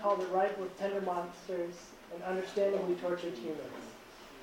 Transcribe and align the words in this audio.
Called 0.00 0.20
it 0.20 0.30
ripe 0.30 0.58
with 0.58 0.78
tender 0.78 1.02
monsters 1.02 1.74
and 2.14 2.22
understandably 2.22 2.94
tortured 2.94 3.34
humans. 3.34 3.60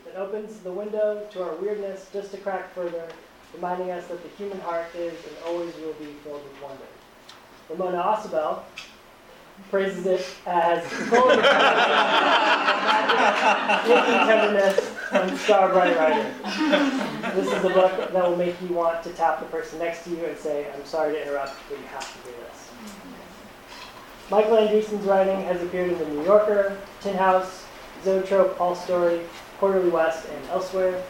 It 0.06 0.16
opens 0.16 0.60
the 0.60 0.72
window 0.72 1.28
to 1.32 1.44
our 1.44 1.56
weirdness 1.56 2.10
just 2.14 2.34
a 2.36 2.38
crack 2.38 2.72
further, 2.76 3.08
reminding 3.56 3.90
us 3.90 4.06
that 4.08 4.22
the 4.22 4.30
human 4.38 4.60
heart 4.60 4.86
is 4.96 5.14
and 5.14 5.36
always 5.48 5.74
will 5.78 5.94
be 5.94 6.14
filled 6.24 6.44
with 6.44 6.62
wonder. 6.62 6.84
Ramona 7.70 7.98
Ausubel 7.98 8.60
praises 9.72 10.06
it 10.06 10.26
as 10.46 10.86
full 10.86 11.32
of 11.32 11.42
tenderness 14.28 14.96
and 15.12 15.38
star-bright 15.40 15.98
writing. 15.98 16.34
This 17.36 17.48
is 17.48 17.64
a 17.64 17.70
book 17.70 18.12
that 18.14 18.30
will 18.30 18.38
make 18.38 18.62
you 18.62 18.76
want 18.76 19.04
to 19.04 19.10
tap 19.14 19.40
the 19.40 19.46
person 19.48 19.80
next 19.80 20.04
to 20.04 20.12
you 20.12 20.24
and 20.26 20.38
say, 20.38 20.68
I'm 20.72 20.86
sorry 20.86 21.14
to 21.14 21.22
interrupt, 21.22 21.56
but 21.68 21.80
you 21.80 21.86
have 21.86 22.24
to 22.24 22.30
read 22.30 22.38
this. 22.48 22.61
Michael 24.32 24.56
Andreasen's 24.56 25.06
writing 25.06 25.42
has 25.42 25.62
appeared 25.62 25.92
in 25.92 25.98
The 26.00 26.06
New 26.06 26.24
Yorker, 26.24 26.78
Tin 27.02 27.18
House, 27.18 27.66
Zoetrope, 28.02 28.62
All 28.62 28.76
Story, 28.78 29.20
Quarterly 29.60 29.90
West, 29.90 30.26
and 30.30 30.50
elsewhere. 30.50 31.04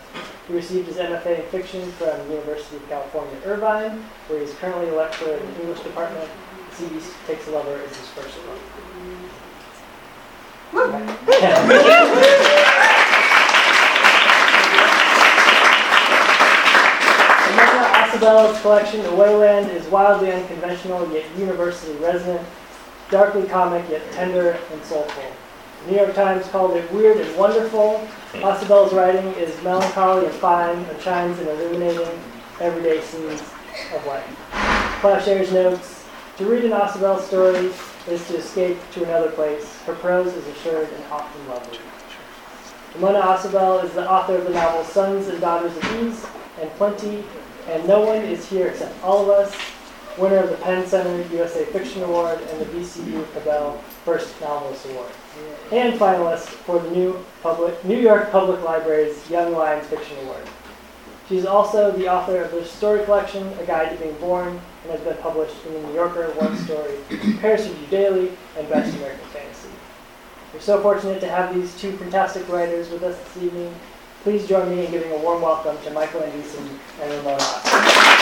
He 0.48 0.56
received 0.56 0.88
his 0.88 0.98
MFA 0.98 1.44
in 1.44 1.46
fiction 1.52 1.92
from 1.92 2.18
the 2.28 2.34
University 2.34 2.78
of 2.78 2.90
California, 2.90 3.38
Irvine, 3.46 4.04
where 4.28 4.40
he 4.40 4.46
is 4.46 4.56
currently 4.56 4.90
a 4.90 4.96
lecturer 4.96 5.38
in 5.38 5.54
the 5.54 5.62
English 5.62 5.82
department. 5.82 6.28
Sea 6.74 6.90
Takes 7.28 7.48
a 7.48 7.52
Lover 7.52 7.80
is 7.84 7.96
his 7.96 8.08
first 8.08 8.36
book. 8.44 8.58
Ausubel's 17.94 18.60
collection, 18.62 19.02
Awayland, 19.02 19.70
is 19.70 19.86
wildly 19.90 20.32
unconventional 20.32 21.08
yet 21.14 21.26
universally 21.38 21.96
resonant, 21.98 22.46
darkly 23.12 23.48
comic 23.48 23.88
yet 23.90 24.02
tender 24.14 24.58
and 24.72 24.84
soulful. 24.84 25.24
The 25.86 25.92
New 25.92 25.98
York 25.98 26.16
Times 26.16 26.48
called 26.48 26.76
it 26.78 26.92
weird 26.92 27.18
and 27.18 27.38
wonderful. 27.38 27.98
Hmm. 28.00 28.38
Ausubel's 28.40 28.94
writing 28.94 29.28
is 29.34 29.62
melancholy 29.64 30.26
and 30.26 30.36
fine 30.36 30.78
and 30.78 31.02
shines 31.02 31.38
in 31.40 31.48
illuminating 31.48 32.20
everyday 32.60 33.02
scenes 33.02 33.42
of 33.94 34.06
life. 34.08 34.26
Ploughshares 35.02 35.52
notes, 35.52 36.06
to 36.38 36.46
read 36.46 36.64
an 36.64 36.72
Ausubel 36.72 37.22
story 37.22 37.72
is 38.08 38.28
to 38.28 38.38
escape 38.38 38.78
to 38.94 39.04
another 39.04 39.30
place. 39.32 39.78
Her 39.82 39.94
prose 39.96 40.34
is 40.34 40.48
assured 40.48 40.90
and 40.92 41.04
often 41.12 41.48
lovely. 41.48 41.80
Ramona 42.96 43.22
Ausubel 43.22 43.84
is 43.84 43.92
the 43.94 44.10
author 44.10 44.38
of 44.38 44.46
the 44.46 44.52
novel 44.52 44.84
Sons 44.84 45.28
and 45.28 45.40
Daughters 45.40 45.76
of 45.78 45.84
Ease 45.96 46.26
and 46.60 46.70
Plenty, 46.72 47.24
and 47.68 47.88
No 47.88 48.02
One 48.02 48.24
Is 48.24 48.48
Here 48.50 48.68
Except 48.68 49.04
All 49.04 49.22
of 49.24 49.30
Us, 49.30 49.56
winner 50.18 50.38
of 50.38 50.50
the 50.50 50.58
PEN 50.58 50.86
Center 50.86 51.22
USA 51.34 51.66
Fiction 51.66 52.04
Award 52.04 52.40
and 52.42 52.62
the 52.62 52.66
VCU 52.66 53.32
Cabell 53.34 53.78
First 54.06 54.40
Novelist 54.42 54.86
Award, 54.88 55.12
and 55.72 56.00
finalist 56.00 56.46
for 56.46 56.80
the 56.80 56.90
New, 56.92 57.24
Public, 57.42 57.84
New 57.86 58.00
York 58.00 58.32
Public 58.32 58.62
Library's 58.64 59.30
Young 59.30 59.54
Lions 59.54 59.88
Fiction 59.88 60.18
Award. 60.24 60.44
She's 61.30 61.46
also 61.46 61.92
the 61.92 62.10
author 62.10 62.42
of 62.42 62.52
the 62.52 62.66
story 62.66 63.06
collection, 63.06 63.48
A 63.60 63.66
Guide 63.66 63.92
to 63.92 64.04
Being 64.04 64.18
Born, 64.18 64.60
and 64.84 64.92
has 64.92 65.00
been 65.02 65.16
published 65.18 65.56
in 65.66 65.74
the 65.74 65.80
New 65.80 65.94
Yorker, 65.94 66.30
One 66.32 66.58
Story, 66.58 66.98
Paris 67.40 67.68
Review 67.68 67.88
Daily, 67.88 68.32
and 68.58 68.68
Best 68.68 68.96
American 68.98 69.26
Fantasy. 69.28 69.70
We're 70.54 70.60
so 70.60 70.82
fortunate 70.82 71.22
to 71.22 71.30
have 71.30 71.56
these 71.56 71.74
two 71.80 71.96
fantastic 71.96 72.50
writers 72.50 72.90
with 72.90 73.04
us 73.04 73.18
this 73.18 73.44
evening. 73.44 73.74
Please 74.24 74.46
join 74.46 74.70
me 74.70 74.86
in 74.86 74.92
giving 74.92 75.12
a 75.14 75.18
warm 75.18 75.42
welcome 75.42 75.82
to 75.86 75.92
Michael 75.92 76.22
Andreasen 76.22 76.78
and 77.02 77.12
Ramona. 77.14 78.21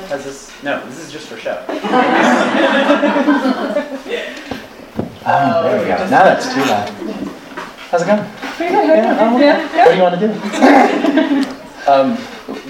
Has 0.00 0.24
this? 0.24 0.50
No, 0.62 0.84
this 0.86 0.98
is 0.98 1.12
just 1.12 1.28
for 1.28 1.36
show. 1.36 1.62
Oh, 5.24 5.62
there 5.62 5.78
we 5.80 5.86
go. 5.86 5.96
Now 6.10 6.24
that's 6.24 6.52
too 6.52 6.60
loud. 6.62 6.88
How's 7.90 8.02
it 8.02 8.06
going? 8.06 8.24
Yeah, 8.58 9.16
um, 9.20 9.34
What 9.34 9.90
do 9.90 9.96
you 9.96 10.02
want 10.02 10.18
to 10.18 10.26
do? 10.26 10.32
um, 11.90 12.18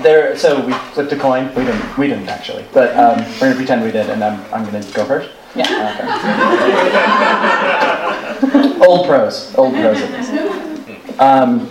there. 0.03 0.37
So 0.37 0.61
we 0.67 0.75
flipped 0.93 1.13
a 1.13 1.17
coin. 1.19 1.49
We 1.55 1.65
didn't. 1.65 1.97
We 1.97 2.09
didn't 2.09 2.29
actually. 2.29 2.67
But 2.75 2.95
um, 2.97 3.25
we're 3.41 3.41
gonna 3.41 3.55
pretend 3.55 3.83
we 3.83 3.91
did, 3.91 4.11
and 4.11 4.23
I'm, 4.23 4.39
I'm 4.53 4.67
gonna 4.67 4.83
go 4.93 5.07
first. 5.07 5.31
Yeah. 5.55 5.97
Okay. 8.43 8.79
old 8.87 9.07
pros. 9.07 9.55
Old 9.55 9.73
pros 9.75 9.99
at 10.01 10.11
this. 10.11 10.29
Um, 11.19 11.69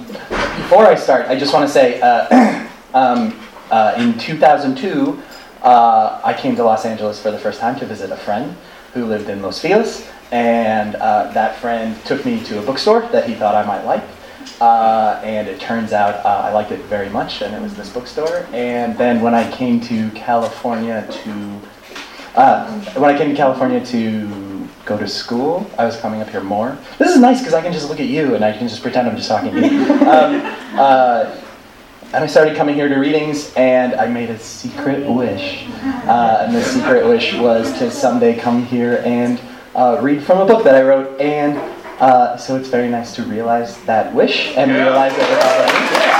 before 0.63 0.85
I 0.88 0.95
start, 0.95 1.28
I 1.28 1.35
just 1.38 1.53
want 1.53 1.67
to 1.67 1.72
say, 1.72 2.00
uh, 2.01 2.66
um, 2.97 3.34
uh, 3.69 3.94
in 3.97 4.17
2002, 4.17 5.22
uh, 5.63 6.22
I 6.23 6.33
came 6.33 6.55
to 6.55 6.63
Los 6.63 6.85
Angeles 6.85 7.22
for 7.22 7.31
the 7.31 7.39
first 7.39 7.59
time 7.59 7.79
to 7.79 7.85
visit 7.85 8.11
a 8.11 8.17
friend 8.17 8.55
who 8.94 9.05
lived 9.05 9.29
in 9.29 9.41
Los 9.41 9.59
Feliz, 9.59 10.07
and 10.31 10.95
uh, 10.95 11.31
that 11.33 11.57
friend 11.57 11.95
took 12.05 12.25
me 12.25 12.44
to 12.45 12.59
a 12.59 12.61
bookstore 12.61 13.01
that 13.11 13.27
he 13.27 13.35
thought 13.35 13.55
I 13.55 13.66
might 13.66 13.83
like. 13.83 14.03
Uh, 14.59 15.19
and 15.23 15.47
it 15.47 15.59
turns 15.59 15.91
out 15.91 16.23
uh, 16.25 16.44
I 16.45 16.51
liked 16.51 16.72
it 16.72 16.81
very 16.81 17.09
much, 17.09 17.41
and 17.41 17.55
it 17.55 17.61
was 17.61 17.75
this 17.75 17.89
bookstore. 17.89 18.47
And 18.53 18.97
then 18.97 19.22
when 19.22 19.33
I 19.33 19.49
came 19.51 19.79
to 19.81 20.09
California 20.11 21.07
to 21.09 21.61
uh, 22.35 22.72
when 22.93 23.13
I 23.13 23.17
came 23.17 23.29
to 23.29 23.35
California 23.35 23.83
to 23.88 24.67
go 24.85 24.97
to 24.97 25.07
school, 25.07 25.69
I 25.78 25.85
was 25.85 25.97
coming 25.97 26.22
up 26.22 26.29
here 26.29 26.41
more. 26.41 26.78
This 26.97 27.09
is 27.09 27.19
nice 27.19 27.39
because 27.39 27.53
I 27.53 27.61
can 27.61 27.73
just 27.73 27.89
look 27.89 27.99
at 27.99 28.07
you 28.07 28.35
and 28.35 28.43
I 28.45 28.57
can 28.57 28.67
just 28.67 28.81
pretend 28.81 29.09
I'm 29.09 29.17
just 29.17 29.28
talking 29.28 29.53
to 29.53 29.61
you. 29.61 29.81
Um, 30.11 30.41
uh, 30.79 31.41
and 32.13 32.25
I 32.25 32.27
started 32.27 32.57
coming 32.57 32.75
here 32.75 32.89
to 32.89 32.95
readings, 32.95 33.53
and 33.55 33.94
I 33.95 34.05
made 34.07 34.29
a 34.29 34.38
secret 34.38 35.09
wish. 35.09 35.66
Uh, 35.81 36.44
and 36.45 36.53
the 36.53 36.61
secret 36.61 37.05
wish 37.05 37.33
was 37.35 37.72
to 37.79 37.89
someday 37.89 38.38
come 38.38 38.66
here 38.66 39.01
and 39.05 39.39
uh, 39.75 39.97
read 40.01 40.22
from 40.22 40.39
a 40.39 40.45
book 40.45 40.66
that 40.66 40.75
I 40.75 40.81
wrote. 40.81 41.19
And 41.22 41.57
uh, 42.01 42.35
so 42.35 42.57
it's 42.57 42.67
very 42.67 42.89
nice 42.89 43.16
to 43.16 43.23
realize 43.23 43.81
that 43.83 44.13
wish 44.13 44.57
and 44.57 44.72
realize 44.72 45.13
it 45.13 45.19
without 45.19 45.69
any. 45.69 46.11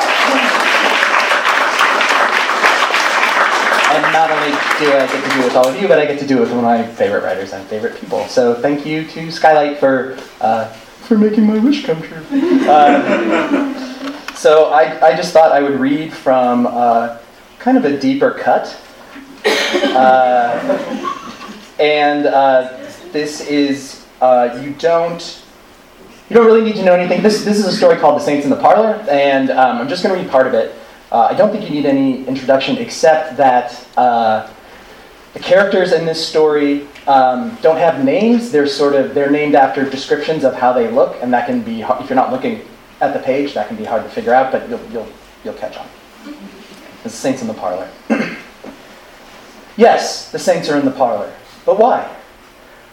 And 3.92 4.14
not 4.14 4.32
only 4.32 4.52
do 4.80 4.94
I 4.94 5.08
get 5.08 5.24
to 5.26 5.30
do 5.30 5.42
it 5.42 5.44
with 5.44 5.56
all 5.58 5.68
of 5.68 5.82
you, 5.82 5.90
but 5.90 6.00
I 6.00 6.06
get 6.06 6.20
to 6.20 6.28
do 6.28 6.38
it 6.38 6.40
with 6.40 6.52
one 6.52 6.60
of 6.60 6.64
my 6.64 6.88
favorite 6.88 7.26
writers 7.26 7.52
and 7.52 7.68
favorite 7.68 8.00
people. 8.00 8.26
So 8.28 8.56
thank 8.56 8.86
you 8.86 9.06
to 9.10 9.30
Skylight 9.30 9.78
for 9.78 10.18
uh, 10.40 10.72
for 10.72 11.18
making 11.18 11.46
my 11.46 11.60
wish 11.60 11.86
come 11.86 12.02
true. 12.02 12.24
So 14.42 14.72
I, 14.72 15.10
I 15.10 15.16
just 15.16 15.34
thought 15.34 15.52
I 15.52 15.62
would 15.62 15.80
read 15.80 16.12
from 16.12 16.66
uh, 16.66 17.20
kind 17.60 17.78
of 17.78 17.86
a 17.86 17.96
deeper 17.96 18.32
cut. 18.32 18.76
Uh, 19.46 21.14
and 21.80 22.26
uh, 22.26 22.76
this 23.12 23.42
is, 23.42 24.04
uh, 24.20 24.60
you 24.64 24.72
don't, 24.80 25.44
you 26.28 26.36
don't 26.36 26.48
really 26.48 26.64
need 26.64 26.76
to 26.78 26.84
know 26.84 26.96
anything. 26.96 27.22
This, 27.22 27.46
this 27.46 27.60
is 27.60 27.68
a 27.68 27.72
story 27.72 27.98
called 27.98 28.20
The 28.20 28.26
Saints 28.26 28.44
in 28.44 28.50
the 28.50 28.58
Parlor, 28.58 29.06
and 29.12 29.52
um, 29.52 29.78
I'm 29.78 29.88
just 29.88 30.02
going 30.02 30.16
to 30.16 30.20
read 30.20 30.32
part 30.32 30.48
of 30.48 30.56
it. 30.56 30.74
Uh, 31.12 31.28
I 31.30 31.36
don't 31.36 31.52
think 31.52 31.66
you 31.66 31.70
need 31.70 31.86
any 31.86 32.26
introduction 32.26 32.78
except 32.78 33.38
that 33.38 33.88
uh, 33.96 34.52
the 35.34 35.40
characters 35.40 35.92
in 35.92 36.04
this 36.04 36.28
story 36.28 36.88
um, 37.06 37.60
don't 37.62 37.78
have 37.78 38.04
names. 38.04 38.52
They're 38.52 38.66
sort 38.66 38.96
of, 38.96 39.14
they're 39.14 39.30
named 39.30 39.54
after 39.54 39.88
descriptions 39.88 40.44
of 40.44 40.56
how 40.56 40.74
they 40.74 40.90
look, 40.90 41.16
and 41.22 41.32
that 41.32 41.46
can 41.46 41.62
be, 41.62 41.84
if 41.84 42.10
you're 42.10 42.16
not 42.16 42.32
looking 42.32 42.66
at 43.02 43.14
the 43.14 43.20
page. 43.20 43.54
That 43.54 43.68
can 43.68 43.76
be 43.76 43.84
hard 43.84 44.04
to 44.04 44.10
figure 44.10 44.34
out, 44.34 44.52
but 44.52 44.70
you'll, 44.70 44.86
you'll, 44.92 45.08
you'll 45.44 45.56
catch 45.56 45.78
on. 45.78 45.88
The 47.04 47.10
saints 47.10 47.42
in 47.42 47.48
the 47.48 47.54
parlor. 47.54 47.90
yes, 49.76 50.32
the 50.32 50.40
saints 50.40 50.70
are 50.70 50.78
in 50.78 50.86
the 50.86 50.92
parlor. 50.92 51.34
But 51.66 51.78
why? 51.78 52.16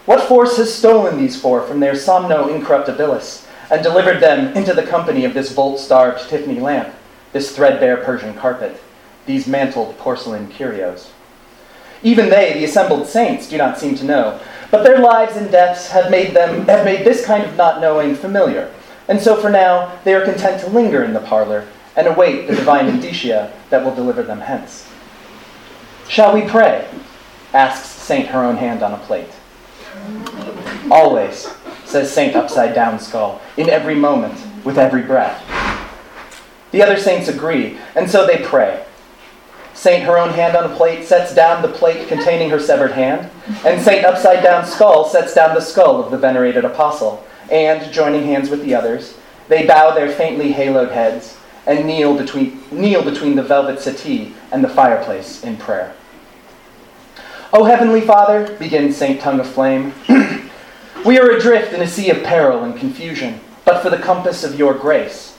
What 0.05 0.27
force 0.27 0.57
has 0.57 0.73
stolen 0.73 1.17
these 1.17 1.39
four 1.39 1.61
from 1.61 1.79
their 1.79 1.93
somno 1.93 2.47
incorruptibilis 2.49 3.47
and 3.69 3.83
delivered 3.83 4.19
them 4.19 4.55
into 4.57 4.73
the 4.73 4.83
company 4.83 5.23
of 5.23 5.35
this 5.35 5.53
bolt-starved 5.53 6.27
Tiffany 6.27 6.59
lamp, 6.59 6.93
this 7.31 7.55
threadbare 7.55 7.97
Persian 7.97 8.33
carpet, 8.33 8.81
these 9.27 9.47
mantled 9.47 9.97
porcelain 9.99 10.47
curios? 10.47 11.11
Even 12.01 12.29
they, 12.29 12.53
the 12.53 12.65
assembled 12.65 13.07
saints, 13.07 13.47
do 13.49 13.57
not 13.57 13.77
seem 13.77 13.93
to 13.95 14.05
know. 14.05 14.39
But 14.71 14.83
their 14.83 14.99
lives 14.99 15.35
and 15.35 15.51
deaths 15.51 15.89
have 15.89 16.09
made 16.09 16.33
them 16.33 16.65
have 16.67 16.85
made 16.85 17.05
this 17.05 17.25
kind 17.25 17.43
of 17.43 17.55
not 17.55 17.81
knowing 17.81 18.15
familiar. 18.15 18.73
And 19.09 19.19
so 19.19 19.35
for 19.35 19.49
now, 19.49 19.99
they 20.05 20.13
are 20.13 20.23
content 20.23 20.61
to 20.61 20.69
linger 20.69 21.03
in 21.03 21.13
the 21.13 21.19
parlor 21.19 21.67
and 21.97 22.07
await 22.07 22.47
the 22.47 22.55
divine 22.55 22.87
indicia 22.93 23.51
that 23.71 23.83
will 23.83 23.93
deliver 23.93 24.23
them 24.23 24.39
hence. 24.39 24.87
Shall 26.07 26.33
we 26.33 26.47
pray? 26.47 26.87
asks 27.53 27.89
Saint 27.89 28.27
her 28.29 28.43
own 28.43 28.57
hand 28.57 28.83
on 28.83 28.93
a 28.93 28.97
plate. 28.99 29.29
Always, 30.91 31.47
says 31.85 32.11
Saint 32.11 32.35
Upside 32.35 32.73
Down 32.73 32.99
Skull, 32.99 33.41
in 33.57 33.69
every 33.69 33.95
moment, 33.95 34.39
with 34.63 34.77
every 34.77 35.01
breath. 35.01 35.43
The 36.71 36.83
other 36.83 36.97
saints 36.97 37.27
agree, 37.27 37.79
and 37.95 38.09
so 38.09 38.27
they 38.27 38.43
pray. 38.43 38.85
Saint 39.73 40.03
her 40.03 40.17
own 40.17 40.31
hand 40.31 40.55
on 40.55 40.69
a 40.69 40.75
plate 40.75 41.05
sets 41.05 41.33
down 41.33 41.61
the 41.61 41.67
plate 41.67 42.07
containing 42.07 42.49
her 42.49 42.59
severed 42.59 42.91
hand, 42.91 43.29
and 43.65 43.81
Saint 43.81 44.05
Upside 44.05 44.43
Down 44.43 44.65
Skull 44.65 45.05
sets 45.05 45.33
down 45.33 45.55
the 45.55 45.61
skull 45.61 46.03
of 46.03 46.11
the 46.11 46.17
venerated 46.17 46.65
apostle, 46.65 47.23
and, 47.51 47.91
joining 47.91 48.23
hands 48.23 48.49
with 48.49 48.63
the 48.63 48.75
others, 48.75 49.17
they 49.47 49.65
bow 49.65 49.91
their 49.91 50.11
faintly 50.11 50.53
haloed 50.53 50.91
heads 50.91 51.37
and 51.65 51.85
kneel 51.85 52.17
between, 52.17 52.63
kneel 52.71 53.03
between 53.03 53.35
the 53.35 53.43
velvet 53.43 53.79
settee 53.79 54.33
and 54.51 54.63
the 54.63 54.69
fireplace 54.69 55.43
in 55.43 55.57
prayer. 55.57 55.93
O 57.51 57.63
Heavenly 57.63 58.01
Father, 58.01 58.55
begins 58.57 58.95
Saint 58.95 59.19
Tongue 59.19 59.39
of 59.39 59.47
Flame, 59.47 59.93
we 61.05 61.19
are 61.19 61.31
adrift 61.31 61.73
in 61.73 61.81
a 61.81 61.87
sea 61.87 62.11
of 62.11 62.23
peril 62.23 62.63
and 62.63 62.77
confusion, 62.77 63.39
but 63.65 63.81
for 63.81 63.89
the 63.89 63.97
compass 63.97 64.43
of 64.43 64.57
your 64.57 64.73
grace. 64.73 65.35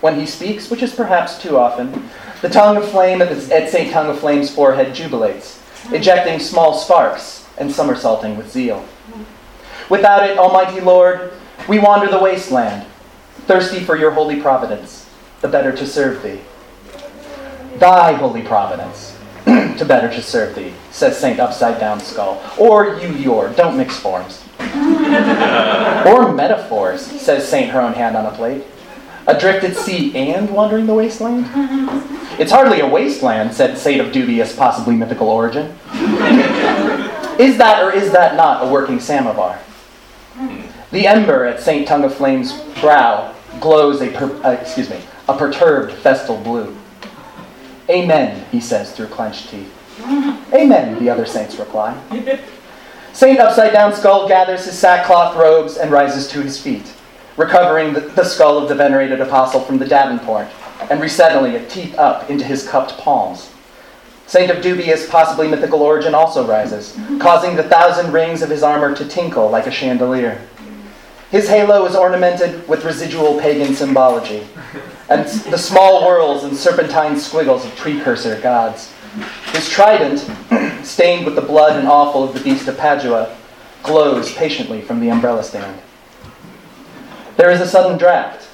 When 0.00 0.18
he 0.18 0.26
speaks, 0.26 0.70
which 0.70 0.82
is 0.82 0.94
perhaps 0.94 1.40
too 1.40 1.58
often, 1.58 2.08
the 2.42 2.48
tongue 2.48 2.76
of 2.76 2.88
flame 2.88 3.20
at 3.20 3.68
St. 3.70 3.92
Tongue 3.92 4.08
of 4.08 4.18
Flame's 4.18 4.52
forehead 4.52 4.94
jubilates, 4.94 5.62
ejecting 5.92 6.40
small 6.40 6.74
sparks 6.74 7.46
and 7.58 7.70
somersaulting 7.70 8.36
with 8.36 8.50
zeal. 8.50 8.84
Without 9.90 10.22
it, 10.30 10.38
Almighty 10.38 10.80
Lord, 10.80 11.32
we 11.68 11.80
wander 11.80 12.08
the 12.08 12.18
wasteland, 12.18 12.86
thirsty 13.46 13.80
for 13.80 13.96
your 13.96 14.12
holy 14.12 14.40
providence, 14.40 15.10
the 15.40 15.48
better 15.48 15.72
to 15.72 15.84
serve 15.84 16.22
thee. 16.22 16.38
Thy 17.78 18.12
holy 18.12 18.42
providence, 18.42 19.18
to 19.44 19.84
better 19.84 20.08
to 20.08 20.22
serve 20.22 20.54
thee, 20.54 20.72
says 20.92 21.18
Saint 21.18 21.40
Upside 21.40 21.80
Down 21.80 21.98
Skull. 21.98 22.40
Or 22.56 23.00
you, 23.00 23.08
your, 23.14 23.52
don't 23.54 23.76
mix 23.76 23.98
forms. 23.98 24.44
or 24.60 26.32
metaphors, 26.32 27.02
says 27.02 27.48
Saint 27.48 27.70
Her 27.70 27.80
Own 27.80 27.94
Hand 27.94 28.16
on 28.16 28.26
a 28.26 28.30
Plate. 28.30 28.62
Adrift 29.26 29.64
at 29.64 29.76
sea 29.76 30.16
and 30.16 30.48
wandering 30.50 30.86
the 30.86 30.94
wasteland? 30.94 31.46
It's 32.38 32.52
hardly 32.52 32.78
a 32.78 32.86
wasteland, 32.86 33.52
said 33.52 33.76
Saint 33.76 34.00
of 34.00 34.12
dubious, 34.12 34.54
possibly 34.54 34.94
mythical 34.94 35.28
origin. 35.28 35.66
is 37.40 37.58
that 37.58 37.82
or 37.82 37.92
is 37.92 38.12
that 38.12 38.36
not 38.36 38.66
a 38.66 38.70
working 38.70 39.00
samovar? 39.00 39.58
The 40.90 41.06
ember 41.06 41.44
at 41.44 41.60
Saint 41.60 41.86
Tongue 41.86 42.04
of 42.04 42.14
Flame's 42.14 42.52
brow 42.80 43.34
glows 43.60 44.00
a, 44.00 44.10
per, 44.10 44.26
uh, 44.42 44.52
excuse 44.52 44.90
me, 44.90 45.00
a 45.28 45.36
perturbed 45.36 45.92
festal 45.92 46.36
blue. 46.36 46.76
Amen, 47.88 48.44
he 48.50 48.60
says 48.60 48.92
through 48.92 49.08
clenched 49.08 49.50
teeth. 49.50 49.72
Amen, 50.52 50.98
the 50.98 51.10
other 51.10 51.26
saints 51.26 51.56
reply. 51.58 51.96
Saint 53.12 53.38
Upside 53.38 53.72
Down 53.72 53.92
Skull 53.92 54.28
gathers 54.28 54.64
his 54.64 54.78
sackcloth 54.78 55.36
robes 55.36 55.76
and 55.76 55.90
rises 55.90 56.28
to 56.28 56.42
his 56.42 56.60
feet, 56.60 56.92
recovering 57.36 57.92
the, 57.92 58.00
the 58.00 58.24
skull 58.24 58.58
of 58.58 58.68
the 58.68 58.74
venerated 58.74 59.20
apostle 59.20 59.60
from 59.60 59.78
the 59.78 59.86
Davenport 59.86 60.48
and 60.88 61.00
resettling 61.00 61.52
it 61.52 61.68
teeth 61.68 61.96
up 61.98 62.30
into 62.30 62.44
his 62.44 62.66
cupped 62.66 62.96
palms. 62.98 63.52
Saint 64.26 64.50
of 64.50 64.62
dubious, 64.62 65.08
possibly 65.10 65.48
mythical 65.48 65.82
origin 65.82 66.14
also 66.14 66.46
rises, 66.46 66.96
causing 67.18 67.56
the 67.56 67.64
thousand 67.64 68.12
rings 68.12 68.42
of 68.42 68.50
his 68.50 68.62
armor 68.62 68.94
to 68.94 69.04
tinkle 69.06 69.50
like 69.50 69.66
a 69.66 69.72
chandelier. 69.72 70.40
His 71.30 71.48
halo 71.48 71.86
is 71.86 71.94
ornamented 71.94 72.66
with 72.68 72.84
residual 72.84 73.38
pagan 73.38 73.74
symbology, 73.74 74.46
and 75.08 75.24
the 75.50 75.58
small 75.58 76.02
whorls 76.02 76.42
and 76.42 76.56
serpentine 76.56 77.18
squiggles 77.18 77.64
of 77.64 77.76
precursor 77.76 78.40
gods. 78.40 78.92
His 79.52 79.68
trident, 79.68 80.28
stained 80.84 81.24
with 81.24 81.36
the 81.36 81.42
blood 81.42 81.78
and 81.78 81.86
offal 81.86 82.24
of 82.24 82.34
the 82.34 82.40
beast 82.40 82.66
of 82.66 82.76
Padua, 82.76 83.36
glows 83.84 84.32
patiently 84.34 84.80
from 84.80 84.98
the 84.98 85.08
umbrella 85.08 85.44
stand. 85.44 85.80
There 87.36 87.50
is 87.50 87.60
a 87.60 87.66
sudden 87.66 87.96
draft. 87.96 88.48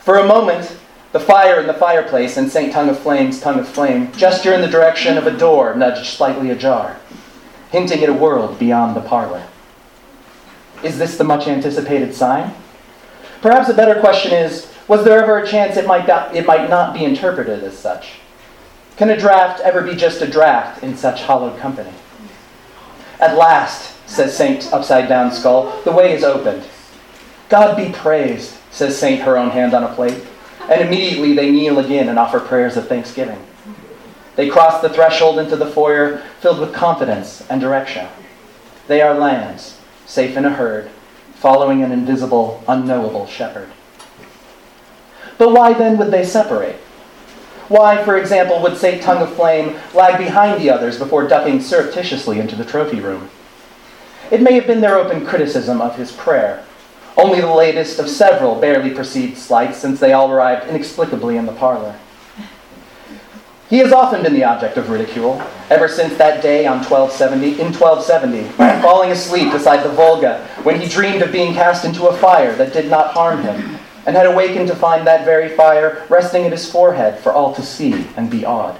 For 0.00 0.18
a 0.18 0.26
moment, 0.26 0.76
the 1.12 1.20
fire 1.20 1.60
in 1.60 1.66
the 1.66 1.74
fireplace 1.74 2.36
and 2.36 2.50
St. 2.50 2.72
Tongue 2.72 2.90
of 2.90 2.98
Flame's 2.98 3.40
tongue 3.40 3.58
of 3.58 3.68
flame 3.68 4.12
gesture 4.12 4.52
in 4.52 4.60
the 4.60 4.68
direction 4.68 5.16
of 5.16 5.26
a 5.26 5.36
door 5.36 5.74
nudged 5.74 6.06
slightly 6.06 6.50
ajar, 6.50 6.98
hinting 7.70 8.02
at 8.02 8.10
a 8.10 8.14
world 8.14 8.58
beyond 8.58 8.94
the 8.94 9.00
parlor. 9.00 9.46
Is 10.82 10.98
this 10.98 11.16
the 11.16 11.24
much 11.24 11.46
anticipated 11.46 12.14
sign? 12.14 12.54
Perhaps 13.40 13.68
a 13.68 13.74
better 13.74 13.98
question 14.00 14.32
is 14.32 14.72
was 14.88 15.04
there 15.04 15.22
ever 15.22 15.38
a 15.38 15.46
chance 15.46 15.76
it 15.76 15.86
might, 15.86 16.06
not, 16.06 16.34
it 16.34 16.44
might 16.44 16.68
not 16.68 16.92
be 16.92 17.04
interpreted 17.04 17.62
as 17.62 17.78
such? 17.78 18.14
Can 18.96 19.10
a 19.10 19.16
draft 19.16 19.60
ever 19.60 19.80
be 19.82 19.94
just 19.94 20.20
a 20.20 20.26
draft 20.26 20.82
in 20.82 20.96
such 20.96 21.22
hallowed 21.22 21.58
company? 21.58 21.92
At 23.20 23.36
last, 23.36 23.96
says 24.08 24.36
Saint 24.36 24.72
Upside 24.72 25.08
Down 25.08 25.32
Skull, 25.32 25.80
the 25.84 25.92
way 25.92 26.12
is 26.12 26.24
opened. 26.24 26.64
God 27.48 27.76
be 27.76 27.92
praised, 27.92 28.56
says 28.70 28.98
Saint 28.98 29.22
Her 29.22 29.38
Own 29.38 29.50
Hand 29.50 29.72
on 29.72 29.84
a 29.84 29.94
Plate 29.94 30.22
and 30.68 30.80
immediately 30.80 31.34
they 31.34 31.50
kneel 31.50 31.78
again 31.78 32.08
and 32.08 32.18
offer 32.18 32.40
prayers 32.40 32.76
of 32.76 32.88
thanksgiving. 32.88 33.38
They 34.36 34.48
cross 34.48 34.80
the 34.80 34.88
threshold 34.88 35.38
into 35.38 35.56
the 35.56 35.66
foyer 35.66 36.22
filled 36.40 36.60
with 36.60 36.72
confidence 36.72 37.44
and 37.50 37.60
direction. 37.60 38.08
They 38.86 39.02
are 39.02 39.14
lambs, 39.14 39.78
safe 40.12 40.36
in 40.36 40.44
a 40.44 40.50
herd, 40.50 40.90
following 41.36 41.82
an 41.82 41.90
invisible, 41.90 42.62
unknowable 42.68 43.26
shepherd. 43.26 43.70
But 45.38 45.52
why 45.52 45.72
then 45.72 45.96
would 45.96 46.10
they 46.10 46.22
separate? 46.22 46.76
Why, 47.68 48.04
for 48.04 48.18
example, 48.18 48.60
would 48.60 48.76
St. 48.76 49.02
Tongue 49.02 49.22
of 49.22 49.34
Flame 49.34 49.78
lag 49.94 50.18
behind 50.18 50.60
the 50.60 50.68
others 50.68 50.98
before 50.98 51.26
ducking 51.26 51.62
surreptitiously 51.62 52.38
into 52.38 52.56
the 52.56 52.64
trophy 52.64 53.00
room? 53.00 53.30
It 54.30 54.42
may 54.42 54.52
have 54.52 54.66
been 54.66 54.82
their 54.82 54.98
open 54.98 55.24
criticism 55.24 55.80
of 55.80 55.96
his 55.96 56.12
prayer, 56.12 56.62
only 57.16 57.40
the 57.40 57.46
latest 57.46 57.98
of 57.98 58.06
several 58.06 58.60
barely 58.60 58.90
perceived 58.90 59.38
slights 59.38 59.78
since 59.78 59.98
they 59.98 60.12
all 60.12 60.30
arrived 60.30 60.68
inexplicably 60.68 61.38
in 61.38 61.46
the 61.46 61.52
parlor. 61.52 61.98
He 63.72 63.78
has 63.78 63.90
often 63.90 64.22
been 64.22 64.34
the 64.34 64.44
object 64.44 64.76
of 64.76 64.90
ridicule, 64.90 65.42
ever 65.70 65.88
since 65.88 66.18
that 66.18 66.42
day 66.42 66.66
on 66.66 66.84
1270, 66.84 67.58
in 67.58 67.72
1270, 67.72 68.82
falling 68.82 69.10
asleep 69.10 69.50
beside 69.50 69.82
the 69.82 69.88
Volga 69.88 70.46
when 70.62 70.78
he 70.78 70.86
dreamed 70.86 71.22
of 71.22 71.32
being 71.32 71.54
cast 71.54 71.86
into 71.86 72.08
a 72.08 72.16
fire 72.18 72.54
that 72.56 72.74
did 72.74 72.90
not 72.90 73.14
harm 73.14 73.40
him, 73.42 73.78
and 74.04 74.14
had 74.14 74.26
awakened 74.26 74.68
to 74.68 74.76
find 74.76 75.06
that 75.06 75.24
very 75.24 75.56
fire 75.56 76.04
resting 76.10 76.44
at 76.44 76.52
his 76.52 76.70
forehead 76.70 77.18
for 77.20 77.32
all 77.32 77.54
to 77.54 77.62
see 77.62 78.06
and 78.18 78.30
be 78.30 78.44
awed. 78.44 78.78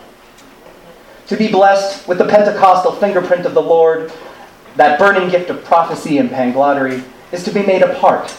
To 1.29 1.39
be 1.39 1.51
blessed 1.51 2.07
with 2.07 2.19
the 2.19 2.29
Pentecostal 2.29 2.93
fingerprint 2.93 3.47
of 3.47 3.55
the 3.55 3.63
Lord, 3.63 4.13
that 4.77 4.99
burning 4.99 5.31
gift 5.31 5.49
of 5.49 5.65
prophecy 5.65 6.19
and 6.19 6.29
panglottery, 6.29 7.03
is 7.33 7.43
to 7.45 7.51
be 7.51 7.65
made 7.65 7.81
apart, 7.81 8.37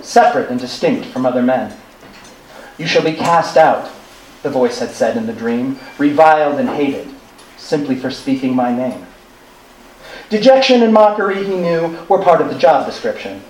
separate 0.00 0.48
and 0.48 0.58
distinct 0.58 1.08
from 1.08 1.26
other 1.26 1.42
men. 1.42 1.76
You 2.78 2.86
shall 2.86 3.04
be 3.04 3.12
cast 3.12 3.58
out, 3.58 3.92
the 4.42 4.50
voice 4.50 4.78
had 4.78 4.90
said 4.90 5.16
in 5.16 5.26
the 5.26 5.32
dream, 5.32 5.78
reviled 5.98 6.58
and 6.58 6.68
hated, 6.70 7.08
simply 7.56 7.96
for 7.96 8.10
speaking 8.10 8.54
my 8.54 8.74
name. 8.74 9.06
Dejection 10.30 10.82
and 10.82 10.92
mockery, 10.92 11.44
he 11.44 11.56
knew, 11.56 11.98
were 12.08 12.22
part 12.22 12.40
of 12.40 12.48
the 12.48 12.58
job 12.58 12.86
description. 12.86 13.42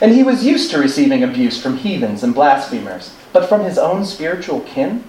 And 0.00 0.12
he 0.12 0.22
was 0.22 0.44
used 0.44 0.70
to 0.70 0.78
receiving 0.78 1.22
abuse 1.22 1.60
from 1.60 1.78
heathens 1.78 2.22
and 2.22 2.34
blasphemers, 2.34 3.14
but 3.32 3.48
from 3.48 3.64
his 3.64 3.78
own 3.78 4.04
spiritual 4.04 4.60
kin? 4.60 5.02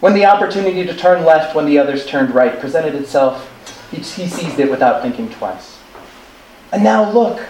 When 0.00 0.12
the 0.12 0.26
opportunity 0.26 0.84
to 0.84 0.94
turn 0.94 1.24
left 1.24 1.54
when 1.54 1.64
the 1.64 1.78
others 1.78 2.04
turned 2.04 2.34
right 2.34 2.60
presented 2.60 2.94
itself, 2.94 3.50
he, 3.90 3.96
he 3.96 4.28
seized 4.28 4.58
it 4.58 4.70
without 4.70 5.00
thinking 5.00 5.30
twice. 5.30 5.78
And 6.72 6.84
now 6.84 7.10
look, 7.10 7.40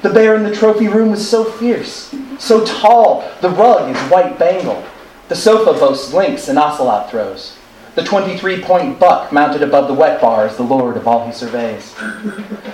the 0.00 0.08
bear 0.08 0.34
in 0.34 0.42
the 0.42 0.54
trophy 0.54 0.88
room 0.88 1.10
was 1.10 1.28
so 1.28 1.44
fierce, 1.44 2.14
so 2.38 2.64
tall, 2.64 3.30
the 3.42 3.50
rug 3.50 3.94
is 3.94 4.02
white 4.10 4.38
Bengal. 4.38 4.82
The 5.30 5.36
sofa 5.36 5.78
boasts 5.78 6.12
lynx 6.12 6.48
and 6.48 6.58
ocelot 6.58 7.08
throws. 7.08 7.56
The 7.94 8.02
23 8.02 8.62
point 8.62 8.98
buck 8.98 9.30
mounted 9.30 9.62
above 9.62 9.86
the 9.86 9.94
wet 9.94 10.20
bar 10.20 10.48
is 10.48 10.56
the 10.56 10.64
lord 10.64 10.96
of 10.96 11.06
all 11.06 11.24
he 11.24 11.30
surveys. 11.32 11.94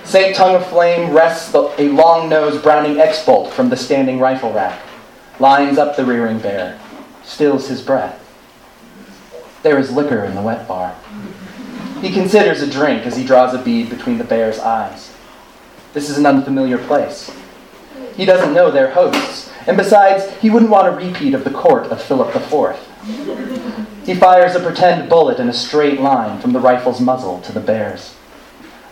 St. 0.03 0.35
Tongue 0.35 0.55
of 0.55 0.65
Flame 0.65 1.13
rests 1.13 1.53
a 1.53 1.89
long 1.89 2.27
nosed 2.29 2.63
Browning 2.63 2.99
X 2.99 3.23
bolt 3.23 3.53
from 3.53 3.69
the 3.69 3.77
standing 3.77 4.19
rifle 4.19 4.51
rack, 4.51 4.81
lines 5.39 5.77
up 5.77 5.95
the 5.95 6.03
rearing 6.03 6.39
bear, 6.39 6.79
stills 7.23 7.67
his 7.67 7.83
breath. 7.83 8.23
There 9.61 9.77
is 9.77 9.91
liquor 9.91 10.25
in 10.25 10.33
the 10.33 10.41
wet 10.41 10.67
bar. 10.67 10.95
He 12.01 12.11
considers 12.11 12.63
a 12.63 12.71
drink 12.71 13.05
as 13.05 13.15
he 13.15 13.23
draws 13.23 13.53
a 13.53 13.61
bead 13.61 13.87
between 13.87 14.17
the 14.17 14.23
bear's 14.23 14.57
eyes. 14.57 15.13
This 15.93 16.09
is 16.09 16.17
an 16.17 16.25
unfamiliar 16.25 16.79
place. 16.79 17.29
He 18.15 18.25
doesn't 18.25 18.55
know 18.55 18.71
their 18.71 18.89
hosts, 18.89 19.51
and 19.67 19.77
besides, 19.77 20.33
he 20.37 20.49
wouldn't 20.49 20.71
want 20.71 20.87
a 20.87 20.91
repeat 20.91 21.33
of 21.33 21.43
the 21.43 21.51
court 21.51 21.87
of 21.87 22.01
Philip 22.01 22.35
IV. 22.35 22.77
He 24.05 24.15
fires 24.15 24.55
a 24.55 24.61
pretend 24.61 25.09
bullet 25.09 25.39
in 25.39 25.49
a 25.49 25.53
straight 25.53 25.99
line 25.99 26.39
from 26.39 26.53
the 26.53 26.59
rifle's 26.59 27.01
muzzle 27.01 27.41
to 27.41 27.51
the 27.51 27.59
bear's. 27.59 28.15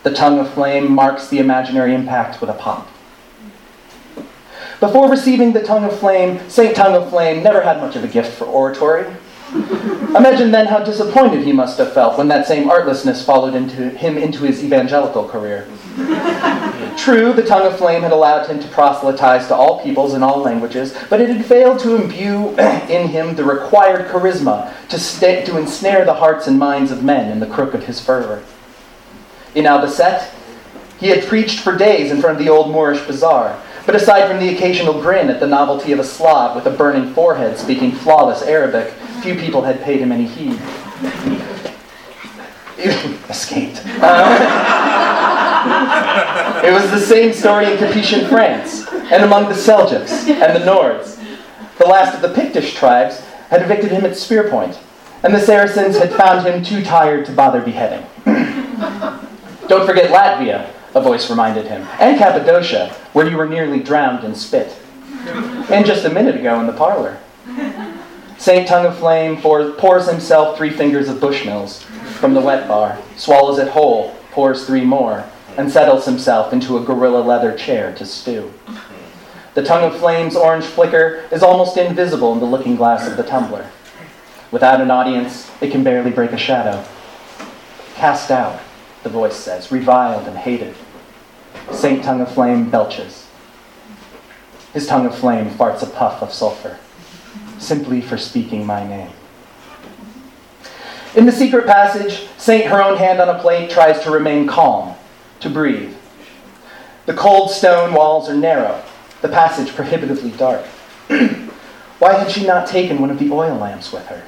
The 0.03 0.13
tongue 0.13 0.39
of 0.39 0.53
flame 0.53 0.91
marks 0.91 1.29
the 1.29 1.39
imaginary 1.39 1.96
impact 1.96 2.41
with 2.41 2.50
a 2.50 2.53
pop. 2.53 2.88
Before 4.79 5.10
receiving 5.10 5.53
the 5.53 5.63
tongue 5.63 5.86
of 5.86 5.98
flame, 5.98 6.48
St. 6.50 6.75
Tongue 6.75 6.96
of 6.96 7.10
Flame 7.10 7.41
never 7.41 7.62
had 7.62 7.79
much 7.79 7.96
of 7.96 8.03
a 8.03 8.08
gift 8.08 8.34
for 8.34 8.46
oratory. 8.46 9.05
Imagine 9.54 10.52
then 10.52 10.66
how 10.68 10.80
disappointed 10.80 11.44
he 11.44 11.52
must 11.52 11.78
have 11.78 11.94
felt 11.94 12.18
when 12.18 12.28
that 12.30 12.48
same 12.48 12.70
artlessness 12.70 13.24
followed 13.24 13.54
into 13.54 13.90
him 13.90 14.18
into 14.18 14.44
his 14.44 14.64
evangelical 14.64 15.28
career. 15.28 15.68
True, 16.98 17.34
the 17.34 17.46
tongue 17.46 17.68
of 17.68 17.78
flame 17.78 18.02
had 18.02 18.12
allowed 18.12 18.48
him 18.48 18.60
to 18.60 18.68
proselytize 18.70 19.48
to 19.48 19.56
all 19.56 19.84
peoples 19.84 20.14
in 20.14 20.24
all 20.24 20.40
languages, 20.40 20.98
but 21.10 21.22
it 21.22 21.30
had 21.30 21.46
failed 21.46 21.80
to 21.80 21.96
imbue 21.96 22.50
in 22.90 23.10
him 23.10 23.36
the 23.36 23.44
required 23.44 24.08
charisma 24.08 24.72
to, 24.88 25.46
to 25.46 25.58
ensnare 25.58 26.06
the 26.06 26.14
hearts 26.14 26.48
and 26.48 26.58
minds 26.58 26.92
of 26.92 27.04
men 27.04 27.32
in 27.32 27.40
the 27.40 27.48
crook 27.48 27.74
of 27.74 27.86
his 27.86 28.00
fervor. 28.00 28.44
In 29.54 29.66
Albacete, 29.66 30.32
he 31.00 31.08
had 31.08 31.25
preached 31.25 31.60
for 31.60 31.78
days 31.78 32.12
in 32.12 32.22
front 32.22 32.40
of 32.40 32.46
the 32.46 32.52
old 32.52 32.72
Moorish 32.72 33.06
bazaar, 33.06 33.62
but 33.86 33.96
aside 33.96 34.28
from 34.28 34.40
the 34.40 34.56
occasional 34.56 35.00
grin 35.02 35.30
at 35.30 35.40
the 35.40 35.48
novelty 35.48 35.92
of 35.92 36.00
a 36.00 36.04
Slav 36.04 36.56
with 36.56 36.66
a 36.66 36.75
burning 36.75 37.14
forehead 37.14 37.58
speaking 37.58 37.92
flawless 37.92 38.42
Arabic, 38.42 38.94
few 39.25 39.36
people 39.36 39.63
had 39.63 39.82
paid 39.82 40.00
him 40.00 40.12
any 40.12 40.27
heed. 40.27 40.53
Escaped. 43.27 43.82
Uh, 44.00 44.51
it 46.63 46.72
was 46.72 46.91
the 46.91 47.00
same 47.00 47.34
story 47.34 47.65
in 47.72 47.77
Capetian 47.79 48.29
France, 48.29 48.86
and 49.12 49.24
among 49.24 49.46
the 49.46 49.55
Seljuks 49.55 50.27
and 50.29 50.55
the 50.55 50.60
Nords. 50.60 51.20
The 51.79 51.88
last 51.88 52.13
of 52.13 52.22
the 52.22 52.39
Pictish 52.39 52.75
tribes 52.75 53.22
had 53.50 53.63
evicted 53.63 53.89
him 53.89 54.05
at 54.05 54.15
spear 54.15 54.48
point, 54.48 54.77
and 55.24 55.34
the 55.34 55.39
Saracens 55.39 55.98
had 55.98 56.13
found 56.13 56.46
him 56.46 56.63
too 56.63 56.84
tired 56.84 57.25
to 57.25 57.32
bother 57.32 57.62
beheading. 57.62 58.05
Don't 59.67 59.88
forget 59.88 60.12
Latvia, 60.12 60.70
a 60.94 61.01
voice 61.01 61.32
reminded 61.32 61.65
him, 61.65 61.88
and 62.00 62.20
Cappadocia, 62.20 62.94
where 63.13 63.27
you 63.27 63.38
were 63.38 63.50
nearly 63.50 63.79
drowned 63.82 64.24
in 64.24 64.36
spit. 64.36 64.77
And 65.72 65.84
just 65.84 66.05
a 66.05 66.12
minute 66.12 66.36
ago 66.36 66.60
in 66.60 66.67
the 66.67 66.74
parlor. 66.74 67.17
Saint 68.46 68.68
Tongue 68.68 68.86
of 68.86 68.96
Flame 69.00 69.42
pours 69.42 70.08
himself 70.08 70.56
three 70.56 70.70
fingers 70.70 71.10
of 71.10 71.18
Bushmills 71.18 71.82
from 72.20 72.36
the 72.36 72.40
wet 72.40 72.68
bar, 72.68 72.96
swallows 73.16 73.58
it 73.58 73.70
whole, 73.70 74.16
pours 74.34 74.68
three 74.68 74.86
more, 74.86 75.25
and 75.58 75.72
settles 75.72 76.06
himself 76.06 76.54
into 76.54 76.78
a 76.78 76.84
gorilla 76.84 77.22
leather 77.22 77.58
chair 77.58 77.92
to 77.96 78.06
stew. 78.06 78.54
The 79.56 79.64
tongue 79.64 79.84
of 79.84 79.98
flame's 79.98 80.36
orange 80.36 80.66
flicker 80.66 81.28
is 81.32 81.42
almost 81.42 81.75
invisible 81.75 82.34
in 82.34 82.40
the 82.40 82.46
looking 82.46 82.75
glass 82.75 83.08
of 83.08 83.18
the 83.18 83.24
tumbler. 83.24 83.72
Without 84.52 84.80
an 84.80 84.92
audience, 84.92 85.50
it 85.60 85.72
can 85.72 85.84
barely 85.84 86.12
break 86.12 86.32
a 86.32 86.38
shadow. 86.38 86.86
Cast 87.96 88.30
out, 88.30 88.60
the 89.02 89.10
voice 89.10 89.38
says, 89.38 89.72
reviled 89.72 90.28
and 90.28 90.38
hated. 90.38 90.75
Saint 91.72 92.04
Tongue 92.04 92.22
of 92.22 92.32
Flame 92.32 92.70
belches. 92.70 93.28
His 94.72 94.86
tongue 94.86 95.08
of 95.08 95.18
flame 95.18 95.50
farts 95.50 95.82
a 95.82 95.88
puff 95.88 96.22
of 96.22 96.32
sulfur, 96.32 96.78
simply 97.60 98.02
for 98.02 98.18
speaking 98.18 98.66
my 98.66 98.88
name. 98.88 99.12
In 101.16 101.26
the 101.26 101.32
secret 101.32 101.66
passage, 101.66 102.28
Saint, 102.38 102.66
her 102.66 102.84
own 102.84 102.98
hand 102.98 103.22
on 103.22 103.30
a 103.30 103.40
plate, 103.40 103.70
tries 103.70 104.02
to 104.02 104.12
remain 104.12 104.48
calm, 104.48 104.96
to 105.40 105.50
breathe. 105.50 105.96
The 107.06 107.14
cold 107.14 107.52
stone 107.52 107.94
walls 107.94 108.28
are 108.30 108.36
narrow, 108.36 108.84
the 109.22 109.30
passage 109.30 109.74
prohibitively 109.74 110.32
dark. 110.32 110.66
Why 112.00 112.14
had 112.14 112.30
she 112.30 112.46
not 112.46 112.68
taken 112.68 113.00
one 113.00 113.10
of 113.10 113.20
the 113.20 113.32
oil 113.32 113.56
lamps 113.56 113.94
with 113.94 114.06
her? 114.08 114.24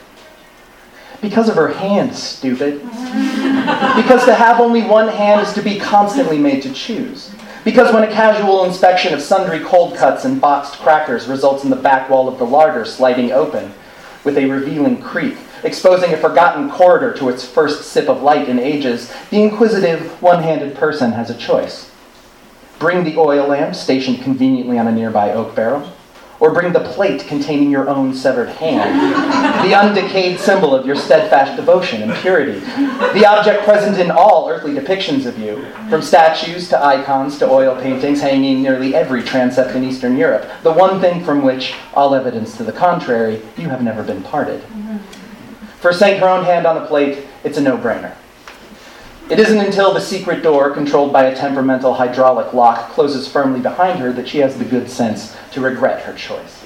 Because 1.22 1.50
of 1.50 1.56
her 1.56 1.70
hand, 1.70 2.16
stupid. 2.16 2.82
because 2.84 4.24
to 4.26 4.34
have 4.34 4.62
only 4.62 4.84
one 4.84 5.08
hand 5.08 5.46
is 5.46 5.54
to 5.54 5.62
be 5.62 5.80
constantly 5.80 6.38
made 6.38 6.62
to 6.64 6.72
choose. 6.72 7.32
Because 7.68 7.94
when 7.94 8.06
a 8.06 8.14
casual 8.14 8.64
inspection 8.64 9.14
of 9.14 9.22
sundry 9.22 9.60
cold 9.60 9.98
cuts 9.98 10.24
and 10.24 10.40
boxed 10.40 10.76
crackers 10.80 11.28
results 11.28 11.66
in 11.66 11.70
the 11.70 11.76
back 11.76 12.10
wall 12.10 12.30
of 12.30 12.40
the 12.40 12.46
larder 12.46 12.86
sliding 12.86 13.34
open 13.34 13.74
with 14.24 14.38
a 14.38 14.46
revealing 14.46 15.02
creak, 15.02 15.36
exposing 15.66 16.14
a 16.14 16.18
forgotten 16.18 16.70
corridor 16.70 17.14
to 17.18 17.28
its 17.28 17.46
first 17.46 17.92
sip 17.92 18.08
of 18.08 18.24
light 18.24 18.48
in 18.48 18.58
ages, 18.58 19.14
the 19.32 19.44
inquisitive, 19.44 20.22
one 20.22 20.44
handed 20.44 20.78
person 20.78 21.12
has 21.12 21.30
a 21.30 21.38
choice. 21.38 21.92
Bring 22.80 23.04
the 23.04 23.18
oil 23.18 23.50
lamp 23.50 23.76
stationed 23.76 24.22
conveniently 24.22 24.80
on 24.80 24.88
a 24.88 24.92
nearby 24.94 25.34
oak 25.34 25.54
barrel, 25.54 25.92
or 26.40 26.52
bring 26.52 26.72
the 26.72 26.80
plate 26.80 27.22
containing 27.22 27.72
your 27.72 27.90
own 27.90 28.14
severed 28.14 28.50
hand, 28.50 29.00
the 29.68 29.76
undecayed 29.76 30.38
symbol 30.38 30.76
of 30.76 30.86
your 30.86 30.96
steadfast 30.96 31.56
devotion 31.56 32.02
and 32.04 32.14
purity, 32.16 32.60
the 33.14 33.26
object 33.26 33.64
present 33.64 33.98
in 33.98 34.12
all 34.12 34.48
earthly 34.50 34.74
depictions 34.74 35.26
of 35.26 35.38
you, 35.40 35.66
from 35.90 36.02
statues 36.02 36.70
to 36.70 36.84
icons 36.84 37.38
to 37.40 37.50
oil 37.50 37.76
paintings 37.82 38.22
hanging 38.22 38.62
nearly 38.62 38.94
every 38.94 39.24
transept 39.24 39.76
in 39.76 39.84
Eastern 39.84 40.18
Europe, 40.18 40.48
the 40.64 40.72
one 40.72 41.02
thing 41.02 41.24
from 41.24 41.44
which, 41.44 41.74
all 41.94 42.14
evidence 42.14 42.56
to 42.58 42.64
the 42.64 42.72
contrary, 42.72 43.42
you 43.58 43.70
have 43.70 43.82
never 43.82 44.04
been 44.04 44.22
parted. 44.22 44.62
For 45.80 45.94
St. 45.94 46.20
Her 46.20 46.28
own 46.28 46.44
hand 46.44 46.66
on 46.66 46.78
a 46.78 46.86
plate, 46.86 47.28
it's 47.44 47.58
a 47.58 47.62
no 47.62 47.78
brainer. 47.78 48.16
It 49.30 49.40
isn't 49.40 49.60
until 49.60 49.94
the 49.94 50.00
secret 50.00 50.42
door, 50.42 50.72
controlled 50.72 51.12
by 51.12 51.26
a 51.26 51.36
temperamental 51.36 51.96
hydraulic 51.96 52.54
lock, 52.54 52.92
closes 52.92 53.28
firmly 53.28 53.60
behind 53.60 54.00
her 54.00 54.14
that 54.14 54.30
she 54.30 54.38
has 54.38 54.58
the 54.58 54.64
good 54.64 54.90
sense 54.90 55.36
to 55.52 55.60
regret 55.60 56.04
her 56.04 56.14
choice. 56.14 56.64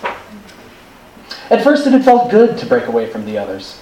At 1.49 1.63
first, 1.63 1.87
it 1.87 1.93
had 1.93 2.05
felt 2.05 2.29
good 2.29 2.57
to 2.59 2.65
break 2.67 2.85
away 2.85 3.09
from 3.09 3.25
the 3.25 3.37
others. 3.37 3.79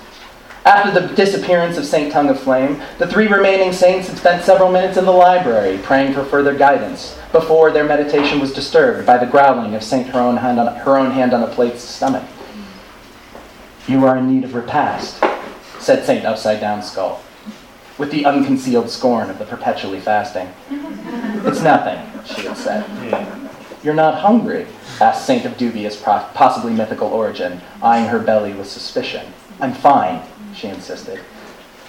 After 0.66 0.92
the 0.92 1.14
disappearance 1.14 1.78
of 1.78 1.86
St. 1.86 2.12
Tongue 2.12 2.30
of 2.30 2.40
Flame, 2.40 2.82
the 3.00 3.08
three 3.08 3.28
remaining 3.28 3.74
saints 3.74 4.08
had 4.08 4.18
spent 4.18 4.44
several 4.44 4.72
minutes 4.72 4.98
in 4.98 5.06
the 5.06 5.12
library 5.12 5.78
praying 5.80 6.14
for 6.14 6.24
further 6.24 6.58
guidance 6.58 7.18
before 7.32 7.72
their 7.72 7.86
meditation 7.86 8.40
was 8.40 8.54
disturbed 8.54 9.06
by 9.06 9.18
the 9.18 9.26
growling 9.26 9.76
of 9.76 9.84
St. 9.84 10.08
Her 10.08 10.20
own 10.20 10.38
hand 10.38 10.60
on, 10.60 10.74
her 10.76 10.98
own 10.98 11.12
hand 11.12 11.34
on 11.34 11.44
a 11.44 11.48
plate's 11.48 11.82
stomach. 11.82 12.24
You 13.88 14.06
are 14.06 14.18
in 14.18 14.34
need 14.34 14.44
of 14.44 14.54
repast, 14.54 15.24
said 15.80 16.06
Saint 16.06 16.26
Upside 16.26 16.60
Down 16.60 16.82
Skull, 16.84 17.22
with 18.00 18.10
the 18.10 18.25
unconcealed 18.25 18.89
scorn 18.89 19.29
of 19.29 19.38
the 19.38 19.46
perpetually 19.46 20.00
fasting. 20.00 20.48
It's 21.46 21.62
nothing, 21.62 22.00
she 22.25 22.48
had 22.48 22.58
said. 22.58 23.50
You're 23.84 23.94
not 23.94 24.15
hungry, 24.15 24.65
asked 25.00 25.27
Saint 25.27 25.46
of 25.46 25.58
dubious, 25.58 26.01
possibly 26.01 26.74
mythical 26.74 27.10
origin, 27.10 27.62
eyeing 27.84 28.08
her 28.08 28.20
belly 28.20 28.53
with 28.53 28.68
suspicion. 28.68 29.27
I'm 29.60 29.74
fine, 29.74 30.22
she 30.56 30.68
insisted. 30.68 31.20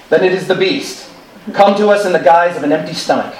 Then 0.09 0.25
it 0.25 0.33
is 0.33 0.49
the 0.49 0.57
beast. 0.57 1.09
Come 1.53 1.77
to 1.77 1.89
us 1.89 2.05
in 2.05 2.13
the 2.13 2.19
guise 2.19 2.57
of 2.57 2.65
an 2.65 2.73
empty 2.73 2.93
stomach. 2.93 3.35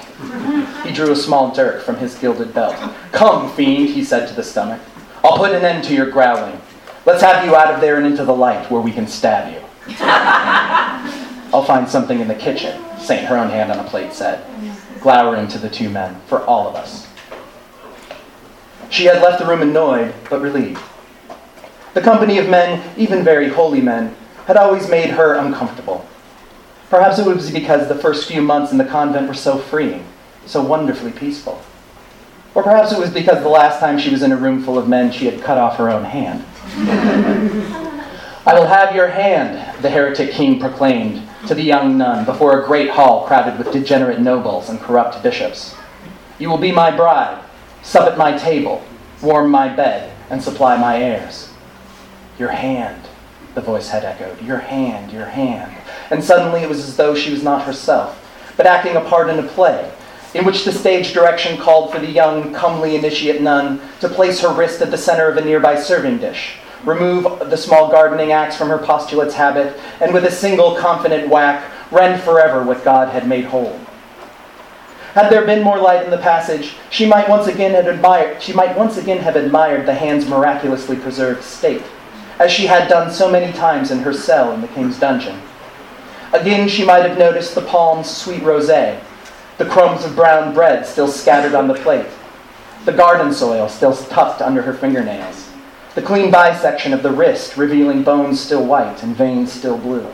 He 0.85 0.93
drew 0.93 1.11
a 1.11 1.17
small 1.17 1.53
dirk 1.53 1.83
from 1.83 1.97
his 1.97 2.15
gilded 2.15 2.55
belt. 2.55 2.77
Come, 3.13 3.53
fiend, 3.53 3.91
he 3.91 4.05
said 4.05 4.27
to 4.29 4.35
the 4.35 4.45
stomach. 4.45 4.81
I'll 5.23 5.37
put 5.37 5.53
an 5.53 5.65
end 5.65 5.85
to 5.85 5.95
your 5.95 6.11
growling. 6.11 6.61
Let's 7.05 7.23
have 7.23 7.45
you 7.45 7.57
out 7.57 7.75
of 7.75 7.81
there 7.81 7.97
and 7.99 8.07
into 8.07 8.25
the 8.25 8.35
light 8.35 8.71
where 8.71 8.81
we 8.81 8.93
can 8.93 9.07
stab 9.07 9.53
you. 9.53 9.61
I'll 11.53 11.65
find 11.65 11.89
something 11.89 12.21
in 12.21 12.29
the 12.29 12.35
kitchen, 12.35 12.81
Saint 12.99 13.27
her 13.27 13.37
own 13.37 13.51
hand 13.51 13.73
on 13.73 13.85
a 13.85 13.89
plate 13.89 14.13
said, 14.13 14.45
glowering 15.01 15.49
to 15.49 15.59
the 15.59 15.71
two 15.71 15.89
men, 15.89 16.21
for 16.27 16.45
all 16.45 16.69
of 16.69 16.77
us. 16.77 17.09
She 18.89 19.05
had 19.05 19.23
left 19.23 19.41
the 19.41 19.47
room 19.47 19.63
annoyed, 19.63 20.15
but 20.29 20.41
relieved. 20.41 20.83
The 21.95 22.01
company 22.01 22.39
of 22.39 22.49
men, 22.49 22.89
even 22.97 23.25
very 23.25 23.49
holy 23.49 23.81
men, 23.81 24.15
had 24.47 24.57
always 24.57 24.89
made 24.89 25.11
her 25.11 25.35
uncomfortable. 25.35 26.07
Perhaps 26.89 27.19
it 27.19 27.27
was 27.27 27.51
because 27.51 27.89
the 27.89 27.95
first 27.95 28.29
few 28.29 28.43
months 28.43 28.71
in 28.73 28.79
the 28.79 28.85
convent 28.85 29.27
were 29.27 29.35
so 29.35 29.59
freeing, 29.59 30.05
so 30.47 30.63
wonderfully 30.63 31.13
peaceful. 31.13 31.63
Or 32.55 32.63
perhaps 32.63 32.93
it 32.93 32.99
was 32.99 33.11
because 33.11 33.43
the 33.43 33.49
last 33.49 33.81
time 33.81 33.99
she 33.99 34.11
was 34.11 34.23
in 34.23 34.33
a 34.33 34.37
room 34.37 34.63
full 34.63 34.79
of 34.79 34.89
men, 34.89 35.13
she 35.13 35.27
had 35.27 35.43
cut 35.43 35.59
off 35.59 35.77
her 35.77 35.89
own 35.89 36.05
hand. 36.05 36.45
I 38.47 38.55
will 38.55 38.67
have 38.67 38.95
your 38.95 39.09
hand, 39.09 39.83
the 39.83 39.91
heretic 39.91 40.33
king 40.33 40.59
proclaimed 40.59 41.29
to 41.47 41.55
the 41.55 41.63
young 41.63 41.99
nun 41.99 42.25
before 42.25 42.61
a 42.61 42.67
great 42.67 42.91
hall 42.91 43.27
crowded 43.27 43.59
with 43.59 43.73
degenerate 43.73 44.21
nobles 44.21 44.69
and 44.69 44.81
corrupt 44.81 45.23
bishops. 45.23 45.75
You 46.39 46.49
will 46.49 46.59
be 46.59 46.73
my 46.73 46.91
bride, 46.91 47.43
sup 47.83 48.11
at 48.11 48.19
my 48.19 48.37
table, 48.37 48.83
warm 49.23 49.51
my 49.51 49.69
bed, 49.69 50.15
and 50.31 50.43
supply 50.43 50.77
my 50.77 51.03
heirs. 51.03 51.53
Your 52.39 52.51
hand, 52.51 53.09
the 53.55 53.61
voice 53.61 53.89
had 53.89 54.05
echoed. 54.05 54.41
Your 54.43 54.59
hand, 54.59 55.13
your 55.13 55.27
hand. 55.27 55.77
And 56.11 56.23
suddenly 56.23 56.61
it 56.61 56.69
was 56.69 56.81
as 56.81 56.97
though 56.97 57.15
she 57.15 57.31
was 57.33 57.43
not 57.43 57.65
herself, 57.65 58.17
but 58.57 58.67
acting 58.67 58.97
a 58.97 59.01
part 59.03 59.29
in 59.29 59.39
a 59.39 59.49
play, 59.49 59.93
in 60.35 60.45
which 60.45 60.65
the 60.65 60.73
stage 60.73 61.13
direction 61.13 61.59
called 61.59 61.93
for 61.93 61.99
the 61.99 62.11
young, 62.11 62.53
comely 62.55 62.95
initiate 62.95 63.43
nun 63.43 63.81
to 64.01 64.09
place 64.09 64.41
her 64.41 64.53
wrist 64.53 64.81
at 64.81 64.91
the 64.91 64.99
center 64.99 65.29
of 65.29 65.37
a 65.37 65.45
nearby 65.45 65.79
serving 65.79 66.19
dish, 66.19 66.59
remove 66.85 67.51
the 67.51 67.57
small 67.57 67.91
gardening 67.91 68.33
axe 68.33 68.57
from 68.57 68.69
her 68.69 68.79
postulate's 68.79 69.35
habit, 69.35 69.79
and 70.01 70.15
with 70.15 70.25
a 70.25 70.31
single 70.31 70.77
confident 70.77 71.29
whack, 71.29 71.65
rend 71.91 72.23
forever 72.23 72.63
what 72.63 72.85
God 72.85 73.09
had 73.09 73.29
made 73.29 73.45
whole. 73.45 73.79
Had 75.15 75.31
there 75.31 75.45
been 75.45 75.65
more 75.65 75.79
light 75.79 76.05
in 76.05 76.11
the 76.11 76.19
passage, 76.19 76.75
she 76.89 77.05
might 77.05 77.29
once 77.29 77.49
again 77.49 77.73
have 77.73 77.89
admired, 77.89 78.41
she 78.41 78.53
might 78.53 78.77
once 78.77 78.97
again 78.97 79.19
have 79.19 79.35
admired 79.35 79.85
the 79.85 79.95
hand's 79.95 80.29
miraculously 80.29 80.97
preserved 80.97 81.43
state, 81.43 81.83
as 82.39 82.53
she 82.53 82.67
had 82.67 82.89
done 82.89 83.11
so 83.11 83.31
many 83.31 83.53
times 83.53 83.91
in 83.91 83.99
her 83.99 84.13
cell 84.13 84.53
in 84.53 84.61
the 84.61 84.69
king's 84.69 85.01
dungeon. 85.01 85.41
Again, 86.33 86.69
she 86.69 86.85
might 86.85 87.05
have 87.05 87.19
noticed 87.19 87.57
the 87.57 87.63
palm's 87.63 88.09
sweet 88.09 88.43
rosé, 88.43 89.03
the 89.59 89.67
crumbs 89.67 90.05
of 90.05 90.15
brown 90.15 90.55
bread 90.55 90.87
still 90.87 91.09
scattered 91.09 91.55
on 91.55 91.67
the 91.67 91.75
plate, 91.75 92.07
the 92.85 92.93
garden 92.93 93.35
soil 93.35 93.69
still 93.69 93.95
tucked 93.95 94.41
under 94.41 94.63
her 94.63 94.73
fingernails, 94.73 95.50
the 95.95 96.03
clean 96.03 96.31
bisection 96.31 96.93
of 96.93 97.03
the 97.03 97.11
wrist 97.11 97.57
revealing 97.57 98.03
bones 98.03 98.41
still 98.41 98.65
white 98.65 99.03
and 99.03 99.17
veins 99.17 99.53
still 99.53 99.77
blue, 99.77 100.07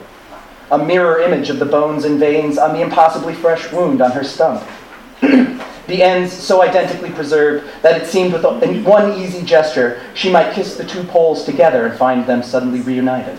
a 0.70 0.78
mirror 0.78 1.20
image 1.20 1.50
of 1.50 1.58
the 1.58 1.66
bones 1.66 2.04
and 2.04 2.18
veins 2.18 2.56
on 2.56 2.72
the 2.72 2.80
impossibly 2.80 3.34
fresh 3.34 3.70
wound 3.72 4.00
on 4.00 4.12
her 4.12 4.24
stump. 4.24 4.66
the 5.20 6.02
ends 6.02 6.32
so 6.32 6.62
identically 6.62 7.10
preserved 7.10 7.70
that 7.82 8.00
it 8.00 8.06
seemed 8.06 8.32
with 8.32 8.44
one 8.84 9.12
easy 9.12 9.44
gesture 9.44 10.00
she 10.14 10.30
might 10.30 10.54
kiss 10.54 10.76
the 10.76 10.84
two 10.84 11.04
poles 11.04 11.44
together 11.44 11.86
and 11.86 11.98
find 11.98 12.26
them 12.26 12.42
suddenly 12.42 12.80
reunited, 12.80 13.38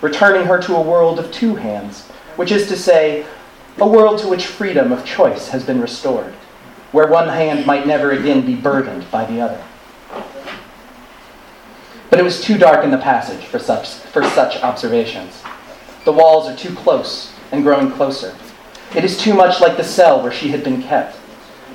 returning 0.00 0.46
her 0.46 0.60
to 0.60 0.74
a 0.74 0.82
world 0.82 1.18
of 1.18 1.30
two 1.30 1.54
hands, 1.54 2.08
which 2.36 2.50
is 2.50 2.66
to 2.66 2.76
say, 2.76 3.24
a 3.78 3.86
world 3.86 4.18
to 4.18 4.28
which 4.28 4.46
freedom 4.46 4.90
of 4.90 5.04
choice 5.04 5.48
has 5.48 5.64
been 5.64 5.80
restored, 5.80 6.32
where 6.90 7.06
one 7.06 7.28
hand 7.28 7.64
might 7.64 7.86
never 7.86 8.10
again 8.10 8.44
be 8.44 8.56
burdened 8.56 9.08
by 9.10 9.24
the 9.24 9.40
other. 9.40 9.62
But 12.10 12.18
it 12.18 12.24
was 12.24 12.42
too 12.42 12.58
dark 12.58 12.84
in 12.84 12.90
the 12.90 12.98
passage 12.98 13.44
for 13.44 13.60
such, 13.60 13.88
for 13.88 14.24
such 14.24 14.60
observations. 14.62 15.42
The 16.04 16.12
walls 16.12 16.48
are 16.48 16.56
too 16.56 16.74
close 16.74 17.32
and 17.52 17.62
growing 17.62 17.92
closer. 17.92 18.34
It 18.96 19.04
is 19.04 19.16
too 19.16 19.32
much 19.32 19.60
like 19.60 19.76
the 19.76 19.84
cell 19.84 20.20
where 20.20 20.32
she 20.32 20.48
had 20.48 20.64
been 20.64 20.82
kept. 20.82 21.16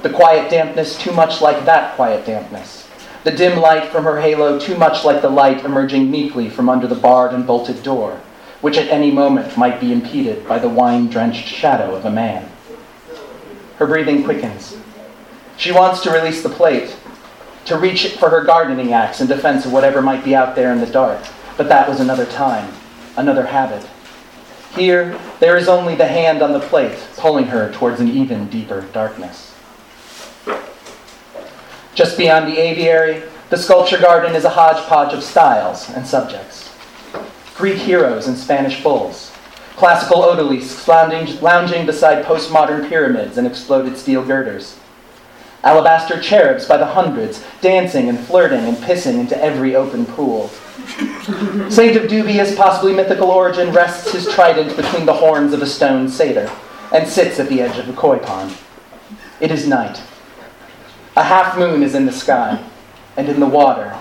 The 0.04 0.10
quiet 0.10 0.52
dampness 0.52 0.98
too 0.98 1.14
much 1.14 1.42
like 1.42 1.64
that 1.66 1.96
quiet 1.96 2.26
dampness. 2.26 2.90
The 3.24 3.32
dim 3.32 3.60
light 3.60 3.86
from 3.86 4.04
her 4.04 4.20
halo 4.20 4.60
too 4.60 4.78
much 4.78 5.06
like 5.06 5.22
the 5.22 5.30
light 5.30 5.64
emerging 5.64 6.12
meekly 6.12 6.50
from 6.50 6.70
under 6.70 6.86
the 6.86 6.96
barred 6.96 7.34
and 7.34 7.48
bolted 7.48 7.82
door, 7.82 8.20
which 8.62 8.78
at 8.78 8.90
any 8.90 9.12
moment 9.12 9.58
might 9.58 9.80
be 9.80 9.94
impeded 9.94 10.48
by 10.48 10.60
the 10.60 10.70
wine 10.70 11.08
drenched 11.08 11.48
shadow 11.48 11.96
of 11.96 12.06
a 12.06 12.12
man. 12.12 12.48
Her 13.78 13.88
breathing 13.88 14.24
quickens. 14.24 14.78
She 15.58 15.72
wants 15.72 16.02
to 16.02 16.12
release 16.12 16.44
the 16.44 16.50
plate, 16.50 16.96
to 17.66 17.78
reach 17.78 18.16
for 18.18 18.30
her 18.30 18.44
gardening 18.44 18.94
axe 18.94 19.22
in 19.22 19.28
defense 19.28 19.66
of 19.66 19.74
whatever 19.74 20.02
might 20.02 20.24
be 20.24 20.36
out 20.36 20.56
there 20.56 20.72
in 20.72 20.80
the 20.80 20.86
dark. 20.86 21.20
But 21.58 21.70
that 21.70 21.90
was 21.90 22.00
another 22.00 22.26
time, 22.26 22.72
another 23.18 23.46
habit. 23.46 23.88
Here, 24.76 25.18
there 25.40 25.58
is 25.58 25.68
only 25.68 25.96
the 25.96 26.08
hand 26.08 26.42
on 26.42 26.52
the 26.52 26.60
plate 26.60 26.98
pulling 27.18 27.46
her 27.46 27.72
towards 27.72 28.00
an 28.00 28.10
even 28.10 28.48
deeper 28.50 28.82
darkness. 28.94 29.56
Just 31.94 32.18
beyond 32.18 32.52
the 32.52 32.58
aviary, 32.58 33.24
the 33.50 33.58
sculpture 33.58 33.98
garden 33.98 34.36
is 34.36 34.44
a 34.44 34.50
hodgepodge 34.50 35.14
of 35.14 35.24
styles 35.24 35.90
and 35.90 36.06
subjects. 36.06 36.76
Greek 37.56 37.78
heroes 37.78 38.28
and 38.28 38.38
Spanish 38.38 38.84
bulls, 38.84 39.32
classical 39.78 40.24
odalisques 40.24 40.88
lounging, 40.88 41.40
lounging 41.40 41.86
beside 41.86 42.26
postmodern 42.26 42.90
pyramids 42.90 43.38
and 43.38 43.48
exploded 43.48 43.98
steel 43.98 44.26
girders, 44.26 44.78
alabaster 45.66 46.22
cherubs 46.22 46.66
by 46.66 46.78
the 46.78 46.86
hundreds, 46.86 47.44
dancing 47.60 48.08
and 48.08 48.20
flirting 48.20 48.64
and 48.66 48.78
pissing 48.78 49.20
into 49.20 49.38
every 49.44 49.76
open 49.76 50.06
pool. 50.06 50.48
Saint 51.70 51.98
of 51.98 52.08
dubious, 52.08 52.56
possibly 52.56 52.94
mythical 52.94 53.32
origin, 53.32 53.74
rests 53.74 54.12
his 54.12 54.32
trident 54.32 54.78
between 54.78 55.06
the 55.06 55.14
horns 55.14 55.52
of 55.52 55.62
a 55.62 55.66
stone 55.66 56.08
satyr 56.08 56.50
and 56.94 57.08
sits 57.08 57.40
at 57.40 57.50
the 57.50 57.62
edge 57.62 57.78
of 57.80 57.88
the 57.88 57.94
koi 57.94 58.20
pond. 58.20 58.56
It 59.42 59.52
is 59.52 59.68
night. 59.68 60.02
A 61.18 61.24
half 61.24 61.58
moon 61.58 61.82
is 61.82 61.96
in 61.96 62.06
the 62.06 62.12
sky, 62.12 62.64
and 63.18 63.28
in 63.28 63.40
the 63.40 63.48
water, 63.48 63.98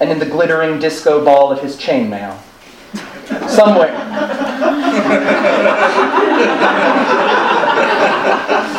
and 0.00 0.10
in 0.10 0.18
the 0.18 0.26
glittering 0.26 0.78
disco 0.78 1.24
ball 1.24 1.50
of 1.50 1.62
his 1.62 1.76
chainmail. 1.76 2.38
Somewhere. 3.48 3.96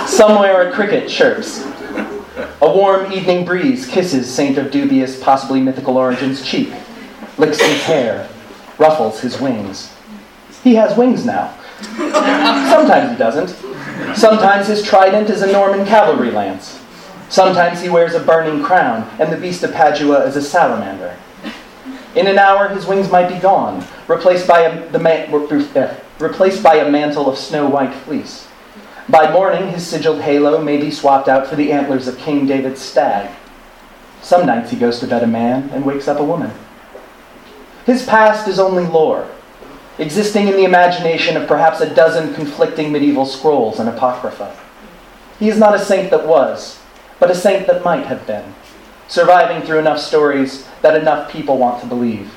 Somewhere 0.07 0.69
a 0.69 0.71
cricket 0.71 1.09
chirps, 1.09 1.65
a 2.61 2.69
warm 2.69 3.11
evening 3.11 3.45
breeze 3.45 3.87
kisses 3.87 4.29
Saint 4.33 4.57
of 4.57 4.71
dubious, 4.71 5.21
possibly 5.21 5.61
mythical 5.61 5.97
origin's 5.97 6.45
cheek, 6.45 6.73
licks 7.37 7.59
his 7.59 7.83
hair, 7.83 8.27
ruffles 8.77 9.21
his 9.21 9.39
wings. 9.39 9.93
He 10.63 10.75
has 10.75 10.97
wings 10.97 11.25
now. 11.25 11.55
Sometimes 11.81 13.11
he 13.11 13.17
doesn't. 13.17 13.49
Sometimes 14.15 14.67
his 14.67 14.83
trident 14.83 15.29
is 15.29 15.41
a 15.41 15.51
Norman 15.51 15.85
cavalry 15.85 16.31
lance. 16.31 16.83
Sometimes 17.29 17.81
he 17.81 17.89
wears 17.89 18.13
a 18.13 18.19
burning 18.19 18.63
crown, 18.63 19.09
and 19.19 19.31
the 19.31 19.37
beast 19.37 19.63
of 19.63 19.71
Padua 19.71 20.25
is 20.25 20.35
a 20.35 20.41
salamander. 20.41 21.15
In 22.15 22.27
an 22.27 22.39
hour, 22.39 22.67
his 22.67 22.85
wings 22.85 23.09
might 23.09 23.29
be 23.29 23.39
gone, 23.39 23.85
replaced 24.07 24.47
by 24.47 24.61
a, 24.61 24.89
the 24.89 24.99
man, 24.99 25.33
uh, 25.33 25.95
replaced 26.17 26.63
by 26.63 26.77
a 26.77 26.91
mantle 26.91 27.29
of 27.29 27.37
snow 27.37 27.69
white 27.69 27.93
fleece. 27.93 28.48
By 29.09 29.31
morning, 29.31 29.69
his 29.69 29.87
sigiled 29.87 30.21
halo 30.21 30.61
may 30.61 30.77
be 30.77 30.91
swapped 30.91 31.27
out 31.27 31.47
for 31.47 31.55
the 31.55 31.71
antlers 31.71 32.07
of 32.07 32.19
King 32.19 32.45
David's 32.45 32.79
stag. 32.79 33.35
Some 34.21 34.45
nights 34.45 34.69
he 34.69 34.77
goes 34.77 34.99
to 34.99 35.07
bed 35.07 35.23
a 35.23 35.27
man 35.27 35.71
and 35.71 35.83
wakes 35.83 36.07
up 36.07 36.19
a 36.19 36.23
woman. 36.23 36.51
His 37.87 38.05
past 38.05 38.47
is 38.47 38.59
only 38.59 38.85
lore, 38.85 39.27
existing 39.97 40.47
in 40.47 40.55
the 40.55 40.63
imagination 40.63 41.37
of 41.37 41.47
perhaps 41.47 41.81
a 41.81 41.91
dozen 41.91 42.35
conflicting 42.35 42.91
medieval 42.91 43.25
scrolls 43.25 43.79
and 43.79 43.89
apocrypha. 43.89 44.55
He 45.39 45.49
is 45.49 45.57
not 45.57 45.73
a 45.73 45.83
saint 45.83 46.11
that 46.11 46.27
was, 46.27 46.79
but 47.19 47.31
a 47.31 47.35
saint 47.35 47.65
that 47.65 47.83
might 47.83 48.05
have 48.05 48.27
been, 48.27 48.53
surviving 49.07 49.65
through 49.65 49.79
enough 49.79 49.99
stories 49.99 50.67
that 50.83 50.95
enough 50.95 51.31
people 51.31 51.57
want 51.57 51.81
to 51.81 51.87
believe. 51.87 52.31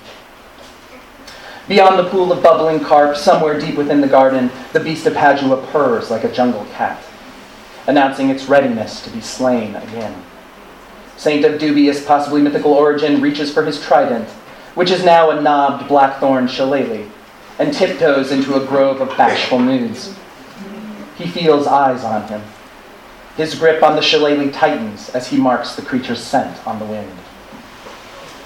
Beyond 1.69 1.99
the 1.99 2.11
pool 2.11 2.33
of 2.33 2.43
bubbling 2.43 2.81
carp, 2.81 3.17
somewhere 3.17 3.59
deep 3.59 3.77
within 3.77 4.01
the 4.01 4.09
garden, 4.09 4.51
the 4.73 4.81
beast 4.81 5.07
of 5.07 5.15
Padua 5.15 5.65
purrs 5.69 6.11
like 6.11 6.25
a 6.25 6.33
jungle 6.33 6.67
cat, 6.73 7.03
announcing 7.87 8.31
its 8.31 8.49
readiness 8.49 9.03
to 9.05 9.11
be 9.11 9.21
slain 9.21 9.77
again. 9.77 10.23
Saint 11.17 11.45
of 11.45 11.61
dubious, 11.61 12.05
possibly 12.05 12.43
mythical 12.43 12.73
origin, 12.73 13.21
reaches 13.21 13.53
for 13.53 13.65
his 13.65 13.81
trident, 13.81 14.29
which 14.75 14.91
is 14.91 15.05
now 15.05 15.31
a 15.31 15.41
knobbed 15.41 15.87
blackthorn 15.87 16.49
shillelagh, 16.49 17.09
and 17.61 17.73
tiptoes 17.73 18.33
into 18.33 18.57
a 18.57 18.67
grove 18.67 19.01
of 19.01 19.17
bashful 19.17 19.61
nudes. 19.61 20.17
He 21.17 21.29
feels 21.29 21.69
eyes 21.69 22.03
on 22.03 22.27
him. 22.27 22.43
His 23.37 23.55
grip 23.55 23.85
on 23.85 23.95
the 23.95 24.03
shillelagh 24.03 24.51
tightens 24.51 25.11
as 25.11 25.29
he 25.29 25.37
marks 25.37 25.77
the 25.77 25.83
creature's 25.83 26.23
scent 26.23 26.67
on 26.67 26.81
the 26.81 26.85
wind. 26.87 27.17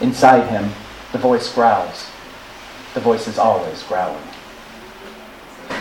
Inside 0.03 0.49
him, 0.49 0.71
the 1.13 1.19
voice 1.19 1.51
growls. 1.53 2.11
The 2.97 3.03
voice 3.03 3.29
is 3.29 3.39
always 3.39 3.83
growling. 3.83 4.23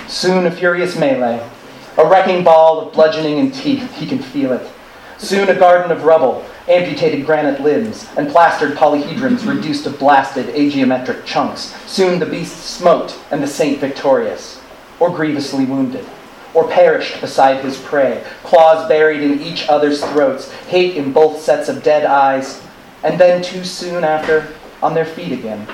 Soon 0.10 0.48
a 0.48 0.52
furious 0.52 0.98
melee, 0.98 1.50
a 1.98 2.06
wrecking 2.06 2.44
ball 2.44 2.82
of 2.82 2.94
bludgeoning 2.94 3.40
and 3.40 3.54
teeth, 3.54 3.90
he 3.96 4.06
can 4.06 4.20
feel 4.20 4.52
it. 4.52 4.70
Soon 5.18 5.48
a 5.48 5.56
garden 5.56 5.94
of 5.94 6.04
rubble, 6.04 6.46
amputated 6.68 7.26
granite 7.26 7.62
limbs, 7.62 8.06
and 8.18 8.28
plastered 8.28 8.76
polyhedrons 8.76 9.48
reduced 9.48 9.86
to 9.86 9.92
blasted 9.92 10.48
ageometric 10.48 11.24
chunks. 11.24 11.74
Soon 11.90 12.20
the 12.20 12.26
beast 12.26 12.58
smote 12.58 13.18
and 13.32 13.42
the 13.42 13.48
saint 13.48 13.80
victorious, 13.80 14.62
or 15.00 15.10
grievously 15.10 15.64
wounded, 15.64 16.06
or 16.54 16.68
perished 16.68 17.22
beside 17.22 17.64
his 17.64 17.78
prey, 17.78 18.26
claws 18.44 18.90
buried 18.90 19.22
in 19.22 19.40
each 19.40 19.70
other's 19.70 20.04
throats, 20.04 20.52
hate 20.64 20.98
in 20.98 21.14
both 21.14 21.40
sets 21.40 21.70
of 21.70 21.82
dead 21.82 22.04
eyes, 22.04 22.62
and 23.04 23.18
then 23.18 23.42
too 23.42 23.64
soon 23.64 24.04
after, 24.04 24.54
on 24.84 24.94
their 24.94 25.06
feet 25.06 25.32
again, 25.32 25.66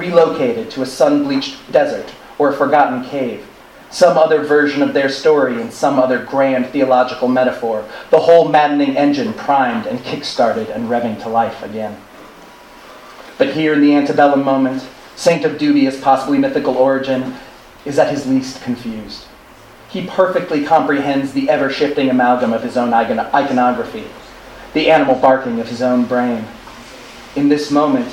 relocated 0.00 0.70
to 0.70 0.82
a 0.82 0.86
sun 0.86 1.24
bleached 1.24 1.70
desert 1.70 2.12
or 2.38 2.50
a 2.50 2.56
forgotten 2.56 3.04
cave. 3.04 3.46
Some 3.90 4.16
other 4.16 4.42
version 4.42 4.82
of 4.82 4.94
their 4.94 5.08
story 5.08 5.60
in 5.60 5.70
some 5.70 5.98
other 5.98 6.24
grand 6.24 6.66
theological 6.68 7.28
metaphor, 7.28 7.84
the 8.10 8.20
whole 8.20 8.48
maddening 8.48 8.96
engine 8.96 9.34
primed 9.34 9.86
and 9.86 10.02
kick 10.04 10.24
started 10.24 10.70
and 10.70 10.88
revving 10.88 11.20
to 11.22 11.28
life 11.28 11.62
again. 11.62 12.00
But 13.36 13.54
here 13.54 13.74
in 13.74 13.80
the 13.80 13.94
antebellum 13.94 14.44
moment, 14.44 14.88
Saint 15.16 15.44
of 15.44 15.58
dubious, 15.58 16.00
possibly 16.00 16.38
mythical 16.38 16.76
origin, 16.76 17.34
is 17.84 17.98
at 17.98 18.10
his 18.10 18.26
least 18.26 18.62
confused. 18.62 19.26
He 19.90 20.06
perfectly 20.06 20.64
comprehends 20.64 21.32
the 21.32 21.50
ever 21.50 21.68
shifting 21.68 22.08
amalgam 22.08 22.52
of 22.52 22.62
his 22.62 22.76
own 22.76 22.94
iconography, 22.94 24.06
the 24.72 24.90
animal 24.90 25.16
barking 25.16 25.58
of 25.58 25.68
his 25.68 25.82
own 25.82 26.04
brain. 26.04 26.46
In 27.34 27.48
this 27.48 27.70
moment, 27.70 28.08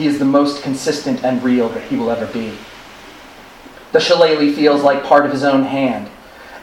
he 0.00 0.06
is 0.06 0.18
the 0.18 0.24
most 0.24 0.62
consistent 0.62 1.22
and 1.22 1.42
real 1.42 1.68
that 1.68 1.82
he 1.82 1.96
will 1.96 2.10
ever 2.10 2.24
be. 2.32 2.56
The 3.92 4.00
shillelagh 4.00 4.54
feels 4.54 4.82
like 4.82 5.04
part 5.04 5.26
of 5.26 5.32
his 5.32 5.44
own 5.44 5.64
hand, 5.64 6.08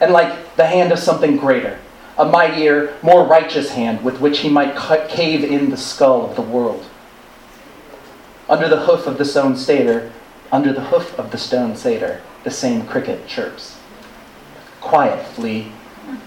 and 0.00 0.12
like 0.12 0.56
the 0.56 0.66
hand 0.66 0.90
of 0.90 0.98
something 0.98 1.36
greater, 1.36 1.78
a 2.18 2.24
mightier, 2.24 2.96
more 3.00 3.24
righteous 3.24 3.70
hand 3.70 4.02
with 4.02 4.20
which 4.20 4.40
he 4.40 4.48
might 4.48 4.74
cave 5.08 5.44
in 5.44 5.70
the 5.70 5.76
skull 5.76 6.28
of 6.28 6.34
the 6.34 6.42
world. 6.42 6.84
Under 8.48 8.68
the 8.68 8.86
hoof 8.86 9.06
of 9.06 9.18
the 9.18 9.24
stone 9.24 9.56
satyr, 9.56 10.10
under 10.50 10.72
the 10.72 10.86
hoof 10.86 11.16
of 11.16 11.30
the 11.30 11.38
stone 11.38 11.76
satyr, 11.76 12.20
the 12.42 12.50
same 12.50 12.86
cricket 12.86 13.28
chirps. 13.28 13.78
Quiet, 14.80 15.24
flea, 15.28 15.70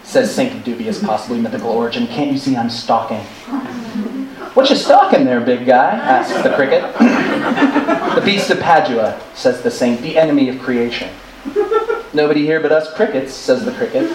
says 0.04 0.34
Saint 0.34 0.56
of 0.56 0.64
dubious, 0.64 1.04
possibly 1.04 1.42
mythical 1.42 1.72
origin. 1.72 2.08
Can't 2.08 2.32
you 2.32 2.38
see 2.38 2.56
I'm 2.56 2.70
stalking? 2.70 3.26
What 4.54 4.70
you 4.70 4.76
stalking 4.76 5.24
there, 5.24 5.40
big 5.40 5.66
guy? 5.66 5.92
asks 5.92 6.42
the 6.44 6.54
cricket. 6.54 6.82
the 8.16 8.22
beast 8.24 8.50
of 8.50 8.60
Padua, 8.60 9.20
says 9.34 9.62
the 9.62 9.72
saint, 9.72 10.02
the 10.02 10.18
enemy 10.18 10.50
of 10.50 10.60
creation. 10.60 11.10
Nobody 12.14 12.46
here 12.46 12.60
but 12.60 12.72
us 12.72 12.94
crickets, 12.94 13.34
says 13.34 13.64
the 13.64 13.72
cricket. 13.72 14.12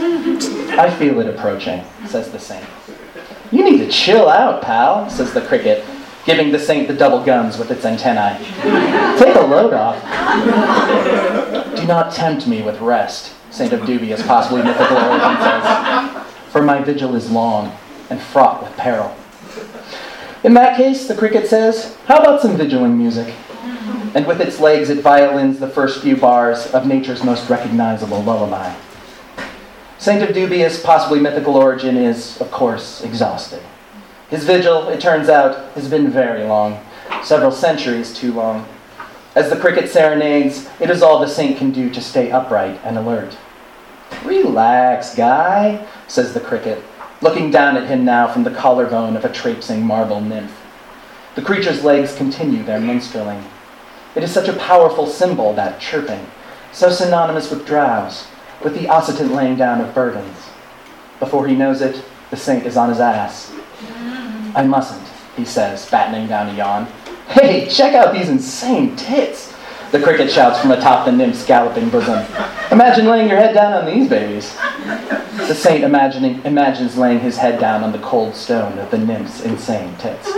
I 0.78 0.94
feel 0.98 1.20
it 1.20 1.28
approaching, 1.28 1.82
says 2.06 2.30
the 2.30 2.38
saint. 2.38 2.66
You 3.50 3.64
need 3.64 3.78
to 3.78 3.88
chill 3.88 4.28
out, 4.28 4.60
pal, 4.60 5.08
says 5.08 5.32
the 5.32 5.40
cricket, 5.40 5.84
giving 6.26 6.52
the 6.52 6.58
saint 6.58 6.88
the 6.88 6.94
double 6.94 7.24
guns 7.24 7.56
with 7.56 7.70
its 7.70 7.84
antennae. 7.86 8.38
Take 9.18 9.36
a 9.36 9.40
load 9.40 9.72
off. 9.72 10.02
Do 11.76 11.86
not 11.86 12.12
tempt 12.12 12.46
me 12.46 12.60
with 12.62 12.78
rest, 12.80 13.32
Saint 13.50 13.72
of 13.72 13.86
dubious, 13.86 14.22
possibly 14.26 14.62
mythical 14.62 14.98
origin 14.98 15.36
says, 15.40 16.26
for 16.50 16.62
my 16.62 16.82
vigil 16.82 17.16
is 17.16 17.30
long 17.30 17.74
and 18.10 18.20
fraught 18.20 18.62
with 18.62 18.76
peril. 18.76 19.16
In 20.46 20.54
that 20.54 20.76
case, 20.76 21.08
the 21.08 21.16
cricket 21.16 21.48
says, 21.48 21.96
how 22.06 22.18
about 22.18 22.40
some 22.40 22.56
vigiling 22.56 22.96
music? 22.96 23.34
And 24.14 24.24
with 24.28 24.40
its 24.40 24.60
legs, 24.60 24.90
it 24.90 25.02
violins 25.02 25.58
the 25.58 25.68
first 25.68 26.00
few 26.00 26.16
bars 26.16 26.68
of 26.72 26.86
nature's 26.86 27.24
most 27.24 27.50
recognizable 27.50 28.22
lullaby. 28.22 28.72
Saint 29.98 30.22
of 30.22 30.32
dubious, 30.32 30.80
possibly 30.80 31.18
mythical 31.18 31.56
origin 31.56 31.96
is, 31.96 32.40
of 32.40 32.52
course, 32.52 33.02
exhausted. 33.02 33.60
His 34.30 34.44
vigil, 34.44 34.88
it 34.88 35.00
turns 35.00 35.28
out, 35.28 35.72
has 35.72 35.90
been 35.90 36.12
very 36.12 36.44
long, 36.44 36.80
several 37.24 37.50
centuries 37.50 38.14
too 38.14 38.32
long. 38.32 38.68
As 39.34 39.50
the 39.50 39.58
cricket 39.58 39.90
serenades, 39.90 40.68
it 40.78 40.90
is 40.90 41.02
all 41.02 41.18
the 41.18 41.26
saint 41.26 41.58
can 41.58 41.72
do 41.72 41.90
to 41.90 42.00
stay 42.00 42.30
upright 42.30 42.80
and 42.84 42.96
alert. 42.96 43.36
Relax, 44.24 45.12
guy, 45.16 45.84
says 46.06 46.34
the 46.34 46.40
cricket, 46.40 46.84
looking 47.26 47.50
down 47.50 47.76
at 47.76 47.88
him 47.88 48.04
now 48.04 48.28
from 48.28 48.44
the 48.44 48.52
collarbone 48.52 49.16
of 49.16 49.24
a 49.24 49.32
traipsing 49.32 49.84
marble 49.84 50.20
nymph. 50.20 50.56
The 51.34 51.42
creature's 51.42 51.82
legs 51.82 52.14
continue 52.14 52.62
their 52.62 52.78
minstrelling. 52.78 53.44
It 54.14 54.22
is 54.22 54.30
such 54.30 54.48
a 54.48 54.52
powerful 54.52 55.08
symbol, 55.08 55.52
that 55.54 55.80
chirping, 55.80 56.24
so 56.72 56.88
synonymous 56.88 57.50
with 57.50 57.66
drowse, 57.66 58.28
with 58.62 58.74
the 58.74 58.86
occitan 58.86 59.34
laying 59.34 59.56
down 59.56 59.80
of 59.80 59.92
burdens. 59.92 60.38
Before 61.18 61.48
he 61.48 61.56
knows 61.56 61.82
it, 61.82 62.04
the 62.30 62.36
saint 62.36 62.64
is 62.64 62.76
on 62.76 62.90
his 62.90 63.00
ass. 63.00 63.52
Mm. 63.80 64.52
I 64.54 64.64
mustn't, 64.64 65.08
he 65.36 65.44
says, 65.44 65.90
battening 65.90 66.28
down 66.28 66.48
a 66.48 66.56
yawn. 66.56 66.86
Hey, 67.26 67.68
check 67.68 67.94
out 67.94 68.14
these 68.14 68.28
insane 68.28 68.94
tits! 68.94 69.52
The 69.92 70.00
cricket 70.02 70.30
shouts 70.30 70.60
from 70.60 70.72
atop 70.72 71.06
the 71.06 71.12
nymph's 71.12 71.44
galloping 71.46 71.88
bosom. 71.90 72.24
Imagine 72.72 73.06
laying 73.06 73.28
your 73.28 73.38
head 73.38 73.54
down 73.54 73.72
on 73.72 73.86
these 73.86 74.08
babies. 74.08 74.54
The 75.36 75.54
saint 75.54 75.84
imagining, 75.84 76.44
imagines 76.44 76.96
laying 76.96 77.20
his 77.20 77.36
head 77.36 77.60
down 77.60 77.84
on 77.84 77.92
the 77.92 77.98
cold 77.98 78.34
stone 78.34 78.78
of 78.78 78.90
the 78.90 78.98
nymph's 78.98 79.42
insane 79.42 79.94
tits. 79.98 80.32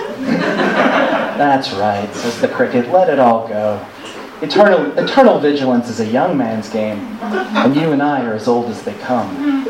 That's 1.39 1.73
right, 1.73 2.13
says 2.15 2.41
the 2.41 2.49
cricket. 2.49 2.91
Let 2.91 3.09
it 3.09 3.19
all 3.19 3.49
go. 3.49 3.85
Eternal, 4.43 4.97
eternal 4.99 5.41
vigilance 5.41 5.89
is 5.89 6.01
a 6.01 6.07
young 6.07 6.37
man's 6.37 6.69
game, 6.69 6.99
and 7.21 7.75
you 7.75 7.93
and 7.93 8.03
I 8.03 8.25
are 8.25 8.35
as 8.35 8.47
old 8.47 8.67
as 8.67 8.83
they 8.83 8.95
come. 8.95 9.67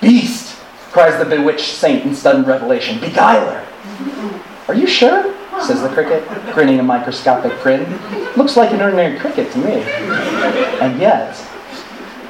Beast! 0.00 0.56
cries 0.90 1.16
the 1.18 1.24
bewitched 1.24 1.76
saint 1.76 2.04
in 2.04 2.14
sudden 2.14 2.44
revelation. 2.44 2.98
Beguiler! 2.98 3.64
Are 4.66 4.74
you 4.74 4.86
sure? 4.86 5.34
Says 5.62 5.82
the 5.82 5.88
cricket, 5.88 6.26
grinning 6.52 6.80
a 6.80 6.82
microscopic 6.82 7.58
grin. 7.62 7.84
Looks 8.36 8.56
like 8.56 8.72
an 8.72 8.80
ordinary 8.80 9.18
cricket 9.18 9.52
to 9.52 9.58
me. 9.58 9.82
And 10.80 11.00
yet, 11.00 11.36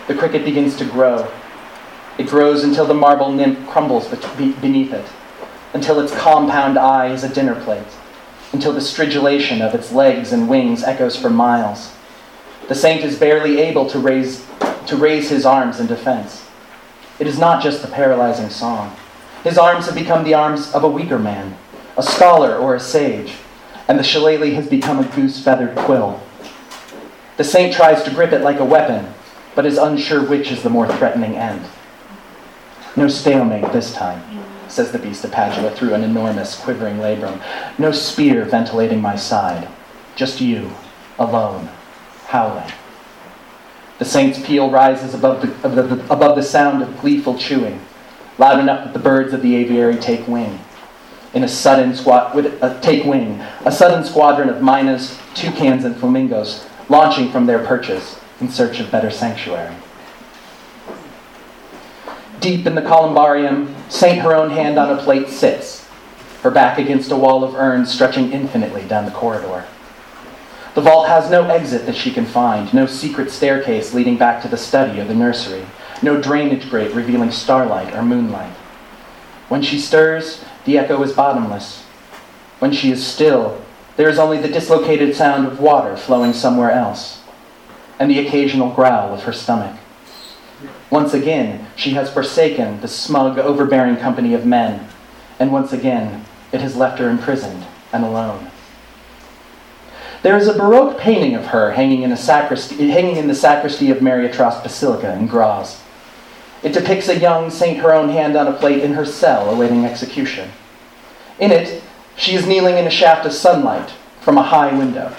the 0.08 0.14
cricket 0.14 0.44
begins 0.44 0.76
to 0.76 0.84
grow. 0.84 1.30
It 2.18 2.26
grows 2.26 2.64
until 2.64 2.86
the 2.86 2.94
marble 2.94 3.32
nymph 3.32 3.66
crumbles 3.68 4.08
beneath 4.08 4.92
it, 4.92 5.06
until 5.72 6.00
its 6.00 6.14
compound 6.14 6.78
eye 6.78 7.12
is 7.12 7.24
a 7.24 7.32
dinner 7.32 7.58
plate, 7.64 7.86
until 8.52 8.72
the 8.72 8.80
stridulation 8.80 9.62
of 9.66 9.74
its 9.74 9.92
legs 9.92 10.32
and 10.32 10.48
wings 10.48 10.82
echoes 10.82 11.16
for 11.16 11.30
miles. 11.30 11.94
The 12.68 12.74
saint 12.74 13.04
is 13.04 13.18
barely 13.18 13.60
able 13.60 13.88
to 13.90 13.98
raise, 13.98 14.46
to 14.86 14.96
raise 14.96 15.30
his 15.30 15.46
arms 15.46 15.80
in 15.80 15.86
defense. 15.86 16.46
It 17.18 17.26
is 17.26 17.38
not 17.38 17.62
just 17.62 17.82
the 17.82 17.88
paralyzing 17.88 18.50
song. 18.50 18.96
His 19.44 19.56
arms 19.56 19.86
have 19.86 19.94
become 19.94 20.24
the 20.24 20.34
arms 20.34 20.72
of 20.72 20.84
a 20.84 20.88
weaker 20.88 21.18
man, 21.18 21.56
a 22.00 22.02
scholar 22.02 22.56
or 22.56 22.74
a 22.74 22.80
sage, 22.80 23.34
and 23.86 23.98
the 23.98 24.02
shillelagh 24.02 24.54
has 24.54 24.66
become 24.66 24.98
a 24.98 25.08
goose 25.14 25.38
feathered 25.44 25.76
quill. 25.76 26.18
The 27.36 27.44
saint 27.44 27.74
tries 27.74 28.02
to 28.04 28.10
grip 28.10 28.32
it 28.32 28.40
like 28.40 28.58
a 28.58 28.64
weapon, 28.64 29.12
but 29.54 29.66
is 29.66 29.76
unsure 29.76 30.24
which 30.24 30.50
is 30.50 30.62
the 30.62 30.70
more 30.70 30.88
threatening 30.96 31.36
end. 31.36 31.62
No 32.96 33.06
stalemate 33.06 33.70
this 33.72 33.92
time, 33.92 34.22
says 34.66 34.92
the 34.92 34.98
beast 34.98 35.26
of 35.26 35.32
Padua 35.32 35.72
through 35.72 35.92
an 35.92 36.02
enormous 36.02 36.58
quivering 36.58 36.96
labrum. 36.96 37.38
No 37.78 37.92
spear 37.92 38.46
ventilating 38.46 39.02
my 39.02 39.16
side. 39.16 39.68
Just 40.16 40.40
you, 40.40 40.70
alone, 41.18 41.68
howling. 42.28 42.72
The 43.98 44.06
saint's 44.06 44.42
peal 44.42 44.70
rises 44.70 45.12
above 45.12 45.42
the, 45.42 46.04
above 46.10 46.34
the 46.34 46.42
sound 46.42 46.82
of 46.82 46.98
gleeful 46.98 47.36
chewing, 47.36 47.78
loud 48.38 48.58
enough 48.58 48.84
that 48.84 48.94
the 48.94 48.98
birds 48.98 49.34
of 49.34 49.42
the 49.42 49.54
aviary 49.54 49.96
take 49.96 50.26
wing 50.26 50.60
in 51.34 51.44
a 51.44 51.48
sudden 51.48 51.94
squad 51.94 52.34
with 52.34 52.60
a 52.62 52.78
take 52.80 53.04
wing, 53.04 53.40
a 53.64 53.72
sudden 53.72 54.04
squadron 54.04 54.48
of 54.48 54.56
mynas, 54.56 55.18
toucans, 55.34 55.84
and 55.84 55.96
flamingos 55.96 56.66
launching 56.88 57.30
from 57.30 57.46
their 57.46 57.64
perches 57.64 58.18
in 58.40 58.48
search 58.48 58.80
of 58.80 58.90
better 58.90 59.10
sanctuary. 59.10 59.74
Deep 62.40 62.66
in 62.66 62.74
the 62.74 62.82
columbarium, 62.82 63.74
Saint 63.88 64.20
her 64.20 64.34
own 64.34 64.50
hand 64.50 64.78
on 64.78 64.98
a 64.98 65.02
plate 65.02 65.28
sits, 65.28 65.86
her 66.42 66.50
back 66.50 66.78
against 66.78 67.10
a 67.10 67.16
wall 67.16 67.44
of 67.44 67.54
urns 67.54 67.92
stretching 67.92 68.32
infinitely 68.32 68.82
down 68.84 69.04
the 69.04 69.10
corridor. 69.10 69.66
The 70.74 70.80
vault 70.80 71.08
has 71.08 71.30
no 71.30 71.48
exit 71.48 71.84
that 71.86 71.96
she 71.96 72.12
can 72.12 72.24
find, 72.24 72.72
no 72.72 72.86
secret 72.86 73.30
staircase 73.30 73.92
leading 73.92 74.16
back 74.16 74.40
to 74.42 74.48
the 74.48 74.56
study 74.56 75.00
or 75.00 75.04
the 75.04 75.14
nursery, 75.14 75.66
no 76.02 76.20
drainage 76.20 76.70
grate 76.70 76.94
revealing 76.94 77.30
starlight 77.30 77.94
or 77.94 78.02
moonlight. 78.02 78.52
When 79.48 79.62
she 79.62 79.78
stirs, 79.78 80.44
the 80.64 80.78
echo 80.78 81.02
is 81.02 81.12
bottomless. 81.12 81.82
When 82.58 82.72
she 82.72 82.90
is 82.90 83.06
still, 83.06 83.60
there 83.96 84.08
is 84.08 84.18
only 84.18 84.38
the 84.38 84.48
dislocated 84.48 85.14
sound 85.14 85.46
of 85.46 85.60
water 85.60 85.96
flowing 85.96 86.32
somewhere 86.32 86.70
else, 86.70 87.22
and 87.98 88.10
the 88.10 88.18
occasional 88.18 88.70
growl 88.70 89.12
of 89.14 89.24
her 89.24 89.32
stomach. 89.32 89.76
Once 90.90 91.14
again, 91.14 91.66
she 91.76 91.90
has 91.90 92.12
forsaken 92.12 92.80
the 92.80 92.88
smug, 92.88 93.38
overbearing 93.38 93.96
company 93.96 94.34
of 94.34 94.44
men, 94.44 94.88
and 95.38 95.52
once 95.52 95.72
again, 95.72 96.24
it 96.52 96.60
has 96.60 96.76
left 96.76 96.98
her 96.98 97.08
imprisoned 97.08 97.64
and 97.92 98.04
alone. 98.04 98.50
There 100.22 100.36
is 100.36 100.48
a 100.48 100.52
Baroque 100.52 100.98
painting 100.98 101.34
of 101.34 101.46
her 101.46 101.72
hanging 101.72 102.02
in, 102.02 102.14
sacristy, 102.16 102.90
hanging 102.90 103.16
in 103.16 103.26
the 103.26 103.34
sacristy 103.34 103.90
of 103.90 103.98
Mariatrost 103.98 104.62
Basilica 104.62 105.14
in 105.14 105.26
Graz. 105.26 105.79
It 106.62 106.72
depicts 106.72 107.08
a 107.08 107.18
young 107.18 107.50
Saint 107.50 107.78
her 107.78 107.92
own 107.92 108.10
hand 108.10 108.36
on 108.36 108.46
a 108.46 108.52
plate 108.52 108.82
in 108.82 108.92
her 108.92 109.06
cell 109.06 109.48
awaiting 109.50 109.84
execution. 109.84 110.50
In 111.38 111.52
it, 111.52 111.82
she 112.16 112.34
is 112.34 112.46
kneeling 112.46 112.76
in 112.76 112.86
a 112.86 112.90
shaft 112.90 113.24
of 113.24 113.32
sunlight 113.32 113.90
from 114.20 114.36
a 114.36 114.42
high 114.42 114.76
window. 114.76 115.14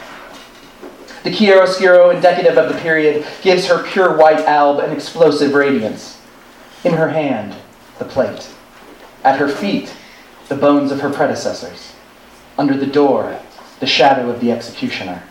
The 1.23 1.31
chiaroscuro 1.31 2.13
indicative 2.13 2.57
of 2.57 2.71
the 2.71 2.79
period 2.79 3.25
gives 3.41 3.67
her 3.67 3.83
pure 3.83 4.15
white 4.15 4.39
alb 4.41 4.79
an 4.79 4.91
explosive 4.91 5.53
radiance. 5.53 6.19
In 6.83 6.93
her 6.93 7.09
hand, 7.09 7.55
the 7.99 8.05
plate. 8.05 8.49
At 9.23 9.39
her 9.39 9.47
feet, 9.47 9.93
the 10.47 10.55
bones 10.55 10.91
of 10.91 11.01
her 11.01 11.11
predecessors. 11.11 11.93
Under 12.57 12.75
the 12.75 12.87
door, 12.87 13.39
the 13.79 13.87
shadow 13.87 14.29
of 14.29 14.41
the 14.41 14.51
executioner. 14.51 15.23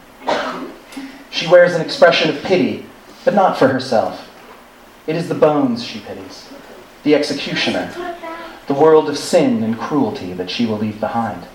She 1.30 1.46
wears 1.46 1.74
an 1.74 1.80
expression 1.80 2.30
of 2.30 2.42
pity, 2.42 2.86
but 3.24 3.34
not 3.34 3.58
for 3.58 3.68
herself. 3.68 4.29
It 5.06 5.16
is 5.16 5.28
the 5.28 5.34
bones 5.34 5.82
she 5.82 6.00
pities, 6.00 6.48
the 7.02 7.14
executioner, 7.14 7.90
the 8.66 8.74
world 8.74 9.08
of 9.08 9.18
sin 9.18 9.62
and 9.62 9.78
cruelty 9.78 10.32
that 10.34 10.50
she 10.50 10.66
will 10.66 10.78
leave 10.78 11.00
behind. 11.00 11.46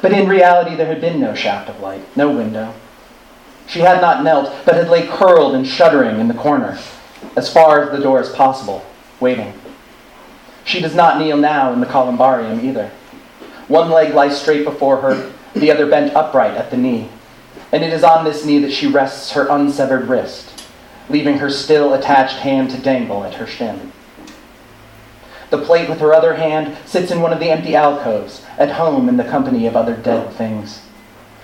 But 0.00 0.12
in 0.12 0.28
reality, 0.28 0.76
there 0.76 0.86
had 0.86 1.00
been 1.00 1.20
no 1.20 1.34
shaft 1.34 1.68
of 1.68 1.80
light, 1.80 2.04
no 2.16 2.30
window. 2.30 2.74
She 3.66 3.80
had 3.80 4.00
not 4.00 4.24
knelt, 4.24 4.52
but 4.64 4.74
had 4.74 4.88
lay 4.88 5.06
curled 5.06 5.54
and 5.54 5.66
shuddering 5.66 6.20
in 6.20 6.28
the 6.28 6.34
corner, 6.34 6.78
as 7.36 7.52
far 7.52 7.82
as 7.82 7.90
the 7.90 8.02
door 8.02 8.20
as 8.20 8.32
possible, 8.32 8.84
waiting. 9.20 9.52
She 10.64 10.80
does 10.80 10.94
not 10.94 11.18
kneel 11.18 11.36
now 11.36 11.72
in 11.72 11.80
the 11.80 11.86
columbarium 11.86 12.64
either. 12.66 12.90
One 13.68 13.90
leg 13.90 14.14
lies 14.14 14.40
straight 14.40 14.64
before 14.64 14.98
her, 14.98 15.32
the 15.54 15.70
other 15.70 15.86
bent 15.86 16.14
upright 16.14 16.54
at 16.54 16.70
the 16.70 16.76
knee, 16.76 17.08
and 17.72 17.84
it 17.84 17.92
is 17.92 18.04
on 18.04 18.24
this 18.24 18.44
knee 18.44 18.58
that 18.58 18.72
she 18.72 18.86
rests 18.86 19.32
her 19.32 19.46
unsevered 19.48 20.08
wrist 20.08 20.53
leaving 21.08 21.38
her 21.38 21.50
still 21.50 21.94
attached 21.94 22.38
hand 22.38 22.70
to 22.70 22.78
dangle 22.78 23.24
at 23.24 23.34
her 23.34 23.46
shin. 23.46 23.92
The 25.50 25.62
plate 25.62 25.88
with 25.88 26.00
her 26.00 26.14
other 26.14 26.34
hand 26.34 26.76
sits 26.86 27.10
in 27.10 27.20
one 27.20 27.32
of 27.32 27.38
the 27.38 27.50
empty 27.50 27.76
alcoves, 27.76 28.44
at 28.58 28.72
home 28.72 29.08
in 29.08 29.16
the 29.16 29.24
company 29.24 29.66
of 29.66 29.76
other 29.76 29.96
dead 29.96 30.32
things. 30.32 30.82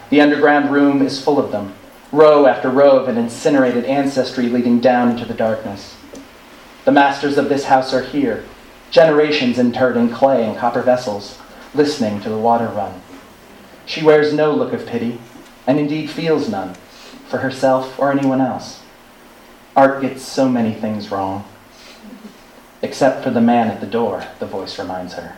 The 0.09 0.21
underground 0.21 0.73
room 0.73 1.03
is 1.03 1.23
full 1.23 1.39
of 1.39 1.53
them, 1.53 1.75
row 2.11 2.47
after 2.47 2.69
row 2.71 2.99
of 2.99 3.09
an 3.09 3.17
incinerated 3.17 3.85
ancestry 3.85 4.49
leading 4.49 4.81
down 4.81 5.11
into 5.11 5.25
the 5.25 5.35
darkness. 5.35 5.97
The 6.85 6.93
masters 6.93 7.39
of 7.39 7.49
this 7.49 7.67
house 7.67 7.95
are 7.95 8.03
here, 8.03 8.45
generations 8.91 9.59
interred 9.59 9.97
in 9.97 10.11
clay 10.11 10.45
and 10.45 10.57
copper 10.57 10.83
vessels, 10.83 11.39
listening 11.75 12.21
to 12.23 12.29
the 12.29 12.39
water 12.39 12.67
run. 12.67 13.01
She 13.87 14.03
wears 14.03 14.33
no 14.33 14.53
look 14.53 14.73
of 14.73 14.87
pity, 14.87 15.21
and 15.67 15.79
indeed 15.79 16.11
feels 16.11 16.49
none, 16.49 16.75
for 17.29 17.39
herself 17.39 17.99
or 17.99 18.11
anyone 18.11 18.41
else. 18.41 18.80
Art 19.77 20.03
gets 20.03 20.23
so 20.23 20.49
many 20.49 20.75
things 20.75 21.11
wrong. 21.11 21.45
Except 22.83 23.23
for 23.23 23.31
the 23.31 23.41
man 23.41 23.69
at 23.69 23.81
the 23.81 23.87
door, 23.87 24.27
the 24.39 24.47
voice 24.47 24.79
reminds 24.79 25.15
her. 25.15 25.37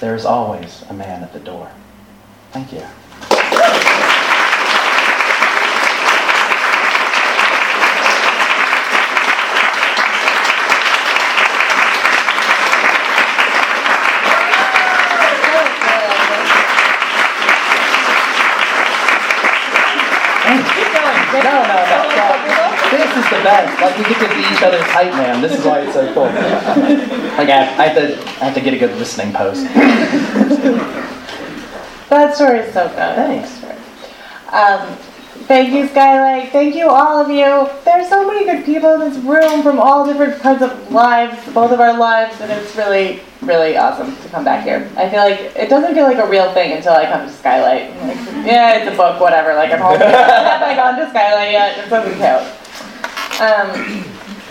There 0.00 0.14
is 0.14 0.24
always 0.24 0.84
a 0.88 0.94
man 0.94 1.22
at 1.22 1.32
the 1.32 1.40
door. 1.40 1.70
Thank 2.52 2.72
you. 2.72 2.82
No, 21.30 21.62
no, 21.62 21.74
no. 22.92 22.97
This 23.08 23.24
is 23.24 23.30
the 23.30 23.42
best. 23.42 23.80
Like 23.80 23.96
we 23.98 24.04
get 24.04 24.20
to 24.20 24.34
be 24.34 24.40
each 24.40 24.62
other's 24.62 24.82
hype 24.82 25.12
man. 25.12 25.40
This 25.40 25.58
is 25.58 25.64
why 25.64 25.80
it's 25.80 25.94
so 25.94 26.12
cool. 26.14 26.28
Like 27.38 27.50
I, 27.50 27.60
I 27.60 27.86
have 27.86 27.96
to, 27.96 28.18
I 28.42 28.46
have 28.46 28.54
to 28.54 28.60
get 28.60 28.74
a 28.74 28.78
good 28.78 28.98
listening 28.98 29.32
post. 29.32 29.64
That 32.08 32.34
story 32.34 32.60
is 32.60 32.72
so 32.72 32.88
good. 32.88 32.96
Thanks. 32.96 33.62
Um, 34.50 34.96
thank 35.44 35.74
you, 35.74 35.86
Skylight. 35.88 36.50
Thank 36.52 36.74
you, 36.74 36.88
all 36.88 37.20
of 37.20 37.28
you. 37.28 37.68
There's 37.84 38.08
so 38.08 38.26
many 38.26 38.46
good 38.46 38.64
people 38.64 38.94
in 38.94 39.00
this 39.00 39.18
room 39.18 39.62
from 39.62 39.78
all 39.78 40.06
different 40.06 40.40
parts 40.40 40.62
of 40.62 40.90
lives, 40.90 41.36
both 41.52 41.70
of 41.70 41.80
our 41.80 41.98
lives, 41.98 42.40
and 42.40 42.50
it's 42.50 42.74
really, 42.76 43.20
really 43.42 43.76
awesome 43.76 44.16
to 44.16 44.28
come 44.30 44.42
back 44.42 44.64
here. 44.64 44.90
I 44.96 45.10
feel 45.10 45.20
like 45.20 45.54
it 45.54 45.68
doesn't 45.68 45.94
feel 45.94 46.04
like 46.04 46.16
a 46.16 46.26
real 46.26 46.50
thing 46.54 46.72
until 46.72 46.94
I 46.94 47.04
come 47.04 47.26
to 47.26 47.32
Skylight. 47.32 47.90
Like, 48.00 48.16
yeah, 48.46 48.78
it's 48.78 48.90
a 48.90 48.96
book, 48.96 49.20
whatever. 49.20 49.54
Like 49.54 49.70
I'm 49.70 49.80
home. 49.80 49.98
Have 50.00 50.62
I 50.62 50.74
gone 50.74 50.98
to 50.98 51.10
Skylight 51.10 51.52
yet? 51.52 51.86
It 51.86 51.90
doesn't 51.90 52.18
count. 52.18 52.57
Um, 53.40 54.04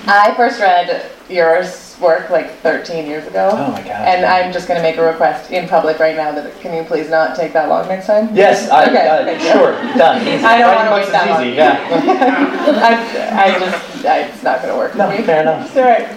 I 0.07 0.33
first 0.37 0.59
read 0.61 1.11
yours 1.29 1.97
work 1.99 2.29
like 2.29 2.51
13 2.59 3.05
years 3.05 3.27
ago. 3.27 3.49
Oh 3.51 3.71
my 3.71 3.81
god. 3.81 3.89
And 4.07 4.25
I'm 4.25 4.53
just 4.53 4.67
going 4.67 4.77
to 4.77 4.83
make 4.83 4.97
a 4.97 5.01
request 5.03 5.51
in 5.51 5.67
public 5.67 5.99
right 5.99 6.15
now 6.15 6.31
that 6.31 6.57
can 6.61 6.73
you 6.73 6.83
please 6.87 7.09
not 7.09 7.35
take 7.35 7.51
that 7.53 7.67
long 7.69 7.87
next 7.89 8.05
time? 8.07 8.33
Yes, 8.33 8.69
I, 8.69 8.85
Okay, 8.85 9.07
uh, 9.07 9.25
thank 9.25 9.41
you. 9.43 9.49
sure, 9.51 9.71
done. 9.97 10.21
Easy. 10.27 10.45
I 10.45 10.57
don't 10.59 10.75
wanna 10.75 10.89
books 10.91 11.07
wait 11.07 11.11
that 11.11 11.41
easy. 11.41 11.55
Yeah. 11.55 11.79
I, 13.35 13.45
I 13.45 13.59
just, 13.59 14.05
I, 14.05 14.19
it's 14.19 14.43
not 14.43 14.61
going 14.61 14.71
to 14.73 14.77
work 14.77 14.95
No, 14.95 15.09
for 15.09 15.17
me. 15.17 15.23
fair 15.23 15.41
enough. 15.41 15.65
It's 15.67 15.75
all 15.75 15.83
right. 15.83 16.07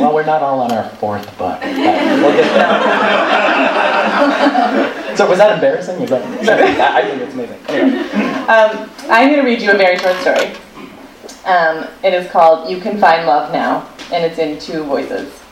well, 0.00 0.12
we're 0.14 0.24
not 0.26 0.42
all 0.42 0.60
on 0.60 0.72
our 0.72 0.88
fourth 0.96 1.26
book. 1.38 1.60
We'll 1.62 1.72
get 2.36 2.52
there. 2.52 2.66
so 5.16 5.28
was 5.30 5.38
that 5.38 5.52
embarrassing? 5.54 6.00
Was 6.00 6.10
that? 6.10 6.22
I 6.52 6.98
I 6.98 7.02
think 7.08 7.22
it's 7.22 7.34
amazing. 7.34 7.58
Anyway. 7.68 7.98
Um, 8.50 8.90
I'm 9.08 9.28
going 9.30 9.40
to 9.40 9.46
read 9.46 9.62
you 9.62 9.70
a 9.70 9.76
very 9.76 9.96
short 9.96 10.16
story. 10.20 10.54
Um, 11.44 11.86
it 12.02 12.14
is 12.14 12.30
called 12.30 12.70
You 12.70 12.80
Can 12.80 12.98
Find 12.98 13.26
Love 13.26 13.52
Now, 13.52 13.86
and 14.10 14.24
it's 14.24 14.38
in 14.38 14.58
two 14.58 14.82
voices. 14.84 15.42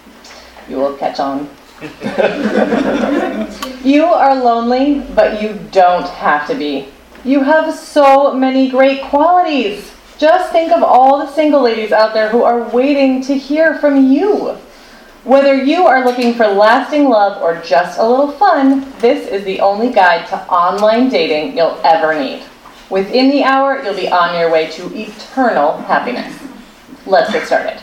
You 0.69 0.77
will 0.77 0.97
catch 0.97 1.21
on. 1.21 1.51
you 3.85 4.05
are 4.05 4.35
lonely, 4.35 5.01
but 5.15 5.43
you 5.43 5.59
don't 5.71 6.09
have 6.09 6.47
to 6.49 6.55
be. 6.55 6.89
You 7.25 7.43
have 7.43 7.75
so 7.75 8.33
many 8.33 8.71
great 8.71 9.03
qualities. 9.03 9.93
Just 10.17 10.51
think 10.51 10.73
of 10.73 10.83
all 10.83 11.19
the 11.19 11.31
single 11.31 11.61
ladies 11.61 11.93
out 11.93 12.15
there 12.15 12.31
who 12.31 12.43
are 12.43 12.71
waiting 12.71 13.23
to 13.25 13.37
hear 13.37 13.79
from 13.79 14.11
you. 14.11 14.57
Whether 15.25 15.63
you 15.63 15.87
are 15.87 16.05
looking 16.05 16.35
for 16.35 16.47
lasting 16.47 17.09
love 17.09 17.43
or 17.43 17.63
just 17.63 17.99
a 17.99 18.09
little 18.09 18.33
fun, 18.33 18.91
this 18.99 19.29
is 19.29 19.45
the 19.45 19.61
only 19.61 19.93
guide 19.93 20.27
to 20.29 20.43
online 20.49 21.11
dating 21.11 21.57
you'll 21.57 21.79
ever 21.85 22.19
need. 22.19 22.43
Within 22.93 23.31
the 23.31 23.43
hour, 23.43 23.83
you'll 23.83 23.97
be 23.97 24.11
on 24.11 24.39
your 24.39 24.53
way 24.53 24.71
to 24.73 24.95
eternal 24.95 25.79
happiness. 25.79 26.39
Let's 27.07 27.33
get 27.33 27.47
started. 27.47 27.79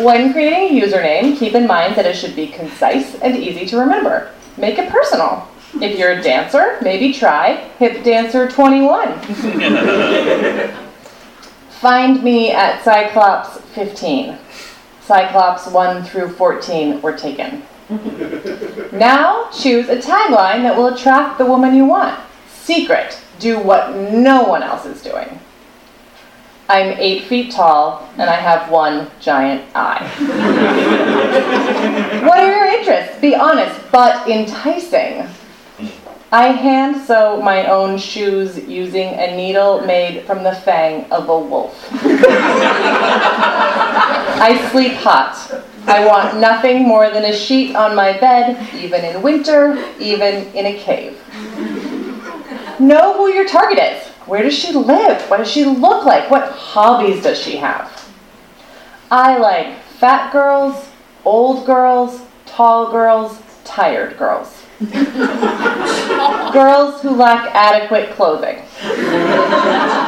When 0.00 0.32
creating 0.32 0.78
a 0.78 0.86
username, 0.86 1.36
keep 1.36 1.56
in 1.56 1.66
mind 1.66 1.96
that 1.96 2.06
it 2.06 2.14
should 2.14 2.36
be 2.36 2.46
concise 2.46 3.16
and 3.16 3.36
easy 3.36 3.66
to 3.66 3.76
remember. 3.76 4.30
Make 4.56 4.78
it 4.78 4.88
personal. 4.88 5.48
If 5.82 5.98
you're 5.98 6.12
a 6.12 6.22
dancer, 6.22 6.78
maybe 6.80 7.12
try 7.12 7.54
Hip 7.80 8.04
Dancer 8.04 8.48
21. 8.48 9.18
Find 11.80 12.22
me 12.22 12.52
at 12.52 12.84
Cyclops 12.84 13.58
15. 13.74 14.38
Cyclops 15.00 15.66
1 15.66 16.04
through 16.04 16.28
14 16.34 17.02
were 17.02 17.16
taken. 17.16 17.64
Now 18.92 19.50
choose 19.50 19.88
a 19.88 19.96
tagline 19.96 20.62
that 20.62 20.76
will 20.76 20.94
attract 20.94 21.38
the 21.38 21.46
woman 21.46 21.74
you 21.74 21.84
want. 21.84 22.16
Secret. 22.48 23.18
Do 23.38 23.60
what 23.60 23.94
no 23.94 24.42
one 24.42 24.62
else 24.62 24.86
is 24.86 25.02
doing. 25.02 25.38
I'm 26.68 26.98
eight 26.98 27.24
feet 27.24 27.52
tall 27.52 28.08
and 28.18 28.28
I 28.28 28.34
have 28.34 28.70
one 28.70 29.10
giant 29.20 29.64
eye. 29.74 30.06
what 32.26 32.38
are 32.38 32.46
your 32.46 32.66
interests? 32.66 33.18
Be 33.20 33.34
honest, 33.34 33.80
but 33.90 34.28
enticing. 34.28 35.26
I 36.30 36.48
hand 36.48 37.00
sew 37.00 37.40
my 37.40 37.68
own 37.68 37.96
shoes 37.96 38.58
using 38.68 39.14
a 39.14 39.34
needle 39.34 39.80
made 39.86 40.26
from 40.26 40.42
the 40.42 40.52
fang 40.52 41.10
of 41.10 41.30
a 41.30 41.38
wolf. 41.38 41.88
I 44.40 44.68
sleep 44.70 44.92
hot. 44.92 45.64
I 45.86 46.04
want 46.04 46.38
nothing 46.38 46.86
more 46.86 47.08
than 47.08 47.24
a 47.24 47.32
sheet 47.32 47.74
on 47.74 47.96
my 47.96 48.12
bed, 48.18 48.58
even 48.74 49.06
in 49.06 49.22
winter, 49.22 49.82
even 49.98 50.48
in 50.48 50.66
a 50.66 50.78
cave. 50.78 51.18
Know 52.78 53.14
who 53.16 53.28
your 53.32 53.46
target 53.48 53.78
is. 53.78 54.06
Where 54.26 54.42
does 54.42 54.54
she 54.54 54.72
live? 54.72 55.22
What 55.30 55.38
does 55.38 55.50
she 55.50 55.64
look 55.64 56.04
like? 56.04 56.30
What 56.30 56.52
hobbies 56.52 57.22
does 57.22 57.38
she 57.40 57.56
have? 57.56 58.08
I 59.10 59.38
like 59.38 59.80
fat 59.98 60.32
girls, 60.32 60.88
old 61.24 61.66
girls, 61.66 62.20
tall 62.46 62.90
girls, 62.92 63.42
tired 63.64 64.16
girls. 64.18 64.62
Girls 66.52 67.02
who 67.02 67.10
lack 67.10 67.52
adequate 67.52 68.10
clothing. 68.12 68.62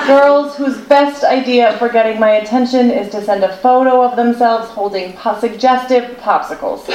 Girls 0.07 0.57
whose 0.57 0.79
best 0.79 1.25
idea 1.25 1.77
for 1.79 1.89
getting 1.89 2.21
my 2.21 2.35
attention 2.37 2.89
is 2.91 3.11
to 3.11 3.21
send 3.21 3.43
a 3.43 3.57
photo 3.57 4.01
of 4.01 4.15
themselves 4.15 4.69
holding 4.71 5.15
po- 5.15 5.39
suggestive 5.41 6.17
popsicles, 6.19 6.87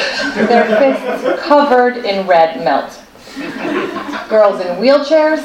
their 0.48 0.66
fists 0.78 1.42
covered 1.44 1.98
in 2.06 2.26
red 2.26 2.64
melt. 2.64 3.02
Girls 4.30 4.62
in 4.62 4.78
wheelchairs, 4.78 5.44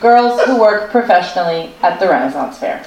girls 0.00 0.40
who 0.42 0.58
work 0.60 0.90
professionally 0.90 1.72
at 1.82 1.98
the 2.00 2.08
Renaissance 2.08 2.58
Fair. 2.58 2.84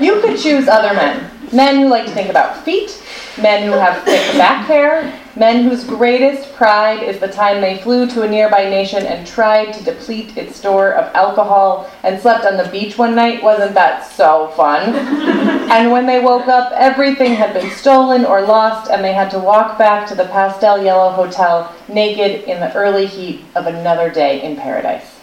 You 0.00 0.20
could 0.20 0.38
choose 0.38 0.68
other 0.68 0.92
men. 0.94 1.30
Men 1.52 1.82
who 1.82 1.88
like 1.88 2.06
to 2.06 2.10
think 2.10 2.30
about 2.30 2.56
feet, 2.64 3.02
men 3.38 3.66
who 3.66 3.72
have 3.72 4.02
thick 4.04 4.36
back 4.36 4.66
hair, 4.66 5.18
men 5.36 5.64
whose 5.64 5.84
greatest 5.84 6.52
pride 6.54 7.02
is 7.02 7.18
the 7.18 7.28
time 7.28 7.60
they 7.60 7.78
flew 7.78 8.06
to 8.06 8.22
a 8.22 8.28
nearby 8.28 8.68
nation 8.68 9.06
and 9.06 9.26
tried 9.26 9.72
to 9.72 9.84
deplete 9.84 10.36
its 10.36 10.56
store 10.56 10.92
of 10.92 11.14
alcohol 11.14 11.90
and 12.02 12.20
slept 12.20 12.44
on 12.44 12.56
the 12.56 12.68
beach 12.68 12.98
one 12.98 13.14
night. 13.14 13.42
Wasn't 13.42 13.74
that 13.74 14.04
so 14.04 14.48
fun? 14.48 14.94
and 15.70 15.90
when 15.90 16.06
they 16.06 16.20
woke 16.20 16.48
up, 16.48 16.72
everything 16.72 17.34
had 17.34 17.54
been 17.54 17.70
stolen 17.70 18.24
or 18.24 18.42
lost, 18.42 18.90
and 18.90 19.02
they 19.02 19.14
had 19.14 19.30
to 19.30 19.38
walk 19.38 19.78
back 19.78 20.06
to 20.08 20.14
the 20.14 20.26
pastel 20.26 20.82
yellow 20.82 21.10
hotel 21.10 21.74
naked 21.88 22.44
in 22.44 22.60
the 22.60 22.72
early 22.74 23.06
heat 23.06 23.44
of 23.54 23.66
another 23.66 24.10
day 24.10 24.42
in 24.42 24.56
paradise. 24.56 25.20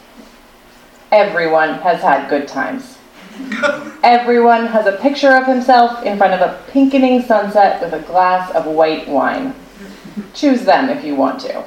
Everyone 1.11 1.75
has 1.79 2.01
had 2.01 2.29
good 2.29 2.47
times. 2.47 2.98
Everyone 4.03 4.67
has 4.67 4.85
a 4.85 4.97
picture 4.97 5.35
of 5.35 5.45
himself 5.45 6.03
in 6.03 6.17
front 6.17 6.33
of 6.33 6.41
a 6.41 6.61
pinkening 6.71 7.21
sunset 7.21 7.81
with 7.81 7.93
a 7.93 8.05
glass 8.05 8.53
of 8.55 8.65
white 8.65 9.07
wine. 9.07 9.53
Choose 10.33 10.61
them 10.61 10.89
if 10.89 11.03
you 11.03 11.15
want 11.15 11.41
to. 11.41 11.63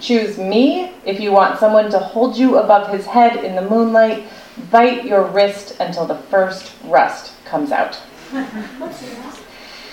Choose 0.00 0.36
me 0.36 0.92
if 1.04 1.20
you 1.20 1.32
want 1.32 1.58
someone 1.58 1.90
to 1.90 1.98
hold 1.98 2.36
you 2.36 2.58
above 2.58 2.90
his 2.90 3.06
head 3.06 3.42
in 3.44 3.54
the 3.54 3.62
moonlight, 3.62 4.24
bite 4.70 5.04
your 5.04 5.24
wrist 5.24 5.76
until 5.80 6.06
the 6.06 6.16
first 6.16 6.74
rust 6.84 7.32
comes 7.44 7.72
out. 7.72 8.00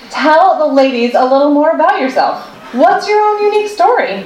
Tell 0.10 0.58
the 0.60 0.74
ladies 0.74 1.16
a 1.16 1.24
little 1.24 1.52
more 1.52 1.72
about 1.72 2.02
yourself. 2.02 2.46
What's 2.74 3.08
your 3.08 3.22
own 3.22 3.44
unique 3.44 3.70
story? 3.70 4.24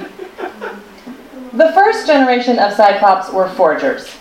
The 1.54 1.72
first 1.74 2.08
generation 2.08 2.60
of 2.60 2.74
Cyclops 2.74 3.32
were 3.32 3.50
forgers. 3.50 4.16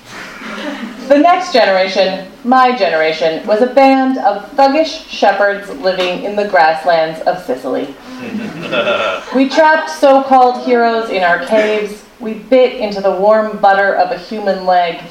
The 1.09 1.19
next 1.19 1.53
generation, 1.53 2.33
my 2.43 2.77
generation, 2.77 3.47
was 3.47 3.63
a 3.63 3.69
band 3.69 4.19
of 4.19 4.51
thuggish 4.57 5.09
shepherds 5.09 5.71
living 5.71 6.25
in 6.25 6.35
the 6.35 6.49
grasslands 6.49 7.21
of 7.21 7.43
Sicily. 7.45 7.95
We 9.35 9.49
trapped 9.49 9.91
so 9.91 10.23
called 10.25 10.65
heroes 10.65 11.11
in 11.11 11.23
our 11.23 11.45
caves. 11.47 12.05
We 12.19 12.35
bit 12.35 12.81
into 12.81 13.01
the 13.01 13.13
warm 13.13 13.59
butter 13.59 13.95
of 13.95 14.11
a 14.11 14.19
human 14.19 14.67
leg. 14.67 15.03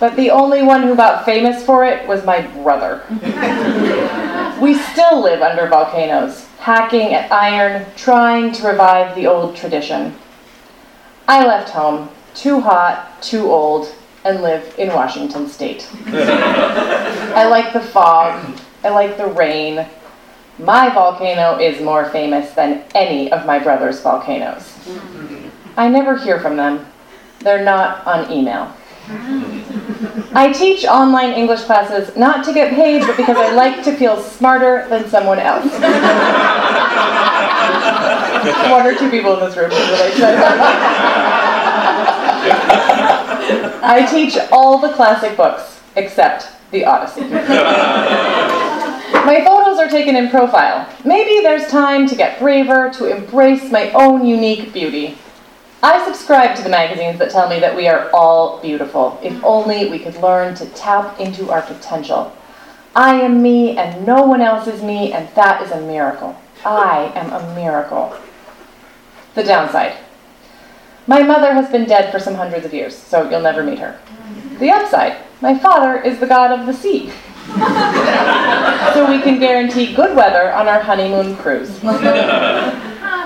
But 0.00 0.16
the 0.16 0.30
only 0.30 0.62
one 0.62 0.82
who 0.82 0.96
got 0.96 1.24
famous 1.24 1.62
for 1.64 1.84
it 1.84 2.08
was 2.08 2.24
my 2.24 2.40
brother. 2.62 3.02
We 4.60 4.74
still 4.74 5.20
live 5.20 5.42
under 5.42 5.66
volcanoes, 5.66 6.46
hacking 6.60 7.12
at 7.12 7.30
iron, 7.30 7.84
trying 7.96 8.52
to 8.52 8.68
revive 8.68 9.14
the 9.14 9.26
old 9.26 9.56
tradition. 9.56 10.14
I 11.26 11.44
left 11.44 11.70
home, 11.70 12.08
too 12.34 12.60
hot, 12.60 13.20
too 13.20 13.50
old, 13.50 13.92
and 14.24 14.42
live 14.42 14.74
in 14.78 14.88
Washington 14.88 15.48
state. 15.48 15.88
I 16.06 17.46
like 17.48 17.72
the 17.72 17.80
fog. 17.80 18.58
I 18.82 18.88
like 18.88 19.16
the 19.16 19.26
rain. 19.26 19.86
My 20.58 20.88
volcano 20.88 21.58
is 21.58 21.82
more 21.82 22.08
famous 22.10 22.52
than 22.52 22.84
any 22.94 23.30
of 23.32 23.44
my 23.44 23.58
brother's 23.58 24.00
volcanoes. 24.00 24.78
I 25.76 25.88
never 25.88 26.16
hear 26.16 26.40
from 26.40 26.56
them. 26.56 26.86
They're 27.40 27.64
not 27.64 28.06
on 28.06 28.30
email. 28.32 28.72
I 30.36 30.52
teach 30.54 30.86
online 30.86 31.32
English 31.32 31.62
classes 31.62 32.16
not 32.16 32.44
to 32.46 32.54
get 32.54 32.72
paid, 32.72 33.02
but 33.02 33.16
because 33.16 33.36
I 33.36 33.52
like 33.52 33.82
to 33.84 33.94
feel 33.94 34.20
smarter 34.20 34.88
than 34.88 35.08
someone 35.08 35.38
else. 35.38 35.64
One 38.70 38.86
or 38.86 38.94
two 38.96 39.10
people 39.10 39.34
in 39.34 39.40
this 39.40 39.56
room 39.56 39.70
can 39.70 39.92
relate 39.92 40.14
to 40.14 40.20
that. 40.20 41.40
I 43.82 44.06
teach 44.10 44.36
all 44.50 44.78
the 44.78 44.92
classic 44.92 45.36
books 45.36 45.80
except 45.96 46.48
the 46.70 46.84
Odyssey. 46.84 47.22
My 49.24 49.42
photos 49.44 49.78
are 49.78 49.88
taken 49.88 50.16
in 50.16 50.28
profile. 50.28 50.88
Maybe 51.04 51.40
there's 51.42 51.70
time 51.70 52.06
to 52.08 52.14
get 52.14 52.38
braver, 52.38 52.90
to 52.94 53.16
embrace 53.16 53.70
my 53.70 53.90
own 53.92 54.26
unique 54.26 54.72
beauty. 54.72 55.16
I 55.82 56.04
subscribe 56.04 56.56
to 56.56 56.62
the 56.62 56.68
magazines 56.68 57.18
that 57.18 57.30
tell 57.30 57.48
me 57.48 57.60
that 57.60 57.76
we 57.76 57.88
are 57.88 58.10
all 58.12 58.60
beautiful, 58.60 59.18
if 59.22 59.42
only 59.44 59.88
we 59.88 59.98
could 59.98 60.16
learn 60.16 60.54
to 60.56 60.66
tap 60.70 61.20
into 61.20 61.50
our 61.50 61.62
potential. 61.62 62.36
I 62.96 63.20
am 63.20 63.42
me 63.42 63.76
and 63.76 64.06
no 64.06 64.22
one 64.22 64.40
else 64.40 64.66
is 64.66 64.82
me, 64.82 65.12
and 65.12 65.28
that 65.34 65.62
is 65.62 65.70
a 65.70 65.80
miracle. 65.80 66.36
I 66.64 67.12
am 67.14 67.32
a 67.32 67.54
miracle. 67.54 68.16
The 69.34 69.44
downside. 69.44 69.96
My 71.06 71.22
mother 71.22 71.52
has 71.52 71.70
been 71.70 71.84
dead 71.84 72.10
for 72.10 72.18
some 72.18 72.34
hundreds 72.34 72.64
of 72.64 72.72
years, 72.72 72.96
so 72.96 73.28
you'll 73.28 73.42
never 73.42 73.62
meet 73.62 73.78
her. 73.78 73.98
The 74.58 74.70
upside. 74.70 75.16
My 75.40 75.58
father 75.58 76.00
is 76.00 76.18
the 76.18 76.26
god 76.26 76.58
of 76.58 76.66
the 76.66 76.72
sea. 76.72 77.10
so 78.94 79.06
we 79.08 79.20
can 79.20 79.38
guarantee 79.38 79.94
good 79.94 80.16
weather 80.16 80.52
on 80.52 80.66
our 80.66 80.80
honeymoon 80.80 81.36
cruise. 81.36 81.68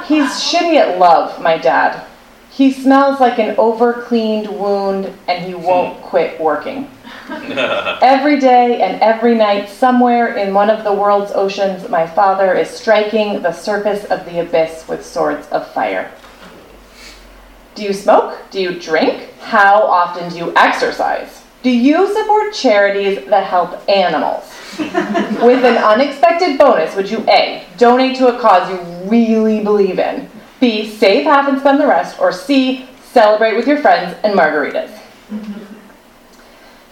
He's 0.07 0.29
shitty 0.43 0.77
at 0.77 0.99
love, 0.99 1.41
my 1.41 1.57
dad. 1.57 2.05
He 2.51 2.73
smells 2.73 3.21
like 3.21 3.39
an 3.39 3.55
over-cleaned 3.57 4.49
wound 4.49 5.13
and 5.29 5.45
he 5.45 5.55
won't 5.55 6.03
quit 6.03 6.41
working. 6.41 6.91
every 7.31 8.41
day 8.41 8.81
and 8.81 9.01
every 9.01 9.37
night, 9.37 9.69
somewhere 9.69 10.35
in 10.35 10.53
one 10.53 10.71
of 10.71 10.83
the 10.83 10.93
world's 10.93 11.31
oceans, 11.33 11.89
my 11.89 12.07
father 12.07 12.55
is 12.55 12.69
striking 12.69 13.43
the 13.43 13.53
surface 13.53 14.05
of 14.07 14.25
the 14.25 14.41
abyss 14.41 14.89
with 14.89 15.07
swords 15.07 15.47
of 15.49 15.71
fire. 15.73 16.11
Do 17.79 17.85
you 17.85 17.93
smoke? 17.93 18.37
Do 18.51 18.61
you 18.61 18.77
drink? 18.77 19.33
How 19.39 19.81
often 19.83 20.31
do 20.31 20.37
you 20.37 20.53
exercise? 20.57 21.45
Do 21.63 21.71
you 21.71 22.13
support 22.13 22.53
charities 22.53 23.25
that 23.27 23.47
help 23.47 23.89
animals? 23.89 24.53
With 24.79 25.65
an 25.65 25.77
unexpected 25.77 26.59
bonus, 26.59 26.97
would 26.97 27.09
you 27.09 27.25
A, 27.29 27.65
donate 27.77 28.17
to 28.17 28.35
a 28.35 28.41
cause 28.41 28.69
you 28.69 29.09
really 29.09 29.63
believe 29.63 30.01
in? 30.01 30.29
B, 30.59 30.91
save 30.91 31.23
half 31.23 31.49
and 31.49 31.61
spend 31.61 31.79
the 31.79 31.87
rest, 31.87 32.19
or 32.19 32.33
C, 32.33 32.89
celebrate 33.13 33.55
with 33.55 33.69
your 33.69 33.79
friends 33.79 34.19
and 34.25 34.37
margaritas. 34.37 34.91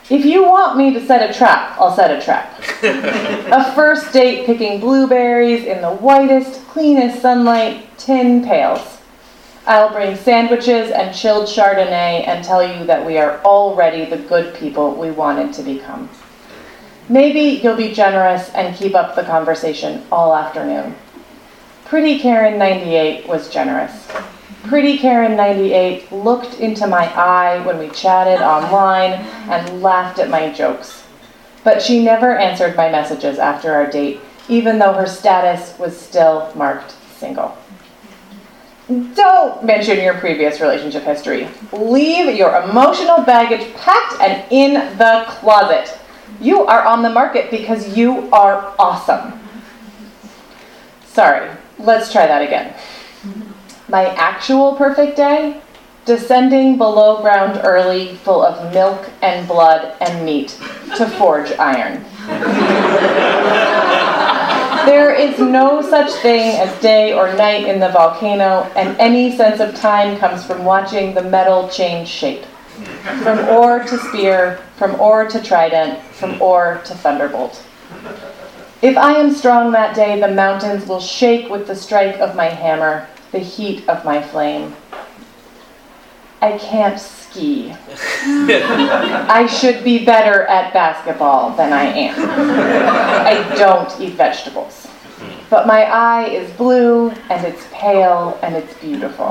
If 0.08 0.24
you 0.24 0.44
want 0.44 0.78
me 0.78 0.94
to 0.94 1.04
set 1.04 1.28
a 1.28 1.36
trap, 1.36 1.76
I'll 1.80 1.96
set 1.96 2.16
a 2.16 2.24
trap. 2.24 2.62
a 2.84 3.74
first 3.74 4.12
date 4.12 4.46
picking 4.46 4.78
blueberries 4.78 5.64
in 5.64 5.80
the 5.80 5.96
whitest, 5.96 6.64
cleanest 6.68 7.20
sunlight, 7.20 7.98
tin 7.98 8.44
pails. 8.44 8.95
I'll 9.68 9.90
bring 9.92 10.14
sandwiches 10.14 10.92
and 10.92 11.12
chilled 11.12 11.48
Chardonnay 11.48 12.24
and 12.28 12.44
tell 12.44 12.62
you 12.62 12.86
that 12.86 13.04
we 13.04 13.18
are 13.18 13.40
already 13.40 14.04
the 14.04 14.16
good 14.16 14.54
people 14.54 14.94
we 14.94 15.10
wanted 15.10 15.52
to 15.54 15.64
become. 15.64 16.08
Maybe 17.08 17.60
you'll 17.60 17.76
be 17.76 17.92
generous 17.92 18.48
and 18.50 18.76
keep 18.76 18.94
up 18.94 19.16
the 19.16 19.24
conversation 19.24 20.04
all 20.12 20.36
afternoon. 20.36 20.94
Pretty 21.84 22.20
Karen 22.20 22.60
98 22.60 23.26
was 23.26 23.50
generous. 23.50 24.06
Pretty 24.68 24.98
Karen 24.98 25.36
98 25.36 26.12
looked 26.12 26.60
into 26.60 26.86
my 26.86 27.12
eye 27.14 27.60
when 27.66 27.80
we 27.80 27.88
chatted 27.90 28.40
online 28.42 29.14
and 29.50 29.82
laughed 29.82 30.20
at 30.20 30.30
my 30.30 30.52
jokes. 30.52 31.02
But 31.64 31.82
she 31.82 32.04
never 32.04 32.38
answered 32.38 32.76
my 32.76 32.88
messages 32.88 33.40
after 33.40 33.72
our 33.72 33.90
date, 33.90 34.20
even 34.48 34.78
though 34.78 34.92
her 34.92 35.08
status 35.08 35.76
was 35.76 35.98
still 35.98 36.52
marked 36.54 36.94
single. 37.18 37.56
Don't 38.88 39.64
mention 39.64 39.98
your 39.98 40.14
previous 40.14 40.60
relationship 40.60 41.02
history. 41.02 41.48
Leave 41.72 42.36
your 42.36 42.62
emotional 42.62 43.22
baggage 43.22 43.74
packed 43.74 44.20
and 44.20 44.44
in 44.50 44.74
the 44.96 45.24
closet. 45.28 45.98
You 46.40 46.64
are 46.66 46.84
on 46.84 47.02
the 47.02 47.10
market 47.10 47.50
because 47.50 47.96
you 47.96 48.30
are 48.32 48.74
awesome. 48.78 49.40
Sorry, 51.06 51.50
Let's 51.78 52.10
try 52.10 52.26
that 52.26 52.42
again. 52.42 52.74
My 53.88 54.06
actual 54.14 54.74
perfect 54.76 55.16
day 55.16 55.60
descending 56.06 56.78
below 56.78 57.20
ground 57.20 57.60
early, 57.64 58.16
full 58.16 58.42
of 58.42 58.72
milk 58.72 59.10
and 59.20 59.46
blood 59.46 59.94
and 60.00 60.24
meat 60.24 60.56
to 60.96 61.06
forge 61.06 61.52
iron. 61.58 62.04
There 64.86 65.12
is 65.12 65.38
no 65.38 65.82
such 65.82 66.10
thing 66.22 66.58
as 66.58 66.80
day 66.80 67.12
or 67.12 67.34
night 67.34 67.66
in 67.66 67.80
the 67.80 67.90
volcano, 67.90 68.62
and 68.76 68.96
any 68.98 69.36
sense 69.36 69.60
of 69.60 69.74
time 69.74 70.16
comes 70.18 70.46
from 70.46 70.64
watching 70.64 71.12
the 71.12 71.22
metal 71.22 71.68
change 71.68 72.08
shape. 72.08 72.44
From 73.22 73.38
ore 73.48 73.80
to 73.80 73.98
spear, 73.98 74.60
from 74.76 74.98
ore 75.00 75.26
to 75.26 75.42
trident, 75.42 76.02
from 76.12 76.40
ore 76.40 76.80
to 76.84 76.94
thunderbolt. 76.94 77.62
If 78.82 78.96
I 78.96 79.14
am 79.14 79.32
strong 79.32 79.72
that 79.72 79.96
day, 79.96 80.20
the 80.20 80.28
mountains 80.28 80.86
will 80.86 81.00
shake 81.00 81.50
with 81.50 81.66
the 81.66 81.74
strike 81.74 82.16
of 82.20 82.36
my 82.36 82.46
hammer, 82.46 83.08
the 83.32 83.38
heat 83.38 83.88
of 83.88 84.04
my 84.04 84.22
flame. 84.22 84.76
I 86.40 86.58
can't 86.58 87.00
ski. 87.36 87.74
I 89.28 89.46
should 89.46 89.84
be 89.84 90.04
better 90.04 90.42
at 90.42 90.72
basketball 90.72 91.54
than 91.56 91.72
I 91.72 91.84
am. 91.84 92.14
I 93.26 93.56
don't 93.56 94.00
eat 94.00 94.14
vegetables. 94.14 94.88
But 95.48 95.66
my 95.66 95.84
eye 95.84 96.26
is 96.28 96.50
blue 96.54 97.10
and 97.30 97.46
it's 97.46 97.66
pale 97.72 98.38
and 98.42 98.56
it's 98.56 98.74
beautiful. 98.74 99.30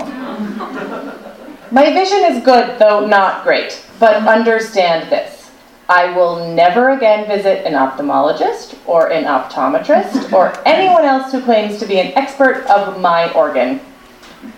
My 1.71 1.91
vision 1.91 2.23
is 2.25 2.43
good, 2.43 2.79
though 2.79 3.05
not 3.05 3.43
great. 3.43 3.83
But 3.99 4.27
understand 4.27 5.11
this 5.11 5.51
I 5.87 6.11
will 6.15 6.53
never 6.55 6.89
again 6.91 7.27
visit 7.27 7.65
an 7.65 7.73
ophthalmologist 7.73 8.75
or 8.87 9.11
an 9.11 9.25
optometrist 9.25 10.33
or 10.33 10.51
anyone 10.65 11.05
else 11.05 11.31
who 11.31 11.41
claims 11.41 11.77
to 11.79 11.85
be 11.85 11.99
an 11.99 12.11
expert 12.15 12.65
of 12.65 12.99
my 12.99 13.31
organ. 13.33 13.79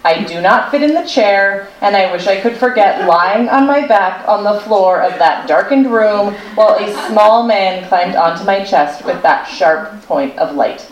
I 0.04 0.24
do 0.24 0.42
not 0.42 0.72
fit 0.72 0.84
in 0.84 0.94
the 0.94 1.06
chair, 1.06 1.70
and 1.82 1.96
I 1.96 2.12
wish 2.12 2.28
I 2.28 2.40
could 2.40 2.56
forget 2.56 3.08
lying 3.08 3.50
on 3.50 3.68
my 3.68 3.86
back 3.88 4.28
on 4.28 4.44
the 4.44 4.60
floor 4.62 5.02
of 5.02 5.18
that 5.20 5.48
darkened 5.48 5.92
room 5.92 6.34
while 6.56 6.76
a 6.76 7.08
small 7.10 7.46
man 7.46 7.88
climbed 7.88 8.16
onto 8.16 8.46
my 8.46 8.64
chest 8.64 9.06
with 9.06 9.22
that 9.24 9.46
sharp 9.46 10.02
point 10.04 10.38
of 10.38 10.56
light. 10.56 10.90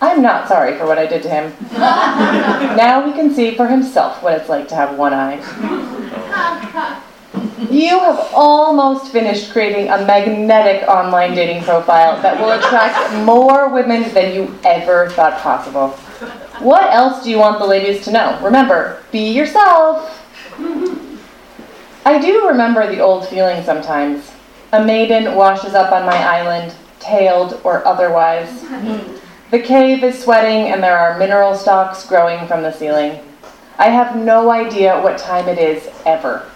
I'm 0.00 0.20
not 0.20 0.48
sorry 0.48 0.76
for 0.76 0.86
what 0.86 0.98
I 0.98 1.06
did 1.06 1.22
to 1.22 1.28
him. 1.28 1.54
now 1.72 3.06
he 3.06 3.12
can 3.12 3.32
see 3.32 3.54
for 3.54 3.68
himself 3.68 4.22
what 4.22 4.34
it's 4.34 4.48
like 4.48 4.68
to 4.68 4.74
have 4.74 4.98
one 4.98 5.14
eye. 5.14 5.40
You 7.70 7.98
have 8.00 8.30
almost 8.34 9.10
finished 9.10 9.50
creating 9.52 9.88
a 9.88 10.04
magnetic 10.04 10.86
online 10.88 11.34
dating 11.34 11.62
profile 11.62 12.20
that 12.20 12.38
will 12.38 12.52
attract 12.52 13.14
more 13.24 13.68
women 13.68 14.12
than 14.12 14.34
you 14.34 14.54
ever 14.64 15.08
thought 15.10 15.40
possible. 15.40 15.98
What 16.64 16.94
else 16.94 17.22
do 17.22 17.28
you 17.28 17.38
want 17.38 17.58
the 17.58 17.66
ladies 17.66 18.06
to 18.06 18.10
know? 18.10 18.40
Remember, 18.42 19.02
be 19.12 19.30
yourself. 19.30 20.26
I 22.06 22.18
do 22.18 22.48
remember 22.48 22.86
the 22.86 23.00
old 23.00 23.28
feeling 23.28 23.62
sometimes. 23.62 24.32
A 24.72 24.82
maiden 24.82 25.34
washes 25.34 25.74
up 25.74 25.92
on 25.92 26.06
my 26.06 26.16
island, 26.16 26.74
tailed 27.00 27.60
or 27.64 27.86
otherwise. 27.86 28.64
The 29.50 29.60
cave 29.60 30.02
is 30.02 30.18
sweating 30.18 30.72
and 30.72 30.82
there 30.82 30.96
are 30.96 31.18
mineral 31.18 31.54
stalks 31.54 32.06
growing 32.06 32.48
from 32.48 32.62
the 32.62 32.72
ceiling. 32.72 33.20
I 33.78 33.90
have 33.90 34.16
no 34.16 34.50
idea 34.50 35.02
what 35.02 35.18
time 35.18 35.48
it 35.48 35.58
is 35.58 35.90
ever. 36.06 36.50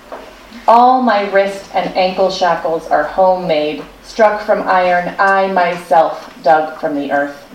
All 0.66 1.02
my 1.02 1.30
wrist 1.30 1.70
and 1.74 1.94
ankle 1.94 2.30
shackles 2.30 2.86
are 2.86 3.04
homemade, 3.04 3.84
struck 4.04 4.40
from 4.40 4.66
iron 4.66 5.14
I 5.18 5.52
myself 5.52 6.34
dug 6.42 6.80
from 6.80 6.94
the 6.94 7.12
earth. 7.12 7.47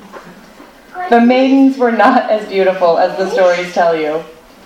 The 1.09 1.21
maidens 1.21 1.77
were 1.77 1.91
not 1.91 2.29
as 2.29 2.47
beautiful 2.47 2.97
as 2.97 3.17
the 3.17 3.29
stories 3.29 3.73
tell 3.73 3.95
you. 3.95 4.23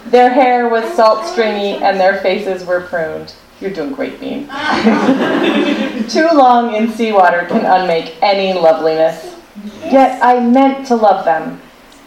Their 0.07 0.29
hair 0.29 0.69
was 0.69 0.93
salt 0.93 1.25
stringy 1.25 1.75
and 1.83 1.99
their 1.99 2.21
faces 2.21 2.65
were 2.65 2.81
pruned. 2.81 3.33
You're 3.59 3.71
doing 3.71 3.93
great, 3.93 4.19
Bean. 4.19 4.47
Too 6.09 6.29
long 6.33 6.75
in 6.75 6.91
seawater 6.91 7.45
can 7.45 7.65
unmake 7.65 8.15
any 8.21 8.53
loveliness. 8.53 9.35
Yet 9.85 10.21
I 10.23 10.39
meant 10.39 10.85
to 10.87 10.95
love 10.95 11.25
them. 11.25 11.61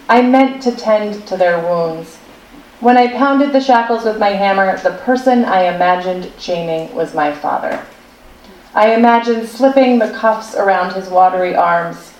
I 0.07 0.21
meant 0.21 0.61
to 0.63 0.75
tend 0.75 1.27
to 1.27 1.37
their 1.37 1.59
wounds. 1.59 2.17
When 2.79 2.97
I 2.97 3.15
pounded 3.15 3.53
the 3.53 3.61
shackles 3.61 4.05
with 4.05 4.17
my 4.17 4.29
hammer, 4.29 4.77
the 4.77 4.97
person 5.03 5.45
I 5.45 5.73
imagined 5.73 6.31
chaining 6.39 6.93
was 6.95 7.13
my 7.13 7.31
father. 7.31 7.85
I 8.73 8.95
imagined 8.95 9.47
slipping 9.47 9.99
the 9.99 10.11
cuffs 10.11 10.55
around 10.55 10.93
his 10.93 11.09
watery 11.09 11.55
arms, 11.55 12.10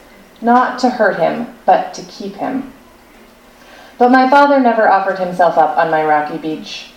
not 0.41 0.79
to 0.79 0.89
hurt 0.89 1.19
him, 1.19 1.55
but 1.65 1.93
to 1.93 2.03
keep 2.03 2.35
him. 2.35 2.73
But 3.97 4.11
my 4.11 4.29
father 4.29 4.59
never 4.59 4.89
offered 4.89 5.19
himself 5.19 5.57
up 5.57 5.77
on 5.77 5.91
my 5.91 6.03
rocky 6.03 6.37
beach. 6.37 6.91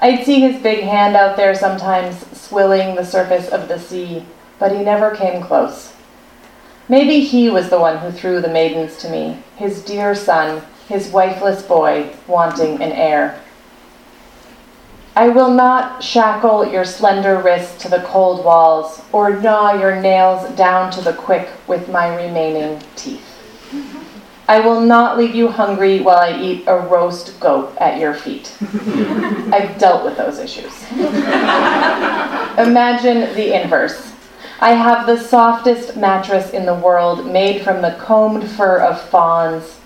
I'd 0.00 0.24
see 0.24 0.40
his 0.40 0.62
big 0.62 0.80
hand 0.80 1.16
out 1.16 1.36
there 1.36 1.54
sometimes, 1.54 2.26
swilling 2.36 2.94
the 2.94 3.04
surface 3.04 3.48
of 3.48 3.68
the 3.68 3.78
sea, 3.78 4.24
but 4.58 4.72
he 4.72 4.82
never 4.82 5.14
came 5.14 5.42
close. 5.42 5.92
Maybe 6.88 7.20
he 7.20 7.48
was 7.48 7.70
the 7.70 7.80
one 7.80 7.98
who 7.98 8.10
threw 8.10 8.40
the 8.40 8.48
maidens 8.48 8.96
to 8.98 9.08
me, 9.08 9.42
his 9.56 9.82
dear 9.82 10.14
son, 10.14 10.62
his 10.88 11.08
wifeless 11.08 11.62
boy, 11.62 12.10
wanting 12.26 12.82
an 12.82 12.92
heir. 12.92 13.40
I 15.14 15.28
will 15.28 15.50
not 15.50 16.02
shackle 16.02 16.66
your 16.66 16.86
slender 16.86 17.38
wrists 17.38 17.82
to 17.82 17.88
the 17.90 18.00
cold 18.00 18.46
walls, 18.46 19.02
or 19.12 19.38
gnaw 19.40 19.74
your 19.74 20.00
nails 20.00 20.50
down 20.56 20.90
to 20.92 21.02
the 21.02 21.12
quick 21.12 21.50
with 21.66 21.90
my 21.90 22.16
remaining 22.16 22.82
teeth. 22.96 23.28
I 24.48 24.60
will 24.60 24.80
not 24.80 25.18
leave 25.18 25.34
you 25.34 25.48
hungry 25.48 26.00
while 26.00 26.18
I 26.18 26.40
eat 26.40 26.64
a 26.66 26.76
roast 26.76 27.38
goat 27.40 27.76
at 27.78 28.00
your 28.00 28.14
feet. 28.14 28.56
I've 29.52 29.78
dealt 29.78 30.04
with 30.04 30.16
those 30.16 30.38
issues. 30.38 30.72
Imagine 32.58 33.34
the 33.34 33.60
inverse. 33.62 34.12
I 34.60 34.72
have 34.72 35.06
the 35.06 35.18
softest 35.18 35.96
mattress 35.96 36.50
in 36.50 36.64
the 36.64 36.74
world 36.74 37.26
made 37.26 37.62
from 37.62 37.82
the 37.82 37.96
combed 38.00 38.48
fur 38.50 38.78
of 38.78 39.00
fawns. 39.10 39.78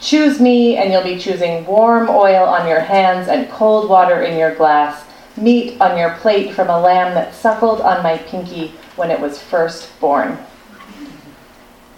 Choose 0.00 0.40
me, 0.40 0.78
and 0.78 0.90
you'll 0.90 1.04
be 1.04 1.18
choosing 1.18 1.66
warm 1.66 2.08
oil 2.08 2.44
on 2.44 2.66
your 2.66 2.80
hands 2.80 3.28
and 3.28 3.50
cold 3.50 3.88
water 3.88 4.22
in 4.22 4.38
your 4.38 4.54
glass, 4.54 5.04
meat 5.36 5.78
on 5.78 5.98
your 5.98 6.14
plate 6.14 6.54
from 6.54 6.70
a 6.70 6.80
lamb 6.80 7.14
that 7.14 7.34
suckled 7.34 7.82
on 7.82 8.02
my 8.02 8.16
pinky 8.16 8.68
when 8.96 9.10
it 9.10 9.20
was 9.20 9.38
first 9.38 10.00
born. 10.00 10.38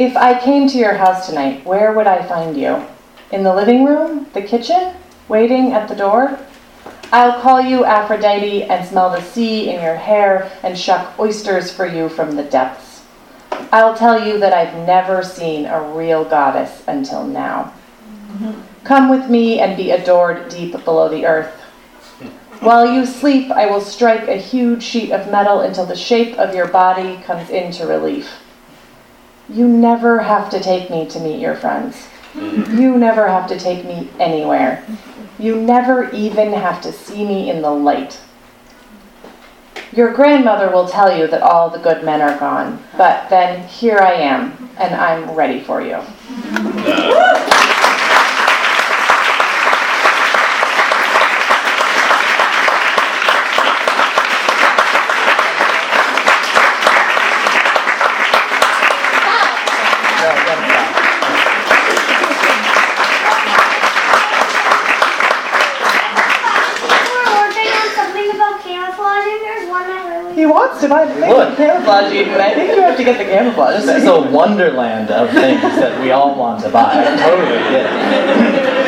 If 0.00 0.16
I 0.16 0.40
came 0.40 0.68
to 0.68 0.78
your 0.78 0.94
house 0.94 1.28
tonight, 1.28 1.64
where 1.64 1.92
would 1.92 2.08
I 2.08 2.26
find 2.26 2.56
you? 2.56 2.84
In 3.30 3.44
the 3.44 3.54
living 3.54 3.84
room? 3.84 4.26
The 4.34 4.42
kitchen? 4.42 4.94
Waiting 5.28 5.72
at 5.72 5.88
the 5.88 5.94
door? 5.94 6.40
I'll 7.12 7.40
call 7.40 7.60
you 7.60 7.84
Aphrodite 7.84 8.64
and 8.64 8.84
smell 8.84 9.10
the 9.10 9.22
sea 9.22 9.70
in 9.70 9.80
your 9.80 9.94
hair 9.94 10.50
and 10.64 10.76
shuck 10.76 11.16
oysters 11.20 11.70
for 11.70 11.86
you 11.86 12.08
from 12.08 12.34
the 12.34 12.42
depths. 12.42 13.04
I'll 13.70 13.96
tell 13.96 14.26
you 14.26 14.40
that 14.40 14.52
I've 14.52 14.86
never 14.86 15.22
seen 15.22 15.66
a 15.66 15.80
real 15.80 16.24
goddess 16.24 16.82
until 16.88 17.24
now. 17.24 17.72
Come 18.84 19.08
with 19.08 19.30
me 19.30 19.60
and 19.60 19.76
be 19.76 19.90
adored 19.90 20.48
deep 20.48 20.72
below 20.84 21.08
the 21.08 21.26
earth. 21.26 21.60
While 22.60 22.92
you 22.92 23.06
sleep, 23.06 23.50
I 23.50 23.66
will 23.66 23.80
strike 23.80 24.28
a 24.28 24.36
huge 24.36 24.82
sheet 24.82 25.10
of 25.10 25.30
metal 25.30 25.60
until 25.60 25.84
the 25.84 25.96
shape 25.96 26.38
of 26.38 26.54
your 26.54 26.68
body 26.68 27.20
comes 27.24 27.50
into 27.50 27.86
relief. 27.86 28.38
You 29.48 29.66
never 29.66 30.20
have 30.20 30.48
to 30.50 30.60
take 30.60 30.88
me 30.88 31.06
to 31.08 31.20
meet 31.20 31.40
your 31.40 31.56
friends. 31.56 32.06
You 32.34 32.96
never 32.96 33.28
have 33.28 33.48
to 33.48 33.58
take 33.58 33.84
me 33.84 34.08
anywhere. 34.18 34.84
You 35.38 35.60
never 35.60 36.10
even 36.12 36.52
have 36.52 36.80
to 36.82 36.92
see 36.92 37.24
me 37.24 37.50
in 37.50 37.62
the 37.62 37.70
light. 37.70 38.20
Your 39.92 40.12
grandmother 40.12 40.70
will 40.70 40.88
tell 40.88 41.14
you 41.16 41.26
that 41.26 41.42
all 41.42 41.68
the 41.68 41.78
good 41.78 42.04
men 42.04 42.22
are 42.22 42.38
gone, 42.38 42.82
but 42.96 43.28
then 43.28 43.66
here 43.66 43.98
I 43.98 44.12
am, 44.12 44.70
and 44.78 44.94
I'm 44.94 45.32
ready 45.32 45.60
for 45.60 45.82
you. 45.82 46.00
He 70.92 71.00
wants 71.00 71.14
to 71.14 71.14
buy 71.14 71.14
the 71.14 71.20
thing 71.20 71.30
Look. 71.30 71.56
camouflage 71.56 72.12
Eden. 72.12 72.34
I 72.40 72.54
think 72.54 72.70
you 72.76 72.82
have 72.82 72.96
to 72.96 73.04
get 73.04 73.18
the 73.18 73.24
camouflage. 73.24 73.84
This 73.84 74.02
is 74.02 74.08
a 74.08 74.20
wonderland 74.30 75.10
of 75.10 75.30
things 75.30 75.60
that 75.62 76.00
we 76.00 76.10
all 76.10 76.34
want 76.34 76.62
to 76.64 76.68
buy. 76.70 76.92
I 76.92 77.16
totally 77.16 77.58
get 77.70 77.86
it. 77.86 78.82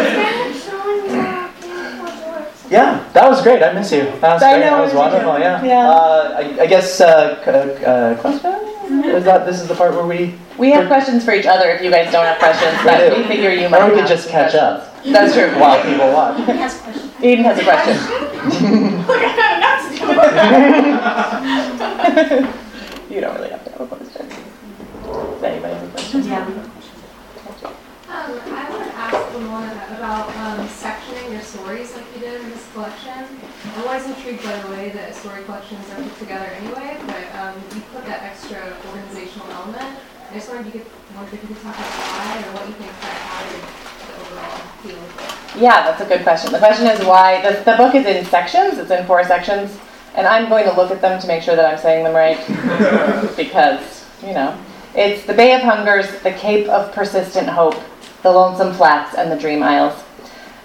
Yeah, 2.70 3.05
that 3.12 3.28
was 3.28 3.42
great. 3.42 3.62
I 3.62 3.72
miss 3.72 3.92
you. 3.92 4.05
That 4.20 4.34
was 4.34 4.42
I 4.42 4.55
great. 4.59 4.64
know, 4.66 4.76
that 4.78 4.84
was 4.84 4.94
wonderful. 4.94 5.38
Yeah. 5.38 5.62
Yeah. 5.62 5.88
Uh, 5.90 6.34
I, 6.38 6.62
I 6.62 6.66
guess 6.66 7.00
uh, 7.00 7.36
c- 7.44 7.84
uh, 7.84 8.14
question. 8.20 8.50
Is 9.05 9.24
that 9.24 9.44
this 9.46 9.61
is 9.61 9.68
the 9.68 9.74
part 9.74 9.92
where 9.94 10.07
we? 10.07 10.34
We 10.59 10.70
have 10.70 10.86
questions 10.88 11.24
for 11.24 11.32
each 11.34 11.46
other 11.46 11.70
if 11.70 11.82
you 11.82 11.90
guys 11.90 12.11
don't 12.11 12.24
have 12.24 12.38
questions, 12.38 12.76
but 12.84 13.11
do. 13.11 13.16
we 13.20 13.26
figure 13.28 13.50
you 13.50 13.68
might 13.68 13.82
Or 13.82 13.90
we 13.90 13.98
have 13.98 14.09
could 14.09 14.16
just 14.16 14.28
catch 14.28 14.52
questions. 14.52 14.82
up 14.82 15.05
That's 15.05 15.34
true. 15.34 15.50
while 15.61 15.82
people 15.82 16.11
watch. 16.12 16.38
Eden 17.22 17.44
has 17.44 17.59
a 17.59 17.64
question. 17.64 17.96
you 23.11 23.20
don't 23.20 23.34
really 23.36 23.50
have 23.50 23.64
to 23.64 23.70
have 23.72 23.80
a 23.80 23.86
question. 23.86 24.28
Does 24.28 25.42
anybody 25.42 25.74
have 25.74 25.82
a 25.82 25.88
question? 25.90 26.22
Yeah. 26.24 26.44
Um, 26.44 26.70
I 28.14 28.68
would 28.70 28.86
ask 28.94 29.32
the 29.32 29.40
one 29.48 29.72
about 29.96 30.28
um, 30.36 30.68
sectioning 30.68 31.32
your 31.32 31.40
stories 31.40 31.96
like 31.96 32.05
you 32.14 32.20
did 32.20 32.42
in 32.42 32.50
this 32.50 32.70
collection. 32.72 33.12
I'm 33.16 33.82
always 33.82 34.05
intrigued 34.07 34.44
by 34.44 34.57
the 34.61 34.68
way 34.68 34.90
that 34.90 35.14
story 35.14 35.42
collections 35.44 35.88
are 35.90 36.02
put 36.02 36.18
together 36.18 36.44
anyway, 36.46 36.98
but 37.07 37.34
um, 37.34 37.55
you 37.74 37.80
put 37.92 38.05
that 38.07 38.22
extra 38.22 38.76
organizational 38.86 39.50
element. 39.50 39.98
I 40.30 40.34
just 40.34 40.48
wanted 40.48 40.66
you 40.66 40.72
could, 40.72 40.86
wondered 41.16 41.34
if 41.34 41.42
you 41.42 41.48
could 41.48 41.61
talk 41.62 41.74
about 41.74 41.90
why 41.90 42.38
or 42.38 42.52
what 42.55 42.68
you 42.68 42.74
think 42.74 42.92
that 43.00 43.18
added 43.40 43.62
to 43.64 44.07
the 44.07 44.14
overall 44.20 44.59
feel. 44.84 45.00
Yeah, 45.61 45.84
that's 45.86 46.00
a 46.00 46.07
good 46.07 46.22
question. 46.22 46.52
The 46.52 46.59
question 46.59 46.86
is 46.86 47.05
why, 47.07 47.40
the, 47.42 47.61
the 47.64 47.76
book 47.76 47.94
is 47.94 48.07
in 48.07 48.24
sections, 48.26 48.78
it's 48.78 48.90
in 48.90 49.07
four 49.07 49.22
sections, 49.24 49.78
and 50.15 50.27
I'm 50.27 50.49
going 50.49 50.65
to 50.65 50.75
look 50.75 50.91
at 50.91 51.01
them 51.01 51.21
to 51.21 51.27
make 51.27 51.43
sure 51.43 51.57
that 51.57 51.65
I'm 51.65 51.79
saying 51.79 52.05
them 52.05 52.15
right, 52.15 52.39
because, 53.37 54.05
you 54.23 54.33
know, 54.33 54.59
it's 54.95 55.25
the 55.25 55.35
Bay 55.35 55.55
of 55.55 55.62
Hungers, 55.62 56.07
the 56.23 56.33
Cape 56.33 56.69
of 56.69 56.93
Persistent 56.93 57.49
Hope, 57.49 57.77
the 58.23 58.31
Lonesome 58.31 58.73
Flats, 58.73 59.17
and 59.17 59.31
the 59.31 59.37
Dream 59.37 59.62
Isles. 59.62 59.95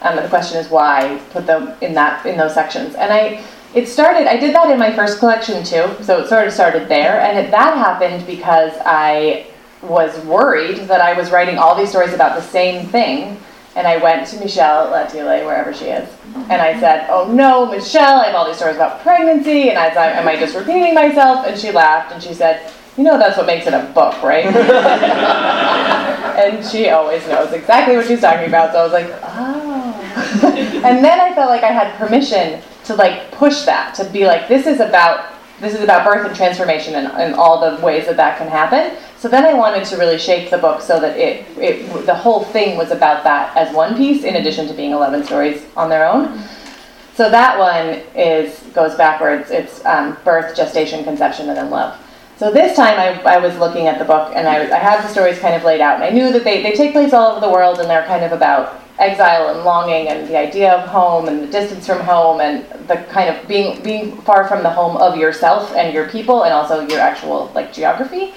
Um, 0.02 0.18
and 0.18 0.26
the 0.26 0.30
question 0.30 0.58
is 0.58 0.70
why 0.70 1.20
put 1.32 1.46
them 1.46 1.74
in 1.82 1.94
that 1.96 2.26
in 2.26 2.38
those 2.38 2.54
sections. 2.54 2.96
And 2.96 3.12
I, 3.12 3.44
it 3.74 3.88
started. 3.88 4.28
I 4.28 4.38
did 4.38 4.56
that 4.56 4.70
in 4.70 4.80
my 4.80 4.96
first 4.96 5.20
collection 5.20 5.64
too, 5.64 5.96
so 6.02 6.22
it 6.22 6.30
sort 6.30 6.48
of 6.48 6.54
started 6.54 6.88
there. 6.88 7.20
And 7.20 7.38
it, 7.38 7.52
that 7.52 7.76
happened 7.78 8.26
because 8.26 8.74
I 8.86 9.48
was 9.82 10.18
worried 10.26 10.78
that 10.88 11.02
I 11.02 11.14
was 11.14 11.32
writing 11.32 11.58
all 11.58 11.76
these 11.76 11.90
stories 11.90 12.14
about 12.14 12.36
the 12.36 12.42
same 12.42 12.88
thing. 12.88 13.40
And 13.80 13.88
I 13.88 13.96
went 13.96 14.28
to 14.28 14.40
Michelle 14.42 14.92
Latiolais, 14.92 15.46
wherever 15.46 15.74
she 15.74 15.86
is, 15.86 16.10
and 16.50 16.62
I 16.62 16.78
said, 16.82 17.08
"Oh 17.10 17.32
no, 17.32 17.66
Michelle, 17.66 18.20
I 18.20 18.26
have 18.26 18.36
all 18.36 18.46
these 18.46 18.58
stories 18.58 18.76
about 18.76 19.02
pregnancy, 19.02 19.70
and 19.70 19.80
I 19.80 19.90
thought, 19.90 20.10
am 20.10 20.28
I 20.28 20.36
just 20.36 20.54
repeating 20.54 20.94
myself?" 20.94 21.48
And 21.48 21.58
she 21.58 21.72
laughed 21.72 22.12
and 22.12 22.22
she 22.22 22.34
said, 22.34 22.74
"You 22.98 23.06
know, 23.06 23.18
that's 23.18 23.38
what 23.38 23.46
makes 23.46 23.68
it 23.68 23.74
a 23.74 23.90
book, 23.96 24.22
right?" 24.22 24.46
and 26.44 26.66
she 26.66 26.90
always 26.90 27.26
knows 27.30 27.54
exactly 27.54 27.96
what 27.96 28.06
she's 28.06 28.20
talking 28.20 28.50
about. 28.50 28.74
So 28.74 28.80
I 28.80 28.84
was 28.84 28.92
like, 28.92 29.10
"Oh." 29.24 30.82
and 30.84 31.02
then 31.02 31.22
I 31.22 31.34
felt 31.34 31.50
like 31.50 31.64
I 31.64 31.72
had 31.72 31.96
permission 31.98 32.62
to 32.84 32.96
like 32.96 33.32
push 33.32 33.62
that 33.62 33.96
to 33.96 34.04
be 34.04 34.26
like, 34.28 34.50
"This 34.50 34.68
is 34.68 34.82
about." 34.82 35.36
This 35.62 35.74
is 35.74 35.82
about 35.82 36.06
birth 36.06 36.26
and 36.26 36.34
transformation 36.34 36.96
and, 36.96 37.08
and 37.08 37.36
all 37.36 37.60
the 37.60 37.86
ways 37.86 38.06
that 38.06 38.16
that 38.16 38.38
can 38.38 38.48
happen. 38.48 38.96
So 39.20 39.28
then 39.28 39.44
I 39.44 39.54
wanted 39.54 39.84
to 39.86 39.98
really 39.98 40.18
shape 40.18 40.50
the 40.50 40.58
book 40.58 40.82
so 40.82 40.98
that 41.02 41.18
it, 41.18 41.46
it 41.58 42.06
the 42.06 42.16
whole 42.16 42.46
thing 42.46 42.78
was 42.78 42.92
about 42.92 43.26
that 43.26 43.56
as 43.58 43.76
one 43.76 43.98
piece, 43.98 44.24
in 44.24 44.38
addition 44.38 44.66
to 44.70 44.74
being 44.74 44.92
11 44.92 45.26
stories 45.26 45.66
on 45.76 45.90
their 45.90 46.08
own. 46.08 46.42
So 47.16 47.30
that 47.30 47.60
one 47.60 48.02
is 48.16 48.62
goes 48.74 48.96
backwards. 48.96 49.52
It's 49.52 49.84
um, 49.84 50.16
birth, 50.24 50.56
gestation, 50.56 51.04
conception, 51.04 51.50
and 51.50 51.58
then 51.58 51.70
love. 51.70 52.00
So 52.38 52.50
this 52.50 52.78
time 52.78 52.98
I, 52.98 53.34
I 53.34 53.38
was 53.40 53.58
looking 53.58 53.88
at 53.88 54.00
the 54.00 54.06
book 54.06 54.32
and 54.34 54.48
I, 54.48 54.74
I 54.74 54.80
had 54.80 55.04
the 55.04 55.10
stories 55.10 55.38
kind 55.40 55.54
of 55.54 55.66
laid 55.66 55.82
out, 55.82 55.96
and 55.96 56.06
I 56.06 56.12
knew 56.12 56.32
that 56.32 56.46
they, 56.46 56.64
they 56.64 56.72
take 56.72 56.94
place 56.94 57.12
all 57.12 57.32
over 57.34 57.46
the 57.46 57.52
world 57.52 57.80
and 57.80 57.90
they're 57.90 58.06
kind 58.06 58.24
of 58.24 58.32
about 58.32 58.82
exile 59.00 59.54
and 59.54 59.66
longing 59.66 60.08
and 60.08 60.30
the 60.30 60.38
idea 60.38 60.74
of 60.74 60.88
home 60.88 61.28
and 61.28 61.44
the 61.44 61.48
distance 61.48 61.86
from 61.86 62.00
home 62.00 62.40
and 62.40 62.64
the 62.88 62.96
kind 63.10 63.36
of 63.36 63.46
being 63.50 63.84
being 63.84 64.16
far 64.22 64.48
from 64.48 64.64
the 64.64 64.70
home 64.70 64.96
of 64.96 65.18
yourself 65.18 65.74
and 65.76 65.94
your 65.94 66.08
people 66.08 66.44
and 66.44 66.54
also 66.54 66.88
your 66.88 67.02
actual 67.02 67.52
like 67.54 67.74
geography. 67.74 68.34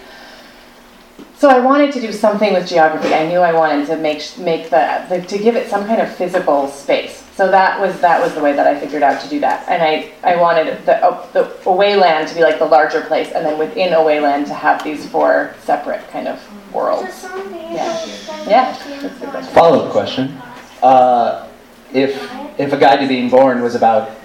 So 1.43 1.49
I 1.49 1.59
wanted 1.59 1.93
to 1.95 2.01
do 2.01 2.13
something 2.13 2.53
with 2.53 2.69
geography. 2.69 3.13
I 3.13 3.27
knew 3.27 3.41
I 3.41 3.53
wanted 3.53 3.89
to 3.89 3.97
make 3.97 4.23
make 4.39 4.71
the, 4.71 5.05
the 5.09 5.23
to 5.23 5.39
give 5.39 5.57
it 5.57 5.69
some 5.69 5.85
kind 5.87 6.01
of 6.01 6.15
physical 6.15 6.69
space. 6.69 7.25
So 7.35 7.51
that 7.51 7.81
was 7.81 8.01
that 8.01 8.23
was 8.23 8.33
the 8.35 8.41
way 8.41 8.53
that 8.53 8.65
I 8.65 8.79
figured 8.79 9.03
out 9.03 9.21
to 9.23 9.29
do 9.29 9.41
that. 9.41 9.69
And 9.69 9.83
I, 9.83 10.13
I 10.23 10.41
wanted 10.41 10.87
the 10.87 11.05
uh, 11.05 11.27
the 11.33 11.47
Awayland 11.65 12.29
to 12.29 12.37
be 12.37 12.43
like 12.43 12.61
the 12.61 12.65
larger 12.65 13.01
place, 13.01 13.33
and 13.33 13.45
then 13.45 13.59
within 13.59 13.93
Awayland 13.93 14.47
to 14.47 14.55
have 14.55 14.85
these 14.85 15.05
four 15.11 15.57
separate 15.65 16.07
kind 16.11 16.29
of 16.29 16.41
worlds. 16.73 17.25
Yeah. 17.25 18.07
Yeah. 18.47 18.79
That's 19.03 19.17
a 19.17 19.19
good 19.19 19.31
question. 19.31 19.53
Follow 19.53 19.87
up 19.87 19.91
question. 19.91 20.41
Uh, 20.81 21.49
if 21.93 22.23
if 22.57 22.73
a 22.73 22.77
guide 22.77 23.01
to 23.01 23.09
being 23.09 23.29
born 23.29 23.63
was 23.63 23.75
about 23.75 24.22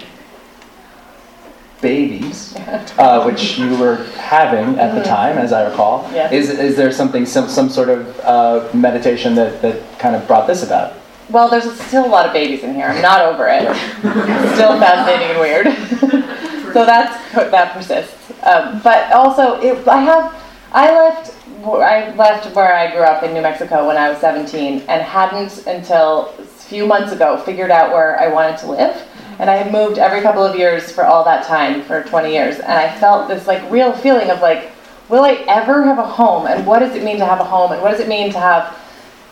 babies, 1.80 2.54
uh, 2.98 3.22
which 3.24 3.58
you 3.58 3.76
were 3.76 4.04
having 4.16 4.78
at 4.78 4.94
the 4.94 5.02
time, 5.02 5.38
as 5.38 5.52
I 5.52 5.68
recall, 5.68 6.08
Yeah. 6.12 6.30
is 6.30 6.50
is 6.50 6.76
there 6.76 6.90
something 6.92 7.26
some 7.26 7.48
some 7.48 7.68
sort 7.68 7.88
of 7.88 8.20
uh, 8.20 8.68
meditation 8.74 9.34
that 9.36 9.62
that 9.62 9.76
kind 9.98 10.16
of 10.16 10.26
brought 10.26 10.46
this 10.46 10.62
about? 10.62 10.94
Well, 11.30 11.48
there's 11.50 11.70
still 11.82 12.06
a 12.06 12.08
lot 12.08 12.26
of 12.26 12.32
babies 12.32 12.62
in 12.64 12.74
here. 12.74 12.86
I'm 12.86 13.02
not 13.02 13.20
over 13.20 13.46
it. 13.48 13.62
still 14.54 14.78
fascinating 14.78 15.30
and 15.30 15.40
weird. 15.40 15.66
so 16.72 16.86
that's 16.86 17.32
that 17.34 17.72
persists. 17.74 18.32
Um, 18.42 18.80
but 18.82 19.12
also, 19.12 19.60
it, 19.60 19.86
I 19.86 20.00
have 20.00 20.34
I 20.72 20.94
left 20.94 21.34
I 21.64 22.14
left 22.14 22.54
where 22.54 22.74
I 22.74 22.90
grew 22.90 23.02
up 23.02 23.22
in 23.22 23.34
New 23.34 23.42
Mexico 23.42 23.86
when 23.86 23.96
I 23.96 24.08
was 24.08 24.18
17 24.18 24.82
and 24.88 25.02
hadn't 25.02 25.66
until 25.66 26.34
a 26.38 26.44
few 26.44 26.86
months 26.86 27.12
ago 27.12 27.36
figured 27.38 27.70
out 27.70 27.92
where 27.92 28.18
I 28.18 28.28
wanted 28.28 28.58
to 28.58 28.70
live. 28.70 28.96
And 29.38 29.48
I 29.48 29.56
had 29.56 29.72
moved 29.72 29.98
every 29.98 30.20
couple 30.20 30.44
of 30.44 30.56
years 30.56 30.90
for 30.90 31.04
all 31.04 31.24
that 31.24 31.46
time, 31.46 31.82
for 31.82 32.02
20 32.02 32.32
years, 32.32 32.56
and 32.56 32.72
I 32.72 32.98
felt 32.98 33.28
this 33.28 33.46
like 33.46 33.70
real 33.70 33.92
feeling 33.92 34.30
of 34.30 34.40
like, 34.40 34.72
will 35.08 35.24
I 35.24 35.44
ever 35.46 35.84
have 35.84 35.98
a 35.98 36.06
home? 36.06 36.46
And 36.46 36.66
what 36.66 36.80
does 36.80 36.94
it 36.96 37.04
mean 37.04 37.18
to 37.18 37.24
have 37.24 37.40
a 37.40 37.44
home? 37.44 37.72
And 37.72 37.80
what 37.80 37.92
does 37.92 38.00
it 38.00 38.08
mean 38.08 38.32
to 38.32 38.38
have 38.38 38.76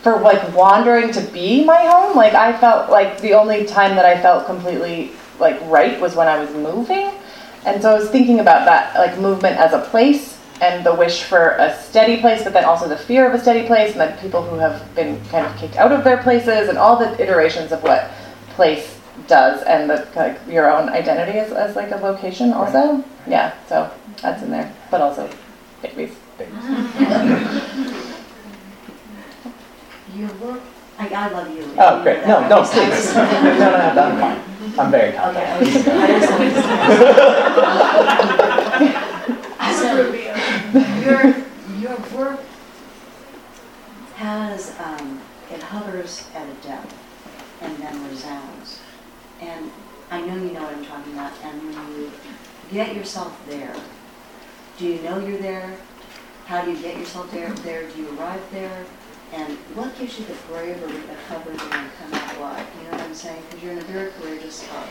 for 0.01 0.19
like 0.19 0.55
wandering 0.55 1.11
to 1.11 1.21
be 1.31 1.65
my 1.65 1.85
home 1.85 2.15
like 2.15 2.33
i 2.33 2.57
felt 2.59 2.89
like 2.89 3.19
the 3.19 3.33
only 3.33 3.65
time 3.65 3.95
that 3.95 4.05
i 4.05 4.19
felt 4.21 4.45
completely 4.45 5.11
like 5.39 5.59
right 5.63 5.99
was 5.99 6.15
when 6.15 6.27
i 6.27 6.39
was 6.39 6.49
moving 6.51 7.11
and 7.65 7.81
so 7.81 7.93
i 7.93 7.97
was 7.97 8.09
thinking 8.09 8.39
about 8.39 8.65
that 8.65 8.95
like 8.95 9.19
movement 9.19 9.57
as 9.57 9.73
a 9.73 9.81
place 9.89 10.39
and 10.61 10.85
the 10.85 10.93
wish 10.93 11.23
for 11.23 11.51
a 11.59 11.77
steady 11.81 12.21
place 12.21 12.43
but 12.43 12.53
then 12.53 12.63
also 12.63 12.87
the 12.87 12.97
fear 12.97 13.27
of 13.27 13.33
a 13.33 13.39
steady 13.39 13.65
place 13.67 13.91
and 13.91 13.99
then 13.99 14.17
people 14.19 14.41
who 14.41 14.55
have 14.55 14.83
been 14.95 15.19
kind 15.25 15.45
of 15.45 15.55
kicked 15.57 15.75
out 15.75 15.91
of 15.91 16.03
their 16.03 16.21
places 16.23 16.69
and 16.69 16.77
all 16.77 16.97
the 16.97 17.21
iterations 17.21 17.71
of 17.71 17.81
what 17.83 18.09
place 18.49 18.96
does 19.27 19.61
and 19.63 19.89
the 19.89 20.07
like 20.15 20.39
your 20.47 20.69
own 20.71 20.89
identity 20.89 21.39
as, 21.39 21.51
as 21.51 21.75
like 21.75 21.91
a 21.91 21.95
location 21.97 22.53
also 22.53 23.03
yeah 23.27 23.53
so 23.67 23.89
that's 24.21 24.41
in 24.43 24.51
there 24.51 24.71
but 24.91 25.01
also 25.01 25.29
babies 25.81 26.15
Your 30.15 30.33
work, 30.35 30.61
I, 30.97 31.09
I 31.09 31.29
love 31.29 31.49
you. 31.55 31.63
Oh, 31.77 32.01
great! 32.01 32.25
No, 32.25 32.47
no, 32.47 32.63
please. 32.71 33.13
no, 33.13 33.23
no, 33.23 33.93
no, 33.93 34.01
I'm 34.01 34.19
fine. 34.19 34.39
I'm 34.79 34.91
very 34.91 35.09
Okay, 35.09 35.17
confident. 35.17 35.47
I 35.47 35.59
was, 35.59 35.75
I 35.87 36.39
was. 39.67 39.77
So, 39.77 39.87
your, 41.01 41.21
your 41.79 41.97
work 42.17 42.39
has, 44.15 44.73
um, 44.79 45.21
it 45.51 45.61
hovers 45.61 46.23
at 46.33 46.47
a 46.47 46.53
depth 46.67 46.93
and 47.61 47.77
then 47.77 48.09
resounds. 48.09 48.79
And 49.41 49.71
I 50.09 50.21
know 50.21 50.35
you 50.35 50.51
know 50.53 50.63
what 50.63 50.73
I'm 50.73 50.85
talking 50.85 51.13
about, 51.13 51.33
and 51.43 51.61
when 51.61 52.01
you 52.01 52.11
get 52.71 52.95
yourself 52.95 53.37
there, 53.47 53.75
do 54.77 54.85
you 54.85 55.01
know 55.01 55.19
you're 55.19 55.37
there? 55.37 55.75
How 56.45 56.63
do 56.63 56.71
you 56.71 56.81
get 56.81 56.97
yourself 56.97 57.29
there? 57.31 57.49
Mm-hmm. 57.49 57.63
There, 57.63 57.89
do 57.89 58.01
you 58.01 58.17
arrive 58.17 58.41
there? 58.51 58.85
And 59.33 59.57
what 59.75 59.97
gives 59.99 60.17
you 60.17 60.25
the 60.25 60.35
bravery 60.47 60.93
to 60.93 61.07
there 61.07 61.43
and 61.43 61.89
come 61.99 62.13
out 62.13 62.37
alive? 62.37 62.65
You 62.77 62.85
know 62.85 62.91
what 62.91 63.01
I'm 63.01 63.13
saying? 63.13 63.41
Because 63.49 63.63
you're 63.63 63.73
in 63.73 63.79
a 63.79 63.81
very 63.81 64.11
courageous 64.11 64.55
spot. 64.55 64.87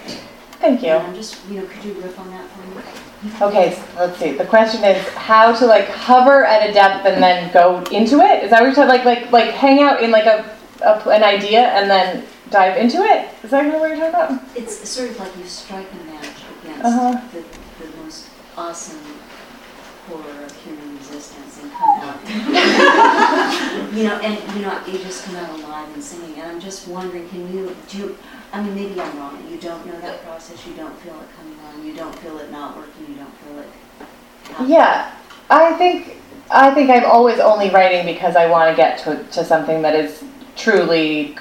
thank 0.61 0.82
you 0.82 0.90
And 0.90 1.07
I'm 1.07 1.14
just, 1.14 1.38
you 1.49 1.61
know, 1.61 1.66
could 1.66 1.82
you 1.82 1.94
riff 1.94 2.18
on 2.18 2.30
that 2.30 2.47
for 2.51 2.61
me? 2.66 3.32
Okay, 3.40 3.74
so 3.74 3.82
let's 3.97 4.18
see. 4.18 4.32
The 4.32 4.44
question 4.44 4.84
is 4.84 5.03
how 5.14 5.55
to 5.55 5.64
like 5.64 5.88
hover 5.88 6.44
at 6.44 6.68
a 6.68 6.72
depth 6.72 7.07
and 7.07 7.22
then 7.22 7.51
go 7.53 7.78
into 7.90 8.20
it. 8.20 8.44
Is 8.44 8.51
that 8.51 8.61
what 8.61 8.66
you're 8.66 8.74
talking? 8.74 8.88
Like 8.88 9.05
like 9.05 9.32
like 9.32 9.55
hang 9.55 9.80
out 9.80 10.03
in 10.03 10.11
like 10.11 10.26
a, 10.26 10.44
a 10.82 11.09
an 11.09 11.24
idea 11.24 11.68
and 11.68 11.90
then 11.90 12.26
dive 12.51 12.76
into 12.76 12.99
it. 12.99 13.28
Is 13.42 13.51
that 13.51 13.62
kind 13.62 13.74
of 13.74 13.80
what 13.80 13.88
you're 13.97 14.11
talking 14.11 14.36
about? 14.36 14.57
It's 14.57 14.88
sort 14.88 15.11
of 15.11 15.18
like 15.18 15.36
you 15.36 15.44
strike 15.44 15.86
a 15.92 16.05
match 16.12 16.26
against 16.62 16.84
Uh-huh. 16.84 17.20
the, 17.32 17.84
the 17.84 17.97
most 18.03 18.28
awesome 18.57 19.01
horror 20.09 20.44
of 20.44 20.55
human 20.64 20.97
existence 20.97 21.61
and 21.62 21.72
come 21.72 22.01
out. 22.01 22.20
you 23.94 24.05
know, 24.05 24.16
and 24.22 24.55
you 24.57 24.62
know, 24.62 24.80
you 24.86 24.99
just 24.99 25.24
come 25.24 25.36
out 25.36 25.51
alive 25.59 25.88
and 25.94 26.03
singing. 26.03 26.34
And 26.40 26.53
I'm 26.53 26.61
just 26.61 26.86
wondering, 26.88 27.28
can 27.28 27.53
you 27.53 27.76
do? 27.88 27.99
You, 27.99 28.18
I 28.53 28.62
mean, 28.62 28.74
maybe 28.74 29.01
I'm 29.01 29.18
wrong. 29.18 29.44
You 29.51 29.59
don't 29.59 29.84
know 29.86 30.01
that 30.01 30.22
process. 30.24 30.64
You 30.66 30.74
don't 30.74 30.97
feel 31.01 31.14
it 31.20 31.28
coming 31.36 31.59
on. 31.66 31.84
You 31.84 31.94
don't 31.94 32.14
feel 32.20 32.38
it 32.38 32.51
not 32.53 32.76
working. 32.76 33.07
You 33.09 33.16
don't 33.16 33.34
feel 33.38 33.59
it. 33.59 33.68
Yeah, 34.68 35.12
I 35.51 35.72
think 35.74 36.18
I 36.51 36.72
think 36.72 36.88
I'm 36.90 37.05
always 37.05 37.40
only 37.40 37.70
writing 37.70 38.07
because 38.07 38.36
I 38.36 38.47
want 38.47 38.70
to 38.70 38.76
get 38.76 38.99
to 39.01 39.24
to 39.32 39.44
something 39.44 39.82
that 39.82 39.97
is 39.97 40.22
truly 40.57 41.36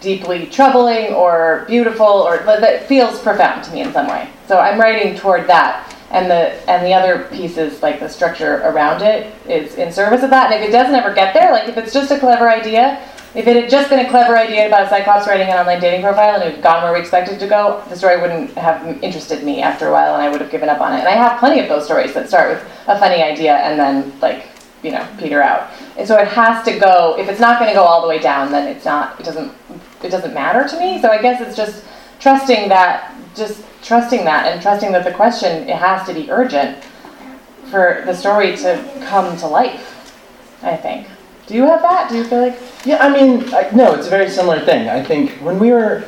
deeply 0.00 0.46
troubling 0.46 1.14
or 1.14 1.64
beautiful 1.66 2.06
or 2.06 2.38
that 2.38 2.86
feels 2.86 3.20
profound 3.20 3.64
to 3.64 3.72
me 3.72 3.82
in 3.82 3.92
some 3.92 4.08
way. 4.08 4.28
So 4.48 4.58
I'm 4.58 4.78
writing 4.78 5.16
toward 5.16 5.46
that. 5.48 5.92
And 6.10 6.30
the 6.30 6.52
and 6.70 6.86
the 6.86 6.94
other 6.94 7.24
pieces, 7.30 7.82
like 7.82 7.98
the 7.98 8.08
structure 8.08 8.58
around 8.58 9.02
it, 9.02 9.34
is 9.48 9.74
in 9.74 9.92
service 9.92 10.22
of 10.22 10.30
that. 10.30 10.52
And 10.52 10.62
if 10.62 10.68
it 10.68 10.72
doesn't 10.72 10.94
ever 10.94 11.12
get 11.12 11.34
there, 11.34 11.50
like 11.50 11.68
if 11.68 11.76
it's 11.76 11.92
just 11.92 12.12
a 12.12 12.18
clever 12.18 12.48
idea, 12.48 13.02
if 13.34 13.46
it 13.46 13.56
had 13.56 13.68
just 13.68 13.90
been 13.90 13.98
a 13.98 14.08
clever 14.08 14.36
idea 14.36 14.68
about 14.68 14.86
a 14.86 14.88
cyclops 14.88 15.26
writing 15.26 15.48
an 15.48 15.58
online 15.58 15.80
dating 15.80 16.02
profile 16.02 16.36
and 16.36 16.44
it 16.44 16.54
had 16.54 16.62
gone 16.62 16.82
where 16.84 16.92
we 16.92 17.00
expected 17.00 17.40
to 17.40 17.46
go, 17.48 17.82
the 17.88 17.96
story 17.96 18.20
wouldn't 18.20 18.52
have 18.52 18.86
interested 19.02 19.44
me 19.44 19.60
after 19.60 19.88
a 19.88 19.92
while, 19.92 20.14
and 20.14 20.22
I 20.22 20.30
would 20.30 20.40
have 20.40 20.50
given 20.50 20.68
up 20.68 20.80
on 20.80 20.94
it. 20.94 21.00
And 21.00 21.08
I 21.08 21.12
have 21.12 21.38
plenty 21.40 21.60
of 21.60 21.68
those 21.68 21.84
stories 21.84 22.14
that 22.14 22.28
start 22.28 22.50
with 22.50 22.64
a 22.86 22.98
funny 22.98 23.22
idea 23.22 23.56
and 23.56 23.78
then 23.78 24.18
like 24.20 24.46
you 24.86 24.92
know 24.92 25.06
peter 25.18 25.42
out. 25.42 25.70
And 25.98 26.06
so 26.06 26.16
it 26.16 26.28
has 26.28 26.64
to 26.64 26.78
go. 26.78 27.18
If 27.18 27.28
it's 27.28 27.40
not 27.40 27.58
going 27.58 27.70
to 27.70 27.74
go 27.74 27.82
all 27.82 28.00
the 28.00 28.08
way 28.08 28.20
down, 28.20 28.52
then 28.52 28.68
it's 28.68 28.84
not. 28.84 29.18
It 29.20 29.24
doesn't. 29.24 29.52
It 30.02 30.10
doesn't 30.10 30.32
matter 30.32 30.68
to 30.68 30.78
me. 30.78 31.02
So 31.02 31.10
I 31.10 31.20
guess 31.20 31.40
it's 31.40 31.56
just 31.56 31.84
trusting 32.20 32.68
that. 32.68 33.12
Just 33.34 33.64
trusting 33.82 34.24
that 34.24 34.46
and 34.46 34.62
trusting 34.62 34.92
that 34.92 35.04
the 35.04 35.12
question 35.12 35.68
it 35.68 35.76
has 35.76 36.06
to 36.06 36.14
be 36.14 36.30
urgent 36.30 36.82
for 37.70 38.02
the 38.06 38.14
story 38.14 38.56
to 38.56 39.02
come 39.08 39.36
to 39.36 39.46
life. 39.46 39.92
I 40.62 40.76
think. 40.76 41.08
Do 41.46 41.54
you 41.54 41.62
have 41.62 41.82
that? 41.82 42.10
Do 42.10 42.16
you 42.16 42.24
feel 42.24 42.40
like? 42.40 42.58
Yeah, 42.84 42.98
I 42.98 43.08
mean, 43.08 43.44
I, 43.54 43.70
no, 43.74 43.94
it's 43.94 44.06
a 44.06 44.10
very 44.10 44.28
similar 44.30 44.60
thing. 44.64 44.88
I 44.88 45.02
think 45.02 45.30
when 45.42 45.58
we 45.58 45.70
were, 45.70 46.00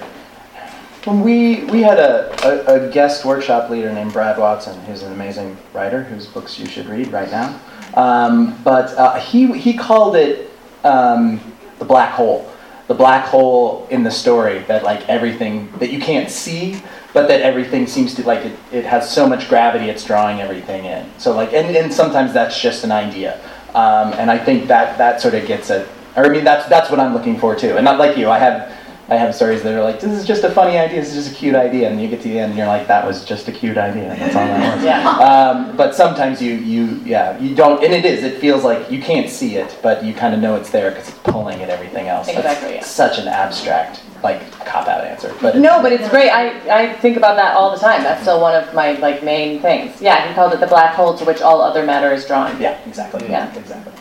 when 1.04 1.20
we 1.20 1.64
we 1.64 1.82
had 1.82 1.98
a, 1.98 2.34
a, 2.44 2.88
a 2.88 2.90
guest 2.90 3.24
workshop 3.24 3.70
leader 3.70 3.92
named 3.92 4.12
Brad 4.12 4.38
Watson, 4.38 4.80
who's 4.86 5.02
an 5.02 5.12
amazing 5.12 5.56
writer 5.72 6.02
whose 6.02 6.26
books 6.26 6.58
you 6.58 6.66
should 6.66 6.86
read 6.86 7.08
right 7.08 7.30
now. 7.30 7.60
Um, 7.95 8.61
but 8.62 8.91
uh, 8.97 9.18
he 9.18 9.59
he 9.59 9.74
called 9.74 10.16
it 10.16 10.51
um, 10.84 11.41
the 11.78 11.84
black 11.84 12.12
hole, 12.12 12.51
the 12.86 12.95
black 12.95 13.24
hole 13.26 13.86
in 13.91 14.03
the 14.03 14.11
story 14.11 14.61
that 14.61 14.82
like 14.82 15.09
everything 15.09 15.70
that 15.78 15.91
you 15.91 16.01
can't 16.01 16.30
see, 16.30 16.80
but 17.12 17.28
that 17.28 17.41
everything 17.41 17.86
seems 17.86 18.14
to 18.14 18.22
like 18.26 18.45
it, 18.45 18.59
it 18.72 18.84
has 18.84 19.11
so 19.11 19.28
much 19.28 19.49
gravity 19.49 19.89
it's 19.89 20.05
drawing 20.05 20.41
everything 20.41 20.84
in. 20.84 21.09
So 21.18 21.34
like, 21.34 21.53
and, 21.53 21.74
and 21.76 21.93
sometimes 21.93 22.32
that's 22.32 22.61
just 22.61 22.84
an 22.84 22.93
idea. 22.93 23.41
Um, 23.74 24.12
and 24.14 24.30
I 24.30 24.39
think 24.39 24.68
that 24.68 24.99
that 24.99 25.20
sort 25.20 25.34
of 25.34 25.47
gets 25.47 25.70
it. 25.70 25.89
or 26.16 26.26
I 26.26 26.28
mean, 26.28 26.45
that's 26.45 26.68
that's 26.68 26.91
what 26.91 27.01
I'm 27.01 27.12
looking 27.14 27.39
for 27.39 27.55
too. 27.55 27.76
And 27.76 27.84
not 27.84 27.99
like 27.99 28.16
you, 28.16 28.30
I 28.30 28.39
have 28.39 28.77
I 29.11 29.16
have 29.16 29.34
stories 29.34 29.62
that 29.62 29.74
are 29.74 29.82
like, 29.82 30.00
this 30.00 30.12
is 30.12 30.26
just 30.26 30.44
a 30.44 30.50
funny 30.50 30.76
idea, 30.76 31.00
this 31.00 31.14
is 31.14 31.24
just 31.24 31.34
a 31.34 31.38
cute 31.38 31.54
idea, 31.54 31.88
and 31.90 32.00
you 32.00 32.09
get 32.09 32.20
to 32.22 32.28
the 32.28 32.38
end 32.38 32.50
and 32.50 32.59
you're 32.59 32.66
like, 32.66 32.86
that 32.88 33.06
was 33.06 33.24
just 33.24 33.48
a 33.48 33.52
cute 33.52 33.78
idea. 33.78 34.14
That's 34.18 34.36
all 34.36 34.46
that 34.46 34.76
was. 34.76 34.84
Yeah. 34.84 35.09
Um, 35.09 35.76
but 35.76 35.94
sometimes 35.94 36.42
you 36.42 36.56
you 36.56 37.00
yeah 37.06 37.38
you 37.38 37.54
don't, 37.54 37.82
and 37.82 37.94
it 37.94 38.04
is. 38.04 38.22
It 38.22 38.38
feels 38.38 38.64
like 38.64 38.90
you 38.90 39.00
can't 39.00 39.30
see 39.30 39.56
it, 39.56 39.78
but 39.82 40.04
you 40.04 40.12
kind 40.12 40.34
of 40.34 40.40
know 40.40 40.56
it's 40.56 40.70
there 40.70 40.90
because 40.90 41.09
it's 41.09 41.18
pulling 41.20 41.62
at 41.62 41.70
everything 41.70 42.09
else. 42.09 42.26
That's 42.26 42.38
Exactly, 42.38 42.74
yeah. 42.74 42.82
Such 42.82 43.18
an 43.18 43.28
abstract 43.28 44.02
like 44.22 44.50
cop 44.66 44.88
out 44.88 45.04
answer, 45.04 45.34
but 45.40 45.56
No, 45.56 45.80
but 45.80 45.92
it's 45.92 46.09
great. 46.09 46.30
I, 46.30 46.88
I 46.88 46.92
think 46.94 47.16
about 47.16 47.36
that 47.36 47.56
all 47.56 47.70
the 47.70 47.78
time. 47.78 48.02
That's 48.02 48.22
still 48.22 48.40
one 48.40 48.54
of 48.54 48.74
my 48.74 48.92
like 48.98 49.22
main 49.22 49.61
things. 49.61 50.00
Yeah, 50.02 50.28
he 50.28 50.34
called 50.34 50.52
it 50.52 50.61
the 50.61 50.66
black 50.66 50.94
hole 50.94 51.16
to 51.16 51.24
which 51.24 51.40
all 51.40 51.61
other 51.61 51.84
matter 51.84 52.12
is 52.12 52.26
drawn. 52.26 52.61
yeah, 52.61 52.78
exactly. 52.86 53.28
Yeah. 53.28 53.54
exactly. 53.54 53.92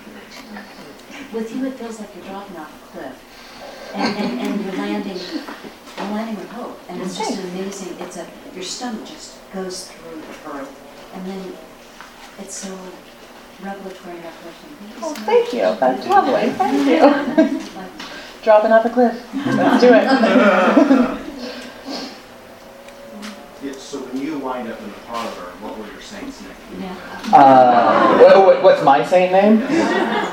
With 1.33 1.55
you, 1.55 1.65
it 1.65 1.73
feels 1.73 1.99
like 1.99 2.09
you're 2.15 2.25
dropping 2.25 2.57
off 2.57 2.73
a 2.73 2.73
cliff, 2.73 2.76
and, 3.97 4.17
and, 4.17 4.39
and 4.41 4.63
you're 4.65 4.73
landing, 4.75 5.17
you're 5.17 6.07
landing 6.15 6.35
with 6.37 6.49
hope, 6.51 6.79
and 6.89 7.01
it's 7.01 7.17
just 7.17 7.31
an 7.39 7.49
amazing. 7.49 7.95
It's 7.99 8.17
a 8.17 8.25
your 8.53 8.63
stomach 8.63 9.05
just 9.05 9.35
goes 9.53 9.87
through 9.89 10.21
the 10.21 10.57
earth, 10.57 11.11
and 11.13 11.25
then 11.25 11.53
it's 12.39 12.55
so 12.55 12.77
revelatory 13.61 14.17
and 14.17 14.25
uplifting. 14.25 15.01
Oh, 15.01 15.13
thank 15.25 15.53
you. 15.53 15.75
That's 15.79 16.07
lovely. 16.07 16.49
Thank 16.51 16.87
you. 16.87 17.01
Like, 17.75 17.89
Dropping 18.43 18.71
off 18.71 18.85
a 18.85 18.89
cliff. 18.89 19.15
Let's 19.33 19.81
do 19.81 19.89
it. 19.93 21.17
Yeah, 23.63 23.71
so 23.73 23.99
when 24.01 24.21
you 24.21 24.37
wind 24.37 24.71
up 24.71 24.79
in 24.79 24.85
the 24.87 24.93
parlor, 25.07 25.51
what 25.59 25.77
were 25.79 25.87
your 25.91 25.99
saints' 26.01 26.41
names? 26.41 26.55
yeah. 26.79 26.95
Uh, 27.33 28.17
wha- 28.21 28.45
wha- 28.55 28.61
what's 28.61 28.83
my 28.83 29.03
saint 29.03 29.31
name? 29.31 29.63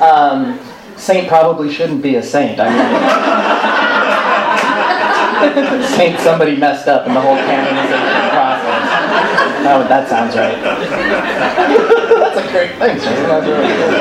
Um, 0.03 0.59
saint 1.05 1.29
probably 1.29 1.71
shouldn't 1.71 2.01
be 2.03 2.17
a 2.17 2.23
saint. 2.23 2.59
I 2.59 2.71
mean, 2.71 2.89
saint 5.97 6.19
somebody 6.21 6.57
messed 6.57 6.89
up 6.89 7.07
in 7.07 7.13
the 7.13 7.21
whole 7.21 7.37
canonization 7.37 8.31
process. 8.33 8.89
Oh, 9.67 9.85
that 9.89 10.09
sounds 10.09 10.35
right. 10.35 10.59
That's 10.65 12.39
a 12.39 12.51
great 12.51 12.79
thing. 12.79 12.99
Susan. 12.99 13.29
That's 13.29 13.47
really 13.47 13.69
good. 13.69 13.95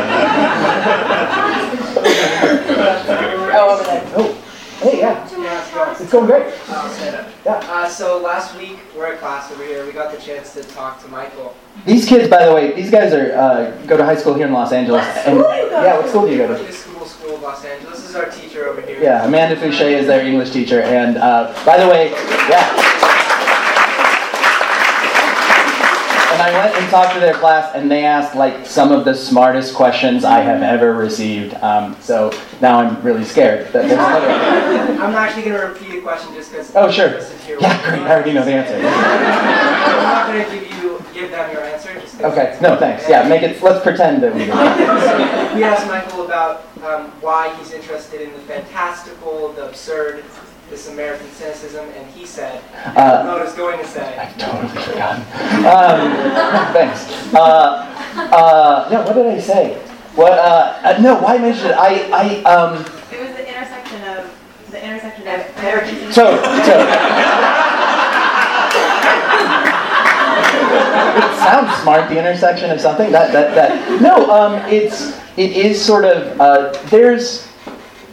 Oh, 3.56 3.76
over 3.76 3.84
there. 3.84 4.04
Oh, 4.16 4.34
hey, 4.80 5.00
yeah. 5.00 5.28
Can 5.28 5.42
I 5.42 5.46
ask, 5.46 5.74
going? 5.74 5.96
It's 6.00 6.12
going 6.12 6.26
great. 6.26 6.46
Okay. 6.46 7.32
Yeah. 7.46 7.62
Uh, 7.68 7.90
so 7.90 8.20
last 8.22 8.58
week 8.58 8.80
we're 8.96 9.14
at 9.14 9.20
class 9.20 9.52
over 9.52 9.66
here. 9.66 9.86
We 9.86 9.92
got 9.92 10.12
the 10.14 10.22
chance 10.22 10.54
to 10.54 10.64
talk 10.64 11.02
to 11.04 11.08
Michael. 11.10 11.56
These 11.86 12.06
kids, 12.08 12.30
by 12.30 12.46
the 12.46 12.54
way, 12.54 12.72
these 12.74 12.90
guys 12.90 13.14
are 13.14 13.34
uh, 13.36 13.72
go 13.88 13.98
to 13.98 14.06
high 14.06 14.16
school 14.16 14.34
here 14.36 14.48
in 14.48 14.54
Los 14.54 14.72
Angeles. 14.72 15.06
What 15.06 15.28
and- 15.28 15.40
school 15.40 15.56
you 15.56 15.70
go 15.70 15.84
Yeah, 15.84 15.98
what 15.98 16.10
school 16.10 16.26
do 16.26 16.32
you 16.32 16.38
go 16.38 16.48
to? 16.48 16.72
School 16.72 17.06
school 17.06 17.36
of 17.36 17.42
Los 17.42 17.66
Angeles 17.66 18.00
This 18.00 18.10
is 18.10 18.16
our 18.16 18.30
teacher 18.30 18.68
over 18.68 18.80
here. 18.82 19.02
Yeah, 19.02 19.26
Amanda 19.26 19.56
Fouché 19.58 19.92
is 19.92 20.08
their 20.08 20.26
English 20.26 20.52
teacher, 20.52 20.82
and 20.82 21.18
uh, 21.18 21.54
by 21.66 21.78
the 21.78 21.88
way, 21.88 22.12
yeah. 22.50 22.94
And 26.32 26.42
I 26.42 26.52
went 26.64 26.76
and 26.76 26.90
talked 26.90 27.14
to 27.14 27.20
their 27.20 27.36
class, 27.36 27.76
and 27.76 27.92
they 27.92 28.06
asked 28.06 28.34
like 28.36 28.66
some 28.66 28.92
of 28.92 29.04
the 29.04 29.14
smartest 29.14 29.76
questions 29.76 30.24
I 30.24 30.40
have 30.40 30.64
ever 30.64 30.94
received. 30.94 31.54
Um, 31.56 31.96
so 32.00 32.32
now 32.62 32.80
I'm 32.80 33.02
really 33.04 33.26
scared 33.26 33.68
that 33.74 33.88
there's 33.88 33.92
another. 33.92 34.30
I'm 35.04 35.14
actually 35.16 35.44
going 35.44 35.60
to 35.60 35.68
repeat 35.68 36.00
a 36.00 36.02
question 36.02 36.34
just 36.34 36.52
because. 36.52 36.76
Oh, 36.76 36.90
sure. 36.90 37.20
Yeah, 37.60 37.90
great. 37.90 38.02
I 38.02 38.14
already 38.14 38.34
know 38.34 38.46
the 38.46 38.54
answer. 38.54 38.76
I'm 38.78 40.04
not 40.04 40.28
going 40.28 40.44
to 40.46 40.52
give 40.52 40.72
you 40.72 40.83
give 41.24 41.32
them 41.32 41.52
your 41.52 41.64
answer. 41.64 41.94
Just 42.00 42.20
'cause- 42.20 42.32
Okay. 42.34 42.58
No, 42.62 42.76
thanks. 42.78 43.08
Yeah, 43.08 43.28
make 43.28 43.44
it. 43.44 43.62
Let's 43.64 43.82
pretend 43.84 44.22
that 44.24 44.34
we. 44.34 44.46
Do. 44.46 45.56
We 45.56 45.64
asked 45.64 45.88
Michael 45.88 46.26
about 46.26 46.64
um, 46.84 47.12
why 47.22 47.54
he's 47.56 47.72
interested 47.72 48.22
in 48.22 48.34
the 48.34 48.40
fantastical, 48.40 49.54
the 49.54 49.66
absurd, 49.68 50.24
this 50.70 50.90
American 50.90 51.30
cynicism, 51.32 51.86
and 51.96 52.08
he 52.12 52.26
said, 52.26 52.60
Uh, 52.96 53.00
I 53.38 53.44
was 53.44 53.54
going 53.54 53.78
to 53.80 53.86
say, 53.86 54.18
I've 54.18 54.38
totally 54.38 54.68
forgotten. 54.84 55.22
Um, 55.66 56.74
thanks. 56.74 57.34
Uh, 57.34 57.86
uh, 58.16 58.90
no, 58.92 59.02
what 59.04 59.14
did 59.14 59.28
I 59.28 59.40
say? 59.40 59.76
What? 60.16 60.34
Uh, 60.34 60.80
uh, 60.84 60.98
no, 61.02 61.16
why 61.22 61.38
mention 61.38 61.68
it? 61.68 61.76
I, 61.78 62.10
I, 62.12 62.44
um, 62.52 62.78
It 63.12 63.20
was 63.20 63.36
the 63.36 63.48
intersection 63.48 64.02
of, 64.18 64.32
the 64.72 64.84
intersection 64.84 65.28
of 65.28 65.58
American. 65.60 66.12
so, 66.12 66.42
so. 66.64 67.80
It 70.74 71.38
sounds 71.40 71.82
smart. 71.82 72.10
The 72.10 72.18
intersection 72.18 72.70
of 72.72 72.80
something. 72.80 73.12
That, 73.12 73.32
that, 73.34 73.56
that. 73.56 74.02
No, 74.02 74.30
um, 74.32 74.54
it's, 74.70 75.18
it 75.38 75.52
is 75.52 75.84
sort 75.84 76.06
of. 76.06 76.40
Uh, 76.40 76.72
there's. 76.88 77.48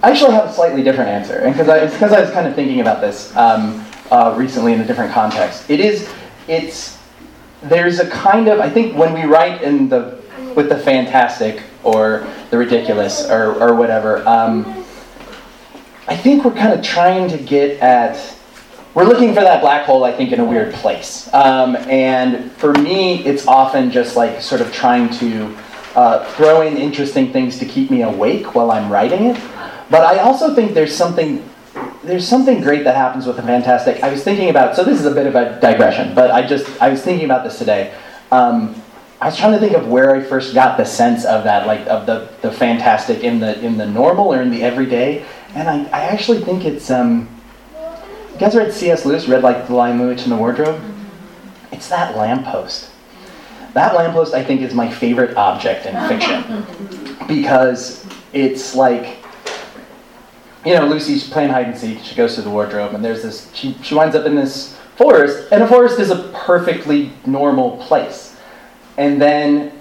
I 0.02 0.10
actually 0.10 0.32
have 0.32 0.46
a 0.46 0.52
slightly 0.52 0.82
different 0.82 1.10
answer, 1.10 1.34
and 1.34 1.52
because 1.52 1.68
I, 1.68 1.86
because 1.86 2.12
I 2.12 2.20
was 2.20 2.30
kind 2.30 2.46
of 2.46 2.54
thinking 2.54 2.80
about 2.80 3.00
this 3.00 3.34
um, 3.36 3.84
uh, 4.10 4.34
recently 4.36 4.72
in 4.72 4.80
a 4.80 4.86
different 4.86 5.12
context. 5.12 5.68
It 5.68 5.80
is. 5.80 6.10
It's. 6.48 6.98
There's 7.62 8.00
a 8.00 8.08
kind 8.08 8.48
of. 8.48 8.60
I 8.60 8.70
think 8.70 8.96
when 8.96 9.12
we 9.12 9.24
write 9.24 9.62
in 9.62 9.88
the 9.88 10.20
with 10.54 10.68
the 10.68 10.78
fantastic 10.78 11.62
or 11.82 12.26
the 12.50 12.58
ridiculous 12.58 13.28
or, 13.28 13.54
or 13.62 13.74
whatever. 13.74 14.26
Um, 14.26 14.84
I 16.08 16.16
think 16.16 16.44
we're 16.44 16.54
kind 16.54 16.72
of 16.72 16.82
trying 16.84 17.28
to 17.28 17.38
get 17.38 17.80
at. 17.80 18.36
We're 18.92 19.04
looking 19.04 19.34
for 19.34 19.40
that 19.40 19.60
black 19.60 19.86
hole, 19.86 20.02
I 20.02 20.12
think, 20.12 20.32
in 20.32 20.40
a 20.40 20.44
weird 20.44 20.74
place. 20.74 21.32
Um, 21.32 21.76
and 21.76 22.50
for 22.52 22.72
me, 22.72 23.24
it's 23.24 23.46
often 23.46 23.92
just 23.92 24.16
like 24.16 24.42
sort 24.42 24.60
of 24.60 24.72
trying 24.72 25.10
to 25.10 25.56
uh, 25.94 26.24
throw 26.32 26.62
in 26.62 26.76
interesting 26.76 27.32
things 27.32 27.56
to 27.60 27.66
keep 27.66 27.88
me 27.88 28.02
awake 28.02 28.56
while 28.56 28.72
I'm 28.72 28.90
writing 28.90 29.26
it. 29.26 29.40
But 29.90 30.02
I 30.02 30.18
also 30.18 30.54
think 30.54 30.74
there's 30.74 30.94
something 30.94 31.48
there's 32.02 32.26
something 32.26 32.60
great 32.62 32.82
that 32.84 32.96
happens 32.96 33.26
with 33.26 33.36
the 33.36 33.42
fantastic. 33.42 34.02
I 34.02 34.10
was 34.10 34.24
thinking 34.24 34.50
about 34.50 34.74
so 34.74 34.82
this 34.82 34.98
is 34.98 35.06
a 35.06 35.14
bit 35.14 35.28
of 35.28 35.36
a 35.36 35.60
digression, 35.60 36.12
but 36.12 36.32
I 36.32 36.44
just 36.44 36.82
I 36.82 36.88
was 36.88 37.00
thinking 37.00 37.26
about 37.26 37.44
this 37.44 37.58
today. 37.58 37.94
Um, 38.32 38.74
I 39.20 39.26
was 39.26 39.36
trying 39.36 39.52
to 39.52 39.60
think 39.60 39.74
of 39.74 39.86
where 39.86 40.16
I 40.16 40.20
first 40.22 40.52
got 40.52 40.76
the 40.76 40.84
sense 40.84 41.24
of 41.24 41.44
that, 41.44 41.66
like 41.66 41.86
of 41.86 42.06
the, 42.06 42.28
the 42.40 42.50
fantastic 42.50 43.22
in 43.22 43.38
the 43.38 43.60
in 43.60 43.76
the 43.76 43.86
normal 43.86 44.32
or 44.32 44.42
in 44.42 44.50
the 44.50 44.62
everyday, 44.62 45.24
and 45.54 45.68
I, 45.68 45.84
I 45.84 46.02
actually 46.06 46.40
think 46.40 46.64
it's 46.64 46.90
um. 46.90 47.28
You 48.40 48.46
guys 48.46 48.56
read 48.56 48.72
C.S. 48.72 49.04
Lewis? 49.04 49.28
Read 49.28 49.42
like 49.42 49.66
The 49.66 49.74
Lion, 49.74 49.98
the 49.98 50.06
Witch, 50.06 50.22
and 50.22 50.32
the 50.32 50.36
Wardrobe? 50.36 50.80
It's 51.72 51.90
that 51.90 52.16
lamppost. 52.16 52.90
That 53.74 53.94
lamppost, 53.94 54.32
I 54.32 54.42
think, 54.42 54.62
is 54.62 54.72
my 54.72 54.90
favorite 54.90 55.36
object 55.36 55.84
in 55.84 55.94
fiction 56.08 56.64
because 57.28 58.06
it's 58.32 58.74
like 58.74 59.18
you 60.64 60.72
know, 60.72 60.86
Lucy's 60.86 61.28
playing 61.28 61.50
hide 61.50 61.66
and 61.66 61.76
seek. 61.76 62.02
She 62.02 62.14
goes 62.14 62.34
to 62.36 62.40
the 62.40 62.48
wardrobe, 62.48 62.94
and 62.94 63.04
there's 63.04 63.22
this. 63.22 63.50
She 63.52 63.76
she 63.82 63.94
winds 63.94 64.16
up 64.16 64.24
in 64.24 64.36
this 64.36 64.74
forest, 64.96 65.48
and 65.52 65.62
a 65.62 65.68
forest 65.68 66.00
is 66.00 66.10
a 66.10 66.30
perfectly 66.32 67.12
normal 67.26 67.76
place. 67.76 68.38
And 68.96 69.20
then 69.20 69.78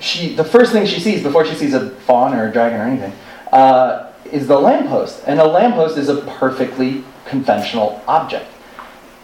she, 0.00 0.34
the 0.34 0.44
first 0.44 0.72
thing 0.72 0.86
she 0.86 1.00
sees 1.00 1.22
before 1.22 1.44
she 1.44 1.54
sees 1.54 1.74
a 1.74 1.90
fawn 1.90 2.32
or 2.32 2.48
a 2.48 2.52
dragon 2.52 2.80
or 2.80 2.84
anything, 2.84 3.12
uh, 3.52 4.10
is 4.32 4.46
the 4.46 4.58
lamppost. 4.58 5.22
And 5.26 5.38
a 5.38 5.44
lamppost 5.44 5.98
is 5.98 6.08
a 6.08 6.22
perfectly 6.22 7.04
conventional 7.24 8.02
object. 8.06 8.50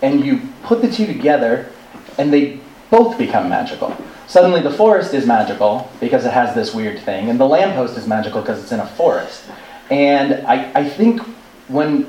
And 0.03 0.25
you 0.25 0.41
put 0.63 0.83
the 0.83 0.91
two 0.91 1.07
together, 1.07 1.71
and 2.19 2.33
they 2.33 2.61
both 2.91 3.19
become 3.19 3.49
magical. 3.49 3.97
Suddenly, 4.27 4.63
the 4.63 4.73
forest 4.73 5.13
is 5.15 5.27
magical 5.27 5.91
because 6.01 6.25
it 6.25 6.33
has 6.33 6.55
this 6.55 6.75
weird 6.75 7.01
thing, 7.01 7.31
and 7.31 7.39
the 7.39 7.47
lamppost 7.47 7.99
is 7.99 8.07
magical 8.07 8.41
because 8.41 8.63
it's 8.63 8.73
in 8.73 8.81
a 8.81 8.87
forest. 8.87 9.45
And 9.91 10.47
I, 10.47 10.71
I 10.73 10.89
think 10.89 11.21
when, 11.69 12.03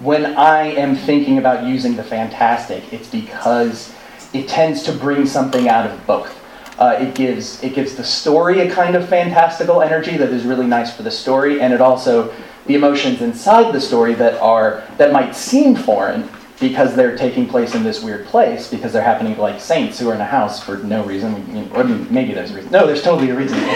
when 0.00 0.36
I 0.36 0.64
am 0.64 0.96
thinking 0.96 1.38
about 1.38 1.66
using 1.66 1.96
the 1.96 2.02
fantastic, 2.02 2.92
it's 2.92 3.08
because 3.08 3.94
it 4.32 4.48
tends 4.48 4.82
to 4.84 4.92
bring 4.92 5.26
something 5.26 5.68
out 5.68 5.88
of 5.88 6.06
both. 6.06 6.38
Uh, 6.78 6.96
it 6.98 7.14
gives 7.14 7.62
it 7.62 7.74
gives 7.74 7.94
the 7.94 8.02
story 8.02 8.60
a 8.60 8.70
kind 8.74 8.96
of 8.96 9.06
fantastical 9.06 9.82
energy 9.82 10.16
that 10.16 10.30
is 10.30 10.44
really 10.44 10.66
nice 10.66 10.94
for 10.96 11.02
the 11.02 11.10
story, 11.10 11.60
and 11.60 11.72
it 11.72 11.80
also 11.82 12.34
the 12.66 12.74
emotions 12.74 13.22
inside 13.22 13.72
the 13.72 13.80
story 13.80 14.14
that 14.14 14.40
are 14.40 14.84
that 14.98 15.12
might 15.12 15.34
seem 15.34 15.74
foreign 15.74 16.28
because 16.62 16.94
they're 16.94 17.16
taking 17.16 17.48
place 17.48 17.74
in 17.74 17.82
this 17.82 18.02
weird 18.02 18.24
place 18.26 18.70
because 18.70 18.92
they're 18.92 19.02
happening 19.02 19.34
to 19.34 19.42
like 19.42 19.60
saints 19.60 19.98
who 19.98 20.08
are 20.08 20.14
in 20.14 20.20
a 20.20 20.24
house 20.24 20.62
for 20.62 20.76
no 20.78 21.04
reason. 21.04 21.34
I 21.74 21.82
mean, 21.82 22.06
maybe 22.08 22.32
there's 22.32 22.52
a 22.52 22.54
reason. 22.54 22.70
No, 22.70 22.86
there's 22.86 23.02
totally 23.02 23.30
a 23.30 23.36
reason. 23.36 23.58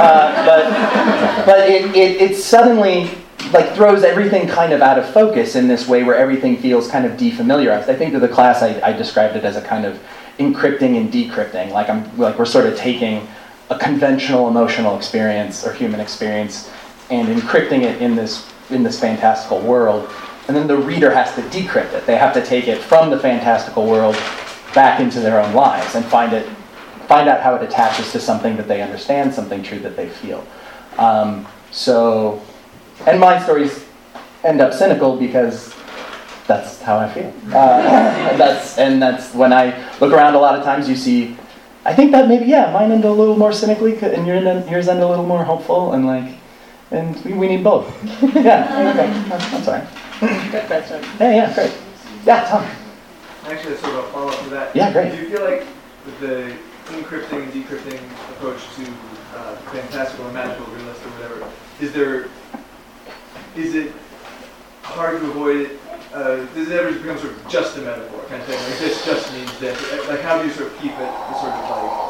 Uh, 0.00 0.46
but 0.46 1.46
but 1.46 1.68
it, 1.68 1.94
it, 1.94 2.30
it 2.30 2.36
suddenly 2.36 3.10
like 3.52 3.74
throws 3.74 4.02
everything 4.02 4.48
kind 4.48 4.72
of 4.72 4.80
out 4.80 4.98
of 4.98 5.08
focus 5.12 5.56
in 5.56 5.68
this 5.68 5.86
way 5.86 6.02
where 6.02 6.16
everything 6.16 6.56
feels 6.56 6.88
kind 6.88 7.04
of 7.04 7.12
defamiliarized. 7.12 7.88
I 7.88 7.94
think 7.94 8.12
to 8.12 8.20
the 8.20 8.28
class 8.28 8.62
I, 8.62 8.80
I 8.80 8.92
described 8.92 9.36
it 9.36 9.44
as 9.44 9.56
a 9.56 9.62
kind 9.62 9.84
of 9.84 10.00
encrypting 10.38 10.96
and 10.96 11.12
decrypting. 11.12 11.70
Like 11.72 11.90
I'm 11.90 12.16
like 12.16 12.38
we're 12.38 12.46
sort 12.46 12.66
of 12.66 12.76
taking 12.78 13.28
a 13.68 13.78
conventional 13.78 14.48
emotional 14.48 14.96
experience 14.96 15.66
or 15.66 15.72
human 15.72 16.00
experience 16.00 16.70
and 17.10 17.28
encrypting 17.28 17.82
it 17.82 18.00
in 18.00 18.14
this 18.14 18.50
in 18.70 18.82
this 18.82 18.98
fantastical 19.00 19.60
world. 19.60 20.10
And 20.48 20.56
then 20.56 20.66
the 20.66 20.76
reader 20.76 21.12
has 21.12 21.34
to 21.34 21.42
decrypt 21.42 21.92
it. 21.92 22.06
They 22.06 22.16
have 22.16 22.34
to 22.34 22.44
take 22.44 22.66
it 22.66 22.78
from 22.78 23.10
the 23.10 23.18
fantastical 23.18 23.86
world 23.86 24.16
back 24.74 25.00
into 25.00 25.20
their 25.20 25.40
own 25.40 25.52
lives 25.52 25.94
and 25.94 26.04
find 26.04 26.32
it 26.32 26.48
find 27.06 27.28
out 27.28 27.40
how 27.40 27.56
it 27.56 27.62
attaches 27.62 28.12
to 28.12 28.20
something 28.20 28.56
that 28.56 28.68
they 28.68 28.80
understand, 28.82 29.34
something 29.34 29.64
true 29.64 29.80
that 29.80 29.96
they 29.96 30.08
feel. 30.08 30.46
Um, 30.96 31.46
so, 31.72 32.40
and 33.06 33.18
my 33.18 33.42
stories 33.42 33.84
end 34.44 34.60
up 34.60 34.72
cynical 34.72 35.16
because 35.16 35.74
that's 36.46 36.80
how 36.82 36.98
I 36.98 37.08
feel. 37.08 37.32
Uh, 37.48 37.52
that's 38.36 38.78
and 38.78 39.02
that's 39.02 39.34
when 39.34 39.52
I 39.52 39.74
look 39.98 40.12
around. 40.12 40.34
A 40.34 40.38
lot 40.38 40.58
of 40.58 40.64
times 40.64 40.88
you 40.88 40.96
see, 40.96 41.36
I 41.84 41.94
think 41.94 42.12
that 42.12 42.28
maybe 42.28 42.46
yeah, 42.46 42.72
mine 42.72 42.92
end 42.92 43.04
a 43.04 43.12
little 43.12 43.36
more 43.36 43.52
cynically, 43.52 43.96
and 43.98 44.26
yours 44.26 44.88
end 44.88 45.00
a 45.00 45.08
little 45.08 45.26
more 45.26 45.44
hopeful, 45.44 45.92
and 45.92 46.06
like, 46.06 46.39
and 46.90 47.16
we, 47.24 47.32
we 47.34 47.48
need 47.48 47.64
both. 47.64 47.86
yeah, 48.34 48.90
okay, 48.90 49.28
that's, 49.28 49.50
that's 49.50 49.68
all 49.68 49.74
right. 49.74 50.50
Good 50.50 50.66
question. 50.66 51.02
Yeah, 51.18 51.34
yeah, 51.34 51.54
great. 51.54 51.72
Yeah, 52.26 52.48
Tom. 52.48 52.64
Actually, 53.44 53.70
that's 53.70 53.82
sort 53.82 53.94
of 53.94 54.04
a 54.04 54.08
follow-up 54.12 54.44
to 54.44 54.50
that. 54.50 54.76
Yeah, 54.76 54.92
great. 54.92 55.12
Do 55.12 55.22
you 55.22 55.30
feel 55.30 55.44
like 55.44 55.66
with 56.04 56.20
the 56.20 56.56
encrypting 56.92 57.42
and 57.42 57.52
decrypting 57.52 58.00
approach 58.32 58.60
to 58.76 58.86
uh, 59.36 59.56
fantastical 59.72 60.26
or 60.26 60.32
magical, 60.32 60.66
realist 60.74 61.02
or 61.04 61.10
whatever, 61.10 61.50
is 61.80 61.92
there, 61.92 62.28
is 63.56 63.74
it 63.74 63.92
hard 64.82 65.20
to 65.20 65.30
avoid 65.30 65.56
it? 65.56 65.80
Uh, 66.12 66.44
does 66.54 66.68
it 66.68 66.72
ever 66.72 66.92
become 66.92 67.16
sort 67.18 67.32
of 67.32 67.48
just 67.48 67.76
a 67.76 67.80
metaphor 67.82 68.20
kind 68.28 68.42
of 68.42 68.48
thing? 68.48 68.58
Like 68.58 68.78
this 68.80 69.04
just 69.06 69.32
means 69.32 69.58
this. 69.60 69.78
Like 70.08 70.20
how 70.20 70.42
do 70.42 70.48
you 70.48 70.52
sort 70.52 70.72
of 70.72 70.78
keep 70.80 70.90
it 70.90 71.36
sort 71.38 71.54
of 71.54 71.70
like 71.70 72.09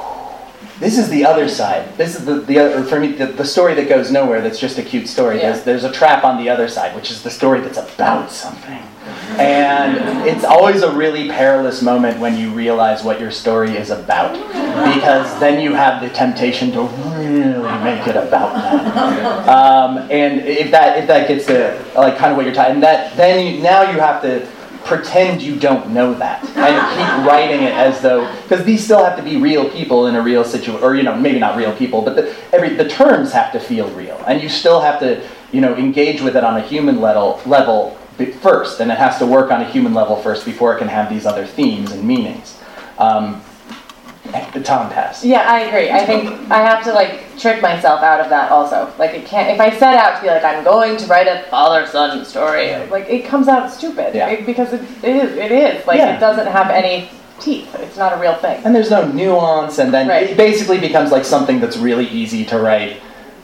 This 0.81 0.97
is 0.97 1.11
the 1.11 1.27
other 1.27 1.47
side. 1.47 1.95
This 1.99 2.19
is 2.19 2.25
the, 2.25 2.41
the 2.41 2.59
other, 2.59 2.83
for 2.85 2.99
me, 2.99 3.13
the, 3.13 3.27
the 3.27 3.45
story 3.45 3.75
that 3.75 3.87
goes 3.87 4.11
nowhere 4.11 4.41
that's 4.41 4.59
just 4.59 4.79
a 4.79 4.83
cute 4.83 5.09
story. 5.09 5.37
Yeah. 5.37 5.53
There's, 5.53 5.65
there's 5.65 5.85
a 5.85 5.93
trap 5.93 6.25
on 6.25 6.43
the 6.43 6.49
other 6.49 6.69
side, 6.69 6.97
which 6.97 7.11
is 7.11 7.23
the 7.23 7.31
story 7.31 7.61
that's 7.61 7.77
about 7.77 8.31
something. 8.31 8.83
And 9.39 10.27
it's 10.27 10.43
always 10.43 10.83
a 10.83 10.91
really 10.93 11.29
perilous 11.29 11.83
moment 11.83 12.19
when 12.19 12.37
you 12.39 12.51
realize 12.51 13.05
what 13.05 13.21
your 13.21 13.31
story 13.31 13.77
is 13.77 13.91
about. 13.91 14.33
Because 14.95 15.39
then 15.39 15.61
you 15.61 15.75
have 15.75 16.01
the 16.01 16.09
temptation 16.09 16.73
to 16.73 16.83
really 16.83 17.85
make 17.85 18.07
it 18.07 18.17
about 18.17 18.55
that. 18.55 19.49
Um, 19.49 19.99
and 20.11 20.41
if 20.41 20.71
that, 20.71 20.99
if 20.99 21.07
that 21.09 21.29
gets 21.29 21.45
to 21.47 21.85
like 21.95 22.17
kind 22.17 22.31
of 22.31 22.39
what 22.39 22.47
you're 22.47 22.55
talking, 22.55 22.81
that, 22.81 23.15
then 23.19 23.55
you, 23.55 23.63
now 23.63 23.83
you 23.83 23.99
have 23.99 24.23
to 24.23 24.47
pretend 24.85 25.43
you 25.43 25.57
don't 25.57 25.91
know 25.91 26.15
that. 26.15 26.45
And 26.57 27.25
keep 27.25 27.31
writing 27.31 27.63
it 27.63 27.73
as 27.73 28.01
though 28.01 28.31
because 28.43 28.65
these 28.65 28.85
still 28.85 29.05
have 29.05 29.17
to 29.17 29.23
be 29.23 29.37
real 29.37 29.69
people 29.71 30.07
in 30.07 30.17
a 30.17 30.23
real 30.23 30.45
situation 30.45 30.83
or 30.83 30.95
you 30.95 31.03
know 31.03 31.17
maybe 31.17 31.39
not 31.39 31.57
real 31.57 31.75
people 31.77 32.03
but 32.03 32.17
the, 32.17 32.35
every 32.53 32.71
the 32.71 32.89
terms 32.89 33.33
have 33.33 33.53
to 33.53 33.61
feel 33.61 33.89
real. 33.91 34.23
And 34.27 34.43
you 34.43 34.49
still 34.49 34.81
have 34.81 35.01
to 35.01 35.27
you 35.53 35.61
know 35.61 35.77
engage 35.77 36.21
with 36.21 36.37
it 36.37 36.45
on 36.45 36.57
a 36.57 36.63
human 36.63 37.01
level 37.01 37.41
level 37.47 37.97
first, 38.41 38.81
and 38.81 38.91
it 38.91 38.99
has 38.99 39.19
to 39.19 39.27
work 39.27 39.51
on 39.51 39.63
a 39.63 39.65
human 39.65 39.95
level 39.95 40.17
first 40.17 40.45
before 40.45 40.75
it 40.75 40.79
can 40.79 40.89
have 40.89 41.09
these 41.09 41.27
other 41.27 41.47
themes 41.47 41.93
and 41.93 42.05
meanings. 42.05 42.59
Um, 42.99 43.43
the 44.53 44.61
time 44.61 44.91
pass. 44.91 45.25
Yeah, 45.25 45.43
I 45.51 45.61
agree. 45.61 45.91
I 45.91 46.05
think 46.05 46.51
I 46.51 46.59
have 46.63 46.83
to 46.85 46.93
like 46.93 47.39
trick 47.39 47.61
myself 47.63 48.03
out 48.03 48.21
of 48.21 48.29
that 48.31 48.51
also. 48.51 48.93
Like 48.99 49.13
it 49.13 49.27
can't. 49.27 49.51
If 49.51 49.61
I 49.61 49.71
set 49.71 49.95
out 49.97 50.17
to 50.17 50.23
be 50.23 50.29
like 50.29 50.45
I'm 50.45 50.65
going 50.65 50.97
to 50.99 51.07
write 51.07 51.27
a 51.27 51.45
father-son 51.51 52.25
story, 52.25 52.75
like 52.89 53.09
it 53.09 53.25
comes 53.27 53.49
out 53.49 53.71
stupid. 53.71 54.15
Yeah. 54.15 54.29
It- 54.29 54.47
because 54.47 54.73
it, 54.73 54.81
it 55.05 55.17
is. 55.17 55.37
It 55.37 55.53
is 55.53 55.87
like 55.87 55.99
Yeah. 55.99 56.17
it 56.17 56.21
doesn't 56.21 56.47
have 56.47 56.71
any 56.71 57.11
teeth. 57.39 57.75
It's 57.77 57.97
not 57.97 58.13
a 58.13 58.21
real 58.21 58.35
thing. 58.35 58.61
And 58.65 58.75
there's 58.75 58.91
no 58.91 59.07
nuance, 59.07 59.79
and 59.79 59.93
then 59.95 60.09
Right. 60.09 60.31
it 60.31 60.37
basically 60.37 60.79
becomes 60.79 61.11
like 61.11 61.25
something 61.25 61.61
that's 61.61 61.77
really 61.77 62.07
easy 62.09 62.45
to 62.47 62.59
write, 62.59 63.01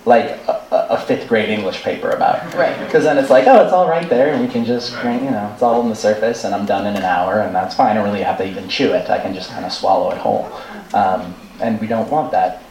like 0.06 0.30
a, 0.48 0.64
a- 0.90 0.96
fifth 1.06 1.28
grade 1.28 1.48
English 1.50 1.82
paper 1.82 2.10
about. 2.10 2.54
Right. 2.54 2.78
Because 2.80 3.04
then 3.04 3.18
it's 3.18 3.30
like, 3.30 3.46
oh, 3.46 3.62
it's 3.62 3.72
all 3.72 3.88
right 3.88 4.08
there, 4.08 4.32
and 4.32 4.40
we 4.42 4.48
can 4.48 4.64
just, 4.64 4.92
you 5.04 5.30
know, 5.30 5.50
it's 5.52 5.62
all 5.62 5.80
on 5.82 5.88
the 5.88 5.94
surface, 5.94 6.44
and 6.44 6.54
I'm 6.54 6.64
done 6.66 6.86
in 6.86 6.96
an 6.96 7.02
hour, 7.02 7.40
and 7.40 7.54
that's 7.54 7.74
fine. 7.74 7.90
I 7.90 7.94
don't 7.94 8.04
really 8.04 8.22
have 8.22 8.38
to 8.38 8.48
even 8.48 8.68
chew 8.68 8.92
it. 8.92 9.10
I 9.10 9.20
can 9.20 9.34
just 9.34 9.50
kind 9.50 9.64
of 9.64 9.72
swallow 9.72 10.10
it 10.12 10.18
whole. 10.18 10.50
Um, 10.94 11.34
and 11.60 11.80
we 11.80 11.86
don't 11.86 12.10
want 12.10 12.30
that 12.32 12.62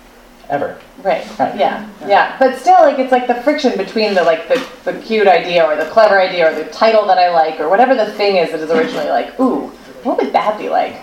ever. 0.50 0.80
Right. 1.02 1.28
Right. 1.40 1.58
Yeah. 1.58 1.90
Yeah. 2.08 2.38
But 2.40 2.58
still, 2.58 2.80
like 2.82 3.00
it's 3.00 3.12
like 3.12 3.28
the 3.28 3.36
friction 3.36 3.78
between 3.78 4.14
the 4.14 4.24
like 4.24 4.48
the, 4.48 4.66
the 4.84 5.00
cute 5.02 5.28
idea 5.28 5.64
or 5.64 5.76
the 5.76 5.86
clever 5.86 6.20
idea 6.20 6.52
or 6.52 6.56
the 6.56 6.70
title 6.72 7.06
that 7.08 7.18
I 7.18 7.32
like 7.32 7.60
or 7.60 7.70
whatever 7.70 7.96
the 7.96 8.12
thing 8.14 8.38
is 8.38 8.52
that 8.52 8.60
is 8.60 8.70
originally 8.70 9.10
like, 9.10 9.40
ooh, 9.40 9.68
what 10.04 10.18
would 10.18 10.34
that 10.34 10.58
be 10.58 10.70
like? 10.70 10.96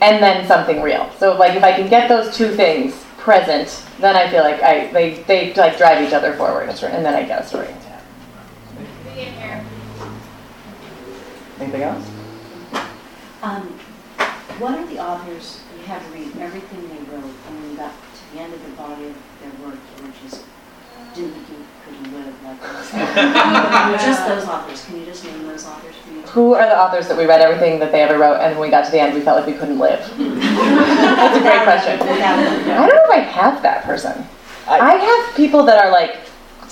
And 0.00 0.22
then 0.22 0.46
something 0.46 0.82
real. 0.82 1.10
So 1.18 1.36
like 1.36 1.56
if 1.56 1.62
I 1.64 1.72
can 1.72 1.88
get 1.88 2.08
those 2.08 2.36
two 2.36 2.54
things 2.54 3.05
present, 3.26 3.82
then 3.98 4.14
I 4.14 4.30
feel 4.30 4.44
like 4.44 4.62
I 4.62 4.86
they 4.92 5.14
they 5.24 5.52
like 5.54 5.76
drive 5.76 6.00
each 6.06 6.14
other 6.14 6.32
forward. 6.34 6.68
That's 6.68 6.80
right. 6.84 6.94
And 6.94 7.04
then 7.04 7.12
I 7.12 7.24
get 7.24 7.42
a 7.42 7.46
story. 7.46 7.66
Anything 11.58 11.82
else? 11.82 12.06
Um, 13.42 13.62
what 14.60 14.78
are 14.78 14.86
the 14.86 14.98
authors, 14.98 15.60
you 15.76 15.84
had 15.86 16.02
to 16.02 16.08
read 16.10 16.36
everything 16.38 16.88
they 16.88 17.02
wrote, 17.10 17.24
and 17.24 17.60
when 17.60 17.70
you 17.70 17.76
got 17.76 17.92
to 17.92 18.32
the 18.32 18.40
end 18.40 18.52
of 18.54 18.62
the 18.62 18.70
body 18.76 19.06
of 19.06 19.16
their 19.40 19.66
work, 19.66 19.78
you 19.96 20.04
were 20.04 20.12
just, 20.22 20.44
didn't 21.14 21.32
think 21.32 21.48
you 21.48 21.64
could 21.84 22.12
live 22.12 22.44
like 22.44 22.60
this? 22.60 22.90
Just 24.04 24.28
those 24.28 24.44
authors, 24.46 24.84
can 24.84 25.00
you 25.00 25.06
just 25.06 25.24
name 25.24 25.46
those 25.46 25.64
authors 25.64 25.94
for 25.96 26.10
me? 26.10 26.22
Who 26.26 26.54
are 26.54 26.66
the 26.66 26.78
authors 26.78 27.08
that 27.08 27.16
we 27.16 27.24
read 27.24 27.40
everything 27.40 27.78
that 27.80 27.90
they 27.90 28.02
ever 28.02 28.18
wrote 28.18 28.36
and 28.36 28.58
when 28.58 28.68
we 28.68 28.70
got 28.70 28.84
to 28.84 28.90
the 28.90 29.00
end 29.00 29.14
we 29.14 29.20
felt 29.22 29.38
like 29.38 29.46
we 29.46 29.54
couldn't 29.54 29.78
live? 29.78 30.00
That's 31.16 31.36
a 31.36 31.40
great 31.40 31.62
question. 31.62 32.00
I 32.00 32.86
don't 32.86 32.94
know 32.94 33.04
if 33.04 33.10
I 33.10 33.18
have 33.20 33.62
that 33.62 33.84
person. 33.84 34.26
I 34.68 34.94
have 34.94 35.36
people 35.36 35.64
that 35.64 35.84
are 35.84 35.90
like 35.90 36.26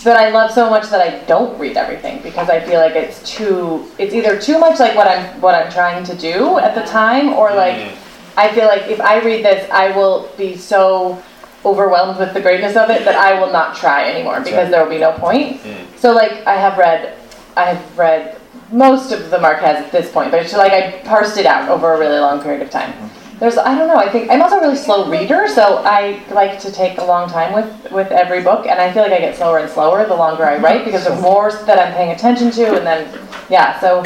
that 0.04 0.16
I 0.16 0.30
love 0.30 0.50
so 0.50 0.68
much 0.68 0.90
that 0.90 1.00
I 1.00 1.24
don't 1.24 1.58
read 1.58 1.76
everything 1.76 2.22
because 2.22 2.50
I 2.50 2.60
feel 2.60 2.78
like 2.78 2.94
it's 2.94 3.28
too 3.28 3.90
it's 3.98 4.14
either 4.14 4.38
too 4.38 4.58
much 4.58 4.78
like 4.78 4.94
what 4.94 5.08
I'm 5.08 5.40
what 5.40 5.54
I'm 5.54 5.72
trying 5.72 6.04
to 6.04 6.14
do 6.14 6.58
at 6.58 6.74
the 6.74 6.82
time 6.82 7.30
or 7.30 7.48
mm-hmm. 7.48 7.56
like 7.56 7.98
I 8.36 8.54
feel 8.54 8.66
like 8.66 8.82
if 8.82 9.00
I 9.00 9.20
read 9.24 9.44
this 9.44 9.68
I 9.70 9.96
will 9.96 10.28
be 10.36 10.56
so 10.56 11.22
overwhelmed 11.64 12.18
with 12.18 12.34
the 12.34 12.40
greatness 12.40 12.76
of 12.76 12.90
it 12.90 13.04
that 13.06 13.16
I 13.16 13.40
will 13.40 13.50
not 13.50 13.76
try 13.76 14.10
anymore 14.10 14.40
because 14.40 14.70
there 14.70 14.82
will 14.82 14.90
be 14.90 14.98
no 14.98 15.12
point. 15.12 15.60
Mm-hmm. 15.60 15.96
So 15.96 16.12
like 16.12 16.46
I 16.46 16.56
have 16.56 16.76
read 16.76 17.16
I 17.56 17.64
have 17.64 17.98
read 17.98 18.38
most 18.70 19.12
of 19.12 19.30
the 19.30 19.38
Marquez 19.38 19.76
at 19.76 19.92
this 19.92 20.10
point, 20.10 20.30
but 20.30 20.42
it's 20.42 20.52
like 20.52 20.72
I 20.72 21.00
parsed 21.04 21.38
it 21.38 21.46
out 21.46 21.68
over 21.68 21.94
a 21.94 21.98
really 21.98 22.18
long 22.18 22.42
period 22.42 22.62
of 22.62 22.70
time. 22.70 22.92
Mm-hmm. 22.92 23.23
There's 23.38 23.58
I 23.58 23.76
don't 23.76 23.88
know, 23.88 23.96
I 23.96 24.08
think 24.08 24.30
I'm 24.30 24.40
also 24.40 24.56
a 24.56 24.60
really 24.60 24.76
slow 24.76 25.10
reader, 25.10 25.48
so 25.48 25.82
I 25.84 26.22
like 26.30 26.60
to 26.60 26.70
take 26.72 26.98
a 26.98 27.04
long 27.04 27.28
time 27.28 27.52
with 27.52 27.92
with 27.92 28.12
every 28.12 28.42
book 28.42 28.66
and 28.66 28.80
I 28.80 28.92
feel 28.92 29.02
like 29.02 29.12
I 29.12 29.18
get 29.18 29.36
slower 29.36 29.58
and 29.58 29.70
slower 29.70 30.06
the 30.06 30.14
longer 30.14 30.44
I 30.44 30.58
write 30.58 30.84
because 30.84 31.04
there's 31.04 31.20
more 31.20 31.50
that 31.50 31.78
I'm 31.78 31.94
paying 31.94 32.12
attention 32.12 32.50
to 32.52 32.76
and 32.76 32.86
then 32.86 33.18
yeah, 33.50 33.78
so 33.80 34.02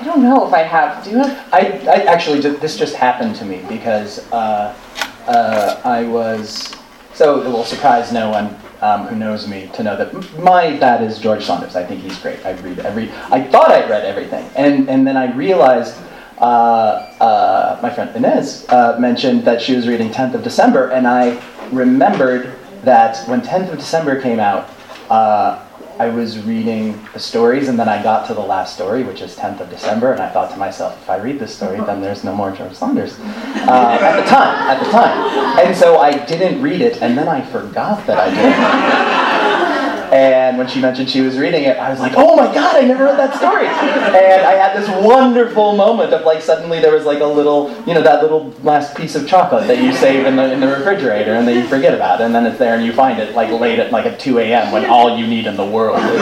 I 0.00 0.02
don't 0.04 0.22
know 0.22 0.46
if 0.46 0.52
I 0.52 0.62
have. 0.62 1.04
Do 1.04 1.10
you 1.10 1.18
have 1.18 1.48
I, 1.52 1.60
I 1.88 2.04
actually, 2.04 2.40
this 2.40 2.76
just 2.76 2.94
happened 2.94 3.36
to 3.36 3.44
me 3.44 3.64
because 3.68 4.30
uh, 4.32 4.76
uh, 5.26 5.80
I 5.84 6.04
was, 6.04 6.74
so 7.14 7.40
it 7.40 7.46
will 7.46 7.64
surprise 7.64 8.12
no 8.12 8.30
one 8.30 8.54
um, 8.82 9.06
who 9.06 9.16
knows 9.16 9.48
me 9.48 9.70
to 9.72 9.82
know 9.82 9.96
that 9.96 10.12
my 10.38 10.76
dad 10.76 11.02
is 11.02 11.18
George 11.18 11.44
Saunders. 11.44 11.76
I 11.76 11.84
think 11.84 12.02
he's 12.02 12.18
great. 12.18 12.44
I 12.44 12.52
read 12.60 12.80
every, 12.80 13.10
I 13.30 13.42
thought 13.44 13.70
I'd 13.70 13.88
read 13.88 14.04
everything. 14.04 14.50
And, 14.56 14.90
and 14.90 15.06
then 15.06 15.16
I 15.16 15.32
realized 15.34 15.96
uh, 16.38 17.14
uh, 17.20 17.78
my 17.82 17.90
friend 17.90 18.14
Inez 18.16 18.66
uh, 18.68 18.96
mentioned 18.98 19.44
that 19.44 19.60
she 19.60 19.74
was 19.74 19.86
reading 19.86 20.10
10th 20.10 20.34
of 20.34 20.42
December, 20.42 20.90
and 20.90 21.06
I 21.06 21.42
remembered 21.70 22.52
that 22.82 23.26
when 23.28 23.40
10th 23.40 23.72
of 23.72 23.78
December 23.78 24.20
came 24.20 24.40
out, 24.40 24.68
uh, 25.10 25.60
I 25.98 26.08
was 26.08 26.44
reading 26.44 27.00
the 27.12 27.20
stories, 27.20 27.68
and 27.68 27.78
then 27.78 27.88
I 27.88 28.02
got 28.02 28.26
to 28.26 28.34
the 28.34 28.40
last 28.40 28.74
story, 28.74 29.04
which 29.04 29.20
is 29.20 29.36
10th 29.36 29.60
of 29.60 29.70
December, 29.70 30.12
and 30.12 30.20
I 30.20 30.28
thought 30.28 30.50
to 30.50 30.56
myself, 30.56 31.00
if 31.00 31.08
I 31.08 31.18
read 31.18 31.38
this 31.38 31.54
story, 31.54 31.80
then 31.80 32.00
there's 32.00 32.24
no 32.24 32.34
more 32.34 32.50
George 32.50 32.74
Saunders. 32.74 33.16
Uh, 33.20 33.98
at 34.00 34.16
the 34.20 34.28
time, 34.28 34.70
at 34.70 34.84
the 34.84 34.90
time. 34.90 35.64
And 35.64 35.76
so 35.76 35.98
I 35.98 36.24
didn't 36.26 36.60
read 36.60 36.80
it, 36.80 37.00
and 37.00 37.16
then 37.16 37.28
I 37.28 37.42
forgot 37.42 38.04
that 38.08 38.18
I 38.18 38.30
did. 38.30 39.23
And 40.12 40.58
when 40.58 40.68
she 40.68 40.80
mentioned 40.80 41.08
she 41.08 41.20
was 41.20 41.38
reading 41.38 41.64
it, 41.64 41.76
I 41.78 41.90
was 41.90 42.00
like, 42.00 42.12
oh 42.16 42.36
my 42.36 42.52
god, 42.52 42.76
I 42.76 42.82
never 42.82 43.04
read 43.04 43.18
that 43.18 43.36
story. 43.36 43.66
And 43.66 44.46
I 44.46 44.52
had 44.52 44.76
this 44.76 44.88
wonderful 45.04 45.76
moment 45.76 46.12
of 46.12 46.24
like 46.24 46.42
suddenly 46.42 46.80
there 46.80 46.92
was 46.92 47.04
like 47.04 47.20
a 47.20 47.26
little, 47.26 47.70
you 47.86 47.94
know, 47.94 48.02
that 48.02 48.22
little 48.22 48.50
last 48.62 48.96
piece 48.96 49.14
of 49.14 49.26
chocolate 49.26 49.66
that 49.66 49.82
you 49.82 49.92
save 49.92 50.26
in 50.26 50.36
the 50.36 50.52
in 50.52 50.60
the 50.60 50.68
refrigerator 50.68 51.34
and 51.34 51.46
that 51.48 51.54
you 51.54 51.66
forget 51.66 51.94
about, 51.94 52.20
and 52.20 52.34
then 52.34 52.46
it's 52.46 52.58
there 52.58 52.74
and 52.74 52.84
you 52.84 52.92
find 52.92 53.18
it 53.20 53.34
like 53.34 53.50
late 53.60 53.78
at 53.78 53.92
like 53.92 54.06
at 54.06 54.18
2 54.20 54.38
a.m. 54.38 54.72
when 54.72 54.84
all 54.86 55.16
you 55.16 55.26
need 55.26 55.46
in 55.46 55.56
the 55.56 55.66
world 55.66 55.98
is 55.98 56.18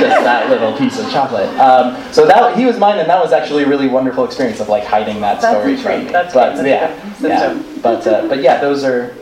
just 0.00 0.24
that 0.24 0.48
little 0.50 0.76
piece 0.76 0.98
of 0.98 1.10
chocolate. 1.10 1.48
Um, 1.58 1.96
so 2.12 2.26
that 2.26 2.56
he 2.56 2.66
was 2.66 2.78
mine, 2.78 2.98
and 2.98 3.08
that 3.08 3.22
was 3.22 3.32
actually 3.32 3.64
a 3.64 3.68
really 3.68 3.88
wonderful 3.88 4.24
experience 4.24 4.60
of 4.60 4.68
like 4.68 4.84
hiding 4.84 5.20
that 5.20 5.40
story 5.40 5.76
from 5.76 6.06
me. 6.06 6.12
That's 6.12 6.34
but 6.34 6.56
great. 6.56 6.68
Yeah, 6.68 7.16
yeah. 7.20 7.62
But 7.82 8.06
uh, 8.06 8.28
but 8.28 8.40
yeah, 8.40 8.60
those 8.60 8.84
are 8.84 9.14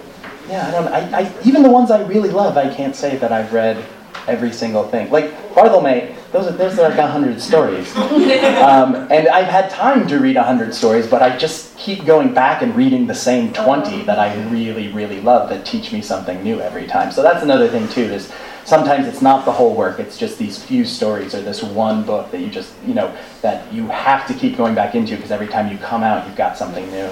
yeah. 0.48 0.68
I 0.68 0.70
don't. 0.70 0.88
I, 0.88 1.20
I 1.20 1.42
even 1.44 1.62
the 1.62 1.70
ones 1.70 1.90
I 1.90 2.02
really 2.06 2.30
love, 2.30 2.56
I 2.56 2.72
can't 2.72 2.94
say 2.94 3.16
that 3.16 3.32
I've 3.32 3.52
read 3.52 3.84
every 4.26 4.52
single 4.52 4.84
thing. 4.88 5.10
Like 5.10 5.32
Barthelme, 5.50 6.14
those 6.32 6.46
are 6.46 6.52
those 6.52 6.78
are 6.78 6.88
like 6.88 6.98
a 6.98 7.06
hundred 7.06 7.40
stories, 7.40 7.94
um, 7.96 8.94
and 9.10 9.28
I've 9.28 9.46
had 9.46 9.70
time 9.70 10.06
to 10.08 10.18
read 10.18 10.36
a 10.36 10.42
hundred 10.42 10.74
stories, 10.74 11.06
but 11.06 11.22
I 11.22 11.36
just 11.36 11.76
keep 11.76 12.04
going 12.04 12.34
back 12.34 12.62
and 12.62 12.74
reading 12.74 13.06
the 13.06 13.14
same 13.14 13.52
twenty 13.52 14.02
that 14.02 14.18
I 14.18 14.34
really 14.48 14.88
really 14.92 15.20
love 15.20 15.48
that 15.50 15.64
teach 15.64 15.92
me 15.92 16.00
something 16.00 16.42
new 16.42 16.60
every 16.60 16.86
time. 16.86 17.12
So 17.12 17.22
that's 17.22 17.42
another 17.42 17.68
thing 17.68 17.88
too. 17.88 18.02
Is 18.02 18.32
sometimes 18.64 19.06
it's 19.06 19.22
not 19.22 19.44
the 19.44 19.52
whole 19.52 19.74
work; 19.74 19.98
it's 19.98 20.16
just 20.16 20.38
these 20.38 20.62
few 20.62 20.84
stories 20.84 21.34
or 21.34 21.42
this 21.42 21.62
one 21.62 22.04
book 22.04 22.30
that 22.30 22.40
you 22.40 22.48
just 22.48 22.72
you 22.86 22.94
know 22.94 23.14
that 23.42 23.70
you 23.72 23.88
have 23.88 24.26
to 24.28 24.34
keep 24.34 24.56
going 24.56 24.74
back 24.74 24.94
into 24.94 25.16
because 25.16 25.30
every 25.30 25.48
time 25.48 25.70
you 25.70 25.78
come 25.78 26.02
out, 26.02 26.26
you've 26.26 26.36
got 26.36 26.56
something 26.56 26.90
new. 26.90 27.10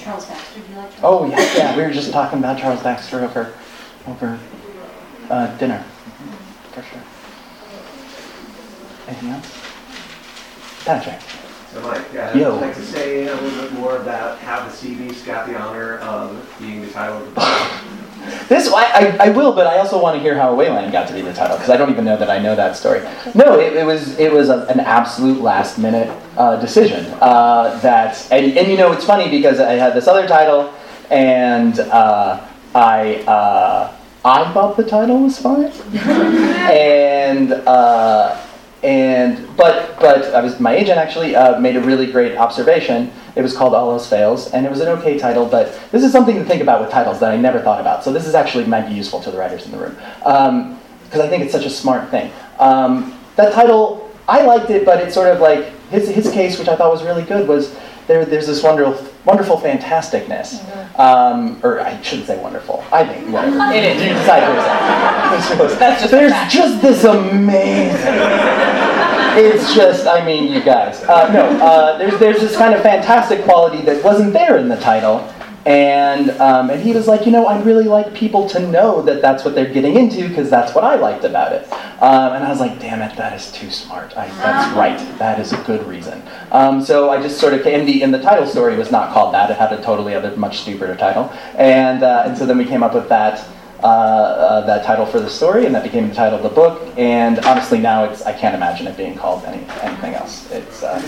Charles 0.00 0.26
Baxter, 0.26 0.60
do 0.60 0.72
you 0.72 0.78
like 0.78 0.98
Charles? 0.98 1.22
Oh 1.22 1.26
yeah, 1.26 1.56
yeah. 1.56 1.76
We 1.76 1.82
were 1.82 1.90
just 1.90 2.12
talking 2.12 2.38
about 2.38 2.58
Charles 2.58 2.82
Baxter 2.82 3.20
over 3.24 3.54
over 4.06 4.38
uh, 5.28 5.56
dinner, 5.58 5.84
for 6.72 6.82
sure. 6.82 7.02
Anything 9.06 9.30
else? 9.30 10.84
Patrick. 10.84 11.20
So 11.72 11.80
Mike, 11.82 12.04
yeah, 12.12 12.34
Yo. 12.34 12.56
I'd 12.56 12.62
like 12.62 12.74
to 12.74 12.82
say 12.84 13.28
a 13.28 13.34
little 13.34 13.62
bit 13.62 13.72
more 13.74 13.98
about 13.98 14.38
how 14.38 14.64
the 14.64 14.70
Sea 14.70 14.94
Beast 14.94 15.24
got 15.26 15.46
the 15.46 15.56
honor 15.56 15.98
of 15.98 16.56
being 16.58 16.80
the 16.80 16.90
title 16.90 17.18
of 17.18 17.26
the 17.26 17.30
book. 17.32 17.70
This 18.48 18.72
I, 18.72 18.82
I, 18.82 19.26
I 19.26 19.28
will, 19.30 19.52
but 19.52 19.66
I 19.66 19.78
also 19.78 20.00
want 20.00 20.16
to 20.16 20.22
hear 20.22 20.34
how 20.34 20.54
Awayland 20.54 20.92
got 20.92 21.08
to 21.08 21.14
be 21.14 21.22
the 21.22 21.32
title 21.32 21.56
because 21.56 21.70
I 21.70 21.76
don't 21.76 21.90
even 21.90 22.04
know 22.04 22.16
that 22.16 22.30
I 22.30 22.38
know 22.38 22.54
that 22.56 22.76
story. 22.76 23.00
No, 23.34 23.58
it, 23.58 23.74
it 23.74 23.86
was 23.86 24.18
it 24.18 24.32
was 24.32 24.48
a, 24.48 24.66
an 24.66 24.80
absolute 24.80 25.40
last 25.40 25.78
minute 25.78 26.10
uh, 26.36 26.56
decision 26.60 27.06
uh, 27.20 27.78
that 27.80 28.26
and, 28.32 28.56
and 28.56 28.70
you 28.70 28.76
know 28.76 28.92
it's 28.92 29.04
funny 29.04 29.30
because 29.30 29.60
I 29.60 29.74
had 29.74 29.94
this 29.94 30.08
other 30.08 30.26
title 30.26 30.72
and 31.10 31.78
uh, 31.80 32.46
I 32.74 33.16
uh, 33.26 33.96
I 34.24 34.52
thought 34.52 34.76
the 34.76 34.84
title 34.84 35.22
was 35.22 35.38
fine 35.38 35.64
and 36.70 37.52
uh, 37.52 38.36
and 38.82 39.46
but 39.56 39.98
but 40.00 40.34
I 40.34 40.40
was 40.40 40.58
my 40.58 40.74
agent 40.74 40.98
actually 40.98 41.36
uh, 41.36 41.60
made 41.60 41.76
a 41.76 41.80
really 41.80 42.10
great 42.10 42.36
observation. 42.36 43.12
It 43.36 43.42
was 43.42 43.56
called 43.56 43.74
All 43.74 43.90
Else 43.90 44.08
Fails, 44.08 44.48
and 44.52 44.64
it 44.64 44.70
was 44.70 44.80
an 44.80 44.88
okay 44.88 45.18
title. 45.18 45.46
But 45.46 45.78
this 45.90 46.02
is 46.02 46.12
something 46.12 46.36
to 46.36 46.44
think 46.44 46.62
about 46.62 46.80
with 46.80 46.90
titles 46.90 47.20
that 47.20 47.30
I 47.30 47.36
never 47.36 47.60
thought 47.60 47.80
about. 47.80 48.04
So 48.04 48.12
this 48.12 48.26
is 48.26 48.34
actually 48.34 48.64
might 48.64 48.88
be 48.88 48.94
useful 48.94 49.20
to 49.20 49.30
the 49.30 49.38
writers 49.38 49.66
in 49.66 49.72
the 49.72 49.78
room 49.78 49.96
because 51.04 51.20
I 51.20 51.28
think 51.28 51.42
it's 51.42 51.52
such 51.52 51.66
a 51.66 51.70
smart 51.70 52.10
thing. 52.10 52.32
Um, 52.58 53.18
that 53.36 53.52
title 53.52 54.10
I 54.28 54.42
liked 54.42 54.70
it, 54.70 54.84
but 54.84 55.00
it's 55.00 55.14
sort 55.14 55.28
of 55.28 55.40
like 55.40 55.72
his 55.90 56.08
his 56.08 56.30
case, 56.30 56.58
which 56.58 56.68
I 56.68 56.76
thought 56.76 56.90
was 56.90 57.02
really 57.02 57.24
good, 57.24 57.46
was 57.46 57.76
there. 58.10 58.24
There's 58.24 58.46
this 58.46 58.62
wonderful 58.62 59.06
wonderful 59.24 59.56
fantasticness, 59.56 60.58
um, 60.98 61.60
or 61.62 61.80
I 61.80 62.00
shouldn't 62.02 62.26
say 62.26 62.42
wonderful. 62.42 62.84
I 62.92 63.06
think 63.06 63.32
whatever. 63.32 63.72
It 63.72 63.84
is. 63.84 64.02
You 64.02 64.08
decide 64.08 64.42
for 64.44 64.54
yourself. 64.54 65.78
That's 65.78 66.00
just 66.00 66.10
There's 66.10 66.52
just 66.52 66.82
this 66.82 67.04
amazing. 67.04 68.18
It's 69.32 69.72
just, 69.74 70.08
I 70.08 70.24
mean, 70.26 70.52
you 70.52 70.60
guys. 70.60 71.04
Uh, 71.04 71.32
no, 71.32 71.64
uh, 71.64 71.98
there's 71.98 72.18
there's 72.18 72.40
this 72.40 72.56
kind 72.56 72.74
of 72.74 72.82
fantastic 72.82 73.44
quality 73.44 73.80
that 73.82 74.02
wasn't 74.02 74.32
there 74.32 74.58
in 74.58 74.68
the 74.68 74.76
title, 74.76 75.18
And, 75.66 76.30
um, 76.40 76.70
and 76.70 76.82
he 76.82 76.92
was 76.92 77.06
like, 77.06 77.26
you 77.26 77.32
know, 77.32 77.46
I'd 77.46 77.66
really 77.66 77.84
like 77.84 78.14
people 78.14 78.48
to 78.50 78.60
know 78.60 79.02
that 79.02 79.20
that's 79.20 79.44
what 79.44 79.54
they're 79.54 79.72
getting 79.72 79.96
into 79.96 80.26
because 80.28 80.48
that's 80.48 80.74
what 80.74 80.84
I 80.84 80.94
liked 80.94 81.24
about 81.24 81.52
it. 81.52 81.70
Um, 82.02 82.32
and 82.32 82.44
I 82.44 82.48
was 82.48 82.60
like, 82.60 82.80
damn 82.80 83.02
it, 83.02 83.14
that 83.16 83.34
is 83.34 83.52
too 83.52 83.70
smart. 83.70 84.16
I, 84.16 84.28
that's 84.28 84.74
right. 84.74 84.98
That 85.18 85.38
is 85.38 85.52
a 85.52 85.62
good 85.64 85.86
reason. 85.86 86.22
Um, 86.50 86.82
so 86.82 87.10
I 87.10 87.20
just 87.20 87.38
sort 87.38 87.52
of, 87.52 87.66
and 87.66 87.86
the, 87.86 88.02
and 88.02 88.12
the 88.12 88.22
title 88.22 88.46
story 88.46 88.76
was 88.76 88.90
not 88.90 89.12
called 89.12 89.34
that. 89.34 89.50
It 89.50 89.58
had 89.58 89.72
a 89.72 89.82
totally 89.82 90.14
other, 90.14 90.34
much 90.36 90.60
stupider 90.60 90.96
title. 90.96 91.30
And, 91.56 92.02
uh, 92.02 92.24
and 92.26 92.38
so 92.38 92.46
then 92.46 92.56
we 92.56 92.64
came 92.64 92.82
up 92.82 92.94
with 92.94 93.08
that 93.10 93.46
uh, 93.82 93.86
uh, 93.86 94.66
that 94.66 94.84
title 94.84 95.06
for 95.06 95.20
the 95.20 95.30
story, 95.30 95.66
and 95.66 95.74
that 95.74 95.82
became 95.82 96.08
the 96.08 96.14
title 96.14 96.36
of 96.38 96.42
the 96.42 96.48
book. 96.48 96.92
And 96.96 97.38
honestly, 97.40 97.78
now 97.78 98.04
it's 98.04 98.22
I 98.22 98.32
can't 98.32 98.54
imagine 98.54 98.86
it 98.86 98.96
being 98.96 99.16
called 99.16 99.44
any 99.44 99.64
anything 99.80 100.14
else. 100.14 100.50
It's 100.50 100.82
uh, 100.82 100.98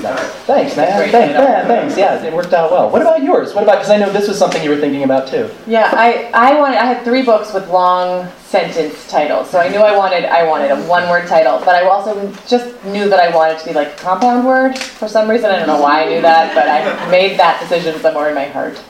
thanks, 0.46 0.76
man. 0.76 1.10
Thanks, 1.10 1.38
man. 1.38 1.66
Thanks. 1.66 1.96
Yeah, 1.96 2.22
it 2.22 2.32
worked 2.32 2.52
out 2.52 2.70
well. 2.70 2.90
What 2.90 3.02
about 3.02 3.22
yours? 3.22 3.54
What 3.54 3.64
about? 3.64 3.76
Because 3.76 3.90
I 3.90 3.96
know 3.98 4.10
this 4.10 4.28
was 4.28 4.38
something 4.38 4.62
you 4.62 4.70
were 4.70 4.78
thinking 4.78 5.04
about 5.04 5.28
too. 5.28 5.50
Yeah, 5.66 5.90
I 5.92 6.30
I 6.34 6.58
wanted 6.58 6.78
I 6.78 6.86
had 6.86 7.04
three 7.04 7.22
books 7.22 7.52
with 7.52 7.68
long 7.68 8.28
sentence 8.44 9.08
titles, 9.08 9.48
so 9.50 9.58
I 9.58 9.68
knew 9.68 9.78
I 9.78 9.96
wanted 9.96 10.24
I 10.24 10.46
wanted 10.46 10.70
a 10.70 10.82
one 10.84 11.08
word 11.08 11.26
title, 11.26 11.58
but 11.60 11.74
I 11.74 11.88
also 11.88 12.32
just 12.46 12.82
knew 12.84 13.08
that 13.08 13.18
I 13.18 13.34
wanted 13.34 13.58
to 13.60 13.64
be 13.64 13.72
like 13.72 13.88
a 13.88 13.96
compound 13.96 14.46
word 14.46 14.78
for 14.78 15.08
some 15.08 15.28
reason. 15.28 15.50
I 15.50 15.58
don't 15.58 15.66
know 15.66 15.80
why 15.80 16.04
I 16.04 16.08
knew 16.08 16.20
that, 16.22 16.54
but 16.54 16.68
I 16.68 17.10
made 17.10 17.38
that 17.38 17.60
decision 17.60 17.98
somewhere 18.00 18.28
in 18.28 18.34
my 18.34 18.46
heart. 18.46 18.80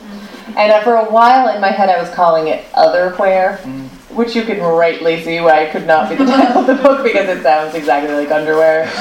And 0.57 0.85
for 0.85 0.97
a 0.97 1.05
while 1.11 1.55
in 1.55 1.61
my 1.61 1.71
head, 1.71 1.89
I 1.89 2.01
was 2.01 2.11
calling 2.11 2.49
it 2.49 2.65
Otherwhere, 2.73 3.59
mm. 3.59 3.89
which 4.15 4.35
you 4.37 4.43
can 4.43 4.61
rightly 4.61 5.23
see 5.23 5.41
why 5.41 5.63
it 5.63 5.73
could 5.73 5.87
not 5.87 6.09
be 6.09 6.17
the 6.17 6.25
title 6.25 6.61
of 6.61 6.67
the 6.67 6.75
book 6.75 7.03
because 7.03 7.29
it 7.29 7.43
sounds 7.43 7.75
exactly 7.75 8.15
like 8.15 8.31
underwear. 8.31 8.91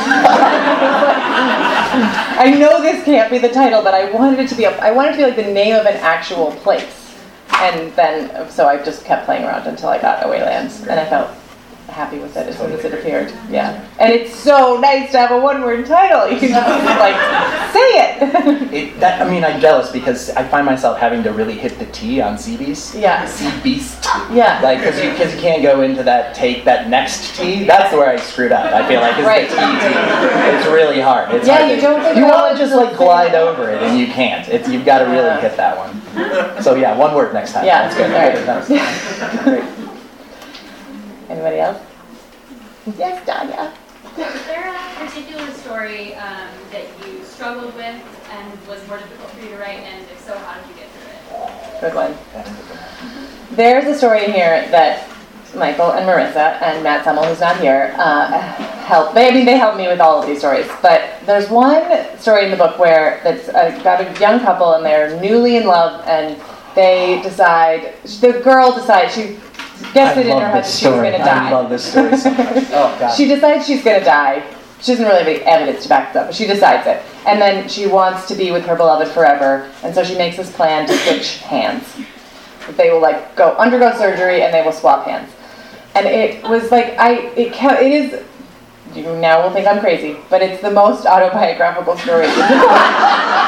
I 1.94 2.56
know 2.58 2.82
this 2.82 3.04
can't 3.04 3.30
be 3.30 3.38
the 3.38 3.50
title, 3.50 3.84
but 3.84 3.94
I 3.94 4.10
wanted 4.12 4.40
it 4.40 4.50
to 4.50 4.56
be. 4.56 4.64
A, 4.64 4.72
I 4.80 4.92
wanted 4.92 5.10
it 5.10 5.12
to 5.14 5.18
be 5.18 5.24
like 5.24 5.36
the 5.36 5.54
name 5.54 5.76
of 5.76 5.86
an 5.86 5.98
actual 5.98 6.52
place. 6.58 6.98
And 7.54 7.94
then, 7.94 8.50
so 8.50 8.68
I 8.68 8.82
just 8.84 9.06
kept 9.06 9.26
playing 9.26 9.44
around 9.44 9.68
until 9.68 9.90
I 9.90 10.02
got 10.02 10.26
Away 10.26 10.42
Lands, 10.42 10.82
and 10.82 11.00
I 11.00 11.06
felt 11.08 11.30
happy 11.92 12.20
with 12.20 12.36
it 12.38 12.48
as 12.48 12.58
soon 12.58 12.72
as 12.72 12.84
it 12.84 12.94
appeared. 12.94 13.32
Yeah. 13.50 13.88
And 14.00 14.12
it's 14.12 14.34
so 14.34 14.80
nice 14.80 15.12
to 15.12 15.20
have 15.20 15.32
a 15.32 15.40
one 15.40 15.62
word 15.62 15.86
title. 15.86 16.22
You 16.32 16.40
can 16.40 16.50
just 16.50 17.00
like 17.00 17.16
say 17.74 17.90
it. 18.00 18.74
it 18.74 19.00
that, 19.02 19.22
I 19.22 19.30
mean, 19.30 19.44
I'm 19.44 19.60
jealous 19.60 19.92
because 19.92 20.30
I 20.32 20.48
find 20.48 20.66
myself 20.66 20.98
having 20.98 21.24
to 21.24 21.34
really 21.34 21.58
hit 21.58 21.78
the 21.78 21.86
T 21.88 22.22
on 22.22 22.38
Beast. 22.38 22.96
Yeah. 22.96 23.26
Beast. 23.62 24.04
Yeah. 24.32 24.62
Like, 24.64 24.80
because 24.80 25.04
you, 25.04 25.14
cause 25.16 25.36
you 25.36 25.42
can't 25.42 25.62
go 25.62 25.82
into 25.82 26.04
that 26.04 26.34
take, 26.34 26.64
that 26.64 26.90
next 26.90 27.36
T. 27.36 27.66
That's 27.66 27.94
where 27.94 28.10
I 28.10 28.16
screwed 28.16 28.54
up. 28.54 28.74
I 28.74 28.88
feel 28.88 29.02
like 29.02 29.18
it's 29.18 29.28
right. 29.28 29.50
the 29.50 29.56
T 29.56 29.62
T. 29.62 30.58
It's 30.58 30.68
really 30.68 31.02
hard. 31.02 31.34
It's 31.36 31.46
yeah, 31.46 31.58
hard 31.58 31.70
you 31.70 31.76
to, 31.76 31.82
don't 31.82 32.16
You 32.16 32.24
want 32.24 32.56
to 32.56 32.64
just 32.64 32.74
like 32.74 32.96
glide 32.96 33.36
over 33.36 33.70
it 33.70 33.84
and 33.84 34.00
you 34.00 34.08
can't. 34.08 34.48
It's, 34.48 34.70
you've 34.70 34.86
got 34.86 35.00
to 35.00 35.06
really 35.06 35.42
hit 35.42 35.58
that 35.58 35.78
one. 35.78 36.64
So 36.64 36.76
yeah, 36.76 36.96
one 36.96 37.14
word 37.14 37.34
next 37.34 37.52
time. 37.52 37.66
Yeah. 37.66 37.94
That's 37.94 38.68
good. 38.68 38.78
Right. 38.80 39.44
Great. 39.44 39.81
Anybody 41.32 41.60
else? 41.60 41.82
Yes, 42.98 43.26
Danya. 43.26 43.72
Was 44.18 44.46
there 44.48 44.76
a 44.76 45.06
particular 45.06 45.50
story 45.54 46.14
um, 46.16 46.50
that 46.74 46.84
you 47.08 47.24
struggled 47.24 47.74
with 47.76 48.04
and 48.32 48.68
was 48.68 48.86
more 48.90 48.98
difficult 48.98 49.30
for 49.32 49.42
you 49.42 49.48
to 49.52 49.58
write? 49.58 49.80
And 49.80 50.04
if 50.12 50.20
so, 50.20 50.38
how 50.38 50.60
did 50.60 50.68
you 50.68 50.76
get 50.76 50.90
through 50.92 51.08
it? 51.08 51.80
Good 51.80 51.96
one. 51.96 53.56
There's 53.56 53.86
a 53.86 53.98
story 53.98 54.26
in 54.26 54.34
here 54.34 54.68
that 54.72 55.08
Michael 55.56 55.94
and 55.94 56.06
Marissa 56.06 56.62
and 56.62 56.84
Matt 56.84 57.06
Sumell, 57.06 57.26
who's 57.26 57.40
not 57.40 57.62
here, 57.62 57.96
uh, 57.98 58.28
help. 58.84 59.14
They, 59.14 59.30
I 59.30 59.32
mean, 59.32 59.46
they 59.46 59.58
help 59.58 59.78
me 59.78 59.88
with 59.88 60.02
all 60.02 60.20
of 60.20 60.28
these 60.28 60.40
stories. 60.40 60.68
But 60.82 61.14
there's 61.26 61.50
one 61.50 62.18
story 62.20 62.44
in 62.44 62.52
the 62.52 62.58
book 62.58 62.78
where 62.78 63.22
it's 63.24 63.48
a 63.48 63.72
young 64.20 64.42
couple 64.42 64.74
and 64.74 64.86
they're 64.86 65.18
newly 65.22 65.56
in 65.56 65.66
love 65.66 66.06
and 66.10 66.42
they 66.76 67.22
decide 67.22 67.94
the 68.20 68.42
girl 68.44 68.74
decides 68.74 69.14
she 69.14 69.38
gets 69.94 70.18
it 70.18 70.28
in 70.28 70.38
her 70.38 70.48
head 70.48 70.64
that 70.64 70.66
she's 70.66 70.84
going 70.84 71.12
to 71.12 71.18
die. 71.18 71.50
I 71.50 71.52
love 71.52 71.70
this 71.70 71.84
story 71.92 72.18
so 72.18 72.32
much. 72.32 72.40
Oh, 72.72 72.96
God. 73.00 73.16
she 73.16 73.28
decides 73.28 73.66
she's 73.68 73.84
going 73.84 74.00
to 74.00 74.06
die. 74.06 74.44
She 74.82 74.94
doesn't 74.94 75.06
really 75.06 75.20
have 75.20 75.28
any 75.28 75.40
evidence 75.44 75.84
to 75.84 75.90
back 75.90 76.16
it 76.16 76.18
up, 76.18 76.28
but 76.28 76.36
she 76.36 76.48
decides 76.48 76.88
it. 76.88 77.04
And 77.28 77.40
then 77.40 77.70
she 77.70 77.86
wants 77.86 78.28
to 78.30 78.36
be 78.36 78.52
with 78.52 78.66
her 78.66 78.76
beloved 78.76 79.12
forever, 79.12 79.72
and 79.84 79.94
so 79.94 80.04
she 80.04 80.18
makes 80.18 80.38
this 80.38 80.52
plan 80.56 80.88
to 80.88 80.94
switch 80.94 81.38
hands. 81.38 82.00
They 82.78 82.90
will 82.92 83.02
like 83.02 83.36
go 83.36 83.52
undergo 83.58 83.96
surgery 83.98 84.44
and 84.44 84.54
they 84.54 84.64
will 84.64 84.72
swap 84.72 85.06
hands. 85.06 85.32
And 85.94 86.08
it 86.08 86.44
was 86.44 86.72
like 86.72 86.98
I 86.98 87.28
it 87.36 87.54
can 87.54 87.84
it 87.84 87.92
is 87.92 88.24
you 88.96 89.16
now 89.18 89.44
will 89.44 89.52
think 89.52 89.68
I'm 89.68 89.80
crazy, 89.80 90.18
but 90.30 90.42
it's 90.42 90.62
the 90.62 90.72
most 90.72 91.06
autobiographical 91.06 91.98
story. 91.98 92.26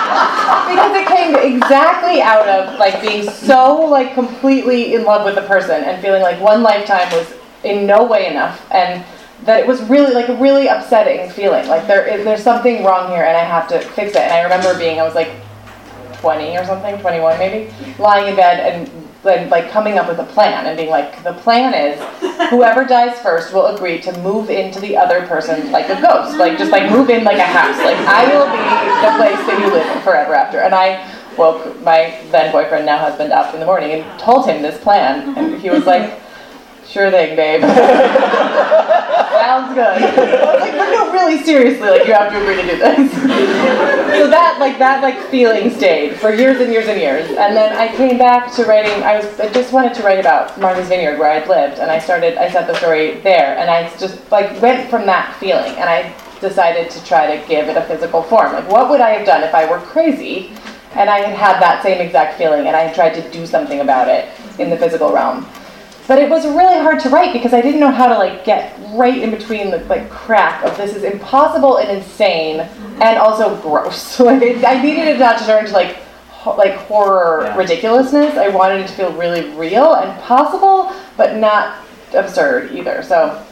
because 0.68 0.96
it 0.96 1.08
came 1.08 1.36
exactly 1.36 2.22
out 2.22 2.48
of 2.48 2.78
like 2.80 3.02
being 3.02 3.30
so 3.30 3.76
like 3.86 4.14
completely 4.14 4.94
in 4.94 5.04
love 5.04 5.26
with 5.26 5.36
the 5.36 5.42
person 5.42 5.84
and 5.84 6.02
feeling 6.02 6.22
like 6.22 6.40
one 6.40 6.62
lifetime 6.64 7.10
was 7.12 7.34
in 7.64 7.88
no 7.88 8.04
way 8.04 8.28
enough 8.28 8.66
and 8.72 9.04
that 9.46 9.60
it 9.60 9.68
was 9.68 9.82
really 9.84 10.14
like 10.14 10.30
a 10.30 10.36
really 10.36 10.68
upsetting 10.68 11.30
feeling. 11.32 11.68
Like 11.68 11.88
there 11.88 12.08
is 12.08 12.24
there's 12.24 12.44
something 12.44 12.84
wrong 12.84 13.10
here 13.10 13.24
and 13.24 13.36
I 13.36 13.44
have 13.44 13.68
to 13.70 13.80
fix 13.80 14.12
it. 14.12 14.22
And 14.22 14.34
I 14.34 14.42
remember 14.44 14.78
being 14.78 15.00
I 15.00 15.04
was 15.04 15.16
like 15.16 15.32
20 16.20 16.58
or 16.58 16.66
something, 16.66 16.98
21 17.00 17.38
maybe, 17.38 17.74
lying 18.00 18.30
in 18.30 18.36
bed 18.36 18.60
and 18.60 19.03
then 19.24 19.50
like 19.50 19.72
coming 19.72 19.98
up 19.98 20.08
with 20.08 20.20
a 20.20 20.26
plan 20.26 20.66
and 20.66 20.78
being 20.78 20.90
like, 20.90 21.24
the 21.24 21.34
plan 21.34 21.74
is 21.74 22.00
whoever 22.50 22.84
dies 22.88 23.18
first 23.20 23.54
will 23.54 23.68
agree 23.68 24.00
to 24.02 24.18
move 24.20 24.50
into 24.50 24.80
the 24.80 24.96
other 24.98 25.26
person 25.28 25.72
like 25.72 25.90
a 25.90 26.00
ghost, 26.02 26.38
like 26.38 26.58
just 26.58 26.72
like 26.72 26.92
move 26.92 27.10
in 27.10 27.24
like 27.24 27.38
a 27.38 27.44
house. 27.46 27.78
Like 27.80 27.98
I 28.08 28.26
will 28.28 28.46
be 28.46 28.60
the 29.02 29.16
place 29.18 29.48
that 29.48 29.60
you 29.60 29.72
live 29.72 29.96
in 29.96 30.04
forever 30.04 30.36
after. 30.36 30.60
And 30.60 30.76
I 30.76 31.10
woke 31.38 31.82
my 31.82 32.20
then 32.32 32.52
boyfriend, 32.52 32.86
now 32.86 32.98
husband, 32.98 33.32
up 33.32 33.54
in 33.54 33.60
the 33.60 33.66
morning 33.66 33.92
and 33.92 34.20
told 34.20 34.48
him 34.48 34.62
this 34.62 34.82
plan, 34.82 35.38
and 35.38 35.60
he 35.62 35.70
was 35.70 35.86
like. 35.86 36.23
Sure 36.94 37.10
thing, 37.10 37.36
babe. 37.36 37.62
Sounds 39.44 39.74
good. 39.74 39.98
I 39.98 40.54
was 40.54 40.62
like, 40.62 40.74
but 40.74 40.92
no, 40.92 41.12
really 41.12 41.42
seriously, 41.42 41.90
like 41.90 42.06
you 42.06 42.14
have 42.14 42.32
to 42.32 42.40
agree 42.40 42.56
to 42.56 42.62
do 42.62 42.78
this. 42.78 43.12
so 44.22 44.30
that 44.30 44.58
like 44.60 44.78
that 44.78 45.02
like 45.02 45.18
feeling 45.32 45.72
stayed 45.72 46.18
for 46.18 46.32
years 46.32 46.62
and 46.62 46.72
years 46.72 46.88
and 46.88 47.02
years. 47.02 47.28
And 47.30 47.56
then 47.56 47.76
I 47.76 47.88
came 47.96 48.20
back 48.20 48.54
to 48.58 48.66
writing 48.66 48.92
I 49.04 49.18
was 49.18 49.40
I 49.40 49.52
just 49.52 49.74
wanted 49.74 49.96
to 49.96 50.04
write 50.04 50.20
about 50.20 50.60
Martha's 50.60 50.88
Vineyard 50.88 51.18
where 51.18 51.32
I'd 51.32 51.48
lived 51.48 51.80
and 51.80 51.90
I 51.90 51.98
started 51.98 52.38
I 52.38 52.52
set 52.52 52.68
the 52.68 52.76
story 52.76 53.20
there 53.22 53.58
and 53.58 53.72
I 53.72 53.90
just 53.98 54.32
like 54.32 54.62
went 54.62 54.88
from 54.88 55.08
that 55.08 55.36
feeling 55.40 55.74
and 55.78 55.90
I 55.90 56.14
decided 56.42 56.92
to 56.92 57.04
try 57.04 57.36
to 57.36 57.48
give 57.48 57.70
it 57.70 57.76
a 57.76 57.82
physical 57.86 58.22
form. 58.22 58.54
Like 58.54 58.70
what 58.70 58.92
would 58.92 59.02
I 59.02 59.10
have 59.18 59.26
done 59.26 59.42
if 59.42 59.56
I 59.56 59.66
were 59.68 59.80
crazy 59.80 60.52
and 60.94 61.10
I 61.10 61.22
had 61.22 61.36
had 61.36 61.60
that 61.60 61.82
same 61.82 62.00
exact 62.00 62.38
feeling 62.38 62.68
and 62.68 62.76
I 62.76 62.82
had 62.82 62.94
tried 62.94 63.16
to 63.16 63.32
do 63.32 63.48
something 63.48 63.80
about 63.80 64.10
it 64.10 64.30
in 64.60 64.70
the 64.70 64.78
physical 64.78 65.12
realm. 65.12 65.48
But 66.08 66.20
it 66.20 66.30
was 66.30 66.46
really 66.46 66.80
hard 66.80 67.00
to 67.02 67.10
write 67.10 67.32
because 67.32 67.54
I 67.54 67.62
didn't 67.62 67.80
know 67.80 67.92
how 67.92 68.08
to 68.08 68.16
like 68.16 68.44
get 68.44 68.78
right 68.92 69.18
in 69.18 69.32
between 69.32 69.72
the 69.72 69.80
like 69.86 70.10
crack 70.10 70.64
of 70.64 70.76
this 70.76 70.96
is 70.96 71.04
impossible 71.04 71.78
and 71.78 71.90
insane 71.90 72.60
and 72.60 73.18
also 73.18 73.60
gross. 73.62 74.20
like 74.20 74.42
it, 74.42 74.66
I 74.66 74.82
needed 74.82 75.08
it 75.08 75.20
not 75.20 75.40
to 75.40 75.46
turn 75.46 75.66
into 75.66 75.74
like 75.74 75.98
ho- 76.30 76.56
like 76.56 76.76
horror 76.76 77.44
yeah. 77.46 77.58
ridiculousness. 77.58 78.36
I 78.36 78.50
wanted 78.50 78.82
it 78.82 78.88
to 78.88 78.94
feel 78.94 79.14
really 79.14 79.50
real 79.56 79.96
and 79.96 80.20
possible, 80.22 80.92
but 81.16 81.38
not 81.38 81.78
absurd 82.14 82.74
either. 82.74 83.02
So 83.04 83.46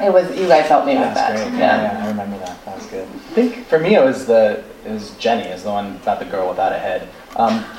it 0.00 0.12
was 0.12 0.28
you 0.38 0.46
guys 0.46 0.68
helped 0.68 0.86
me 0.86 0.92
yeah, 0.92 1.06
with 1.06 1.14
that. 1.14 1.36
Yeah. 1.36 1.58
yeah. 1.58 1.82
yeah, 1.82 2.04
I 2.04 2.08
remember 2.08 2.38
that. 2.38 2.64
That 2.64 2.76
was 2.76 2.86
good. 2.86 3.08
I 3.08 3.34
think 3.34 3.66
for 3.66 3.78
me 3.78 3.96
it 3.96 4.04
was 4.04 4.26
the 4.26 4.62
it 4.84 4.92
was 4.92 5.10
Jenny 5.16 5.48
is 5.48 5.64
the 5.64 5.70
one 5.70 5.96
about 5.96 6.20
the 6.20 6.26
girl 6.26 6.48
without 6.48 6.72
a 6.72 6.78
head. 6.78 7.08
Um, 7.38 7.64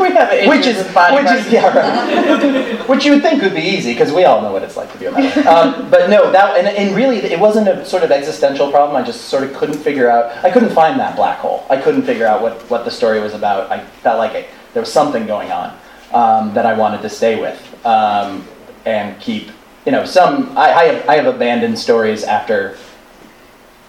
we 0.00 0.10
have 0.12 0.48
which 0.48 0.66
is 0.66 0.76
which 0.86 1.30
is 1.30 1.52
yeah, 1.52 1.66
right. 1.76 2.88
which 2.88 3.04
you 3.04 3.12
would 3.12 3.22
think 3.22 3.42
would 3.42 3.54
be 3.54 3.62
easy 3.62 3.92
because 3.92 4.12
we 4.12 4.24
all 4.24 4.40
know 4.42 4.52
what 4.52 4.62
it's 4.62 4.76
like 4.76 4.92
to 4.92 4.98
be 4.98 5.06
a 5.06 5.12
man. 5.12 5.46
Um, 5.46 5.90
but 5.90 6.08
no, 6.08 6.30
that 6.30 6.56
and, 6.56 6.68
and 6.68 6.94
really 6.94 7.18
it 7.18 7.40
wasn't 7.40 7.68
a 7.68 7.84
sort 7.84 8.02
of 8.02 8.12
existential 8.12 8.70
problem. 8.70 8.96
I 8.96 9.04
just 9.04 9.22
sort 9.22 9.42
of 9.42 9.54
couldn't 9.54 9.78
figure 9.78 10.08
out. 10.08 10.44
I 10.44 10.50
couldn't 10.50 10.70
find 10.70 11.00
that 11.00 11.16
black 11.16 11.38
hole. 11.38 11.66
I 11.68 11.80
couldn't 11.80 12.02
figure 12.02 12.26
out 12.26 12.42
what 12.42 12.60
what 12.70 12.84
the 12.84 12.90
story 12.90 13.20
was 13.20 13.34
about. 13.34 13.70
I 13.72 13.84
felt 13.84 14.18
like 14.18 14.34
it, 14.34 14.48
there 14.72 14.82
was 14.82 14.92
something 14.92 15.26
going 15.26 15.50
on 15.50 15.76
um, 16.12 16.54
that 16.54 16.66
I 16.66 16.74
wanted 16.74 17.02
to 17.02 17.08
stay 17.08 17.40
with 17.40 17.86
um, 17.86 18.46
and 18.84 19.18
keep. 19.20 19.50
You 19.84 19.92
know, 19.92 20.04
some 20.04 20.56
I, 20.56 20.72
I 20.72 20.84
have 20.84 21.08
I 21.08 21.16
have 21.16 21.26
abandoned 21.26 21.78
stories 21.78 22.22
after 22.24 22.76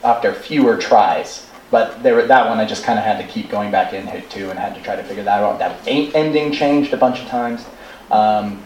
after 0.04 0.34
fewer 0.34 0.78
tries 0.78 1.47
but 1.70 2.02
there, 2.02 2.26
that 2.26 2.48
one 2.48 2.60
I 2.60 2.66
just 2.66 2.84
kind 2.84 2.98
of 2.98 3.06
had 3.06 3.20
to 3.20 3.28
keep 3.28 3.50
going 3.50 3.72
back 3.72 3.94
in 3.94 4.08
hit 4.08 4.30
two 4.30 4.50
and 4.50 4.58
had 4.58 4.76
to 4.76 4.82
try 4.82 4.96
to 4.96 5.04
figure 5.04 5.24
that 5.24 5.44
out. 5.44 5.60
That 5.60 5.86
ending 5.88 6.52
changed 6.52 6.94
a 6.94 6.98
bunch 6.98 7.20
of 7.20 7.28
times. 7.28 7.66
Um, 8.10 8.64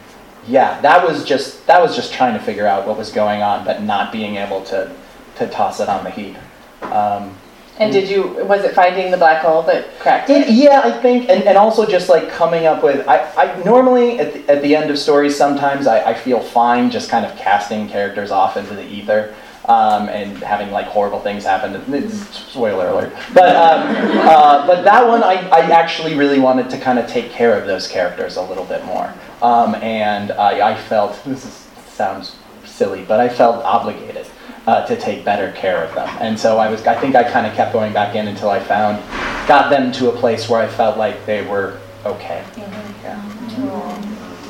yeah, 0.47 0.79
that 0.81 1.05
was 1.05 1.23
just 1.23 1.65
that 1.67 1.81
was 1.81 1.95
just 1.95 2.13
trying 2.13 2.33
to 2.37 2.43
figure 2.43 2.67
out 2.67 2.87
what 2.87 2.97
was 2.97 3.11
going 3.11 3.41
on, 3.41 3.65
but 3.65 3.81
not 3.83 4.11
being 4.11 4.35
able 4.35 4.63
to 4.65 4.93
to 5.37 5.47
toss 5.47 5.79
it 5.79 5.89
on 5.89 6.03
the 6.03 6.09
heap. 6.09 6.35
Um, 6.83 7.35
and 7.77 7.91
did 7.91 8.09
you 8.09 8.45
was 8.45 8.63
it 8.63 8.75
finding 8.75 9.09
the 9.11 9.17
black 9.17 9.43
hole 9.43 9.63
that 9.63 9.99
cracked 9.99 10.29
it? 10.29 10.49
Yeah, 10.49 10.81
I 10.83 10.91
think, 10.91 11.29
and, 11.29 11.43
and 11.43 11.57
also 11.57 11.85
just 11.85 12.09
like 12.09 12.29
coming 12.29 12.65
up 12.65 12.83
with. 12.83 13.07
I, 13.07 13.19
I 13.35 13.63
normally 13.63 14.19
at 14.19 14.33
the, 14.33 14.51
at 14.51 14.61
the 14.61 14.75
end 14.75 14.91
of 14.91 14.99
stories 14.99 15.35
sometimes 15.35 15.87
I, 15.87 16.11
I 16.11 16.13
feel 16.13 16.39
fine 16.39 16.91
just 16.91 17.09
kind 17.09 17.25
of 17.25 17.35
casting 17.37 17.87
characters 17.87 18.29
off 18.29 18.57
into 18.57 18.75
the 18.75 18.85
ether 18.85 19.33
um, 19.65 20.09
and 20.09 20.37
having 20.37 20.71
like 20.71 20.87
horrible 20.87 21.19
things 21.19 21.43
happen. 21.43 21.75
It's, 21.93 22.15
spoiler 22.37 22.89
alert. 22.89 23.13
But 23.33 23.55
um, 23.55 23.95
uh, 24.27 24.67
but 24.67 24.83
that 24.83 25.07
one, 25.07 25.23
I, 25.23 25.47
I 25.49 25.61
actually 25.71 26.15
really 26.15 26.39
wanted 26.39 26.69
to 26.71 26.79
kind 26.79 26.99
of 26.99 27.07
take 27.07 27.31
care 27.31 27.57
of 27.59 27.67
those 27.67 27.87
characters 27.87 28.37
a 28.37 28.41
little 28.41 28.65
bit 28.65 28.83
more, 28.85 29.13
um, 29.41 29.75
and 29.75 30.31
I, 30.31 30.71
I 30.71 30.75
felt 30.75 31.23
this 31.23 31.45
is, 31.45 31.67
sounds 31.87 32.35
silly, 32.65 33.03
but 33.03 33.19
I 33.19 33.29
felt 33.29 33.63
obligated. 33.63 34.27
Uh, 34.67 34.85
to 34.85 34.95
take 34.95 35.25
better 35.25 35.51
care 35.53 35.83
of 35.83 35.91
them, 35.95 36.07
and 36.19 36.39
so 36.39 36.59
I 36.59 36.69
was. 36.69 36.85
I 36.85 36.93
think 37.01 37.15
I 37.15 37.23
kind 37.23 37.47
of 37.47 37.55
kept 37.55 37.73
going 37.73 37.93
back 37.93 38.15
in 38.15 38.27
until 38.27 38.51
I 38.51 38.59
found, 38.59 38.99
got 39.47 39.71
them 39.71 39.91
to 39.93 40.11
a 40.11 40.15
place 40.15 40.47
where 40.49 40.61
I 40.61 40.67
felt 40.67 40.99
like 40.99 41.25
they 41.25 41.43
were 41.47 41.79
okay. 42.05 42.43
Mm-hmm. 42.51 43.03
Yeah. 43.03 43.19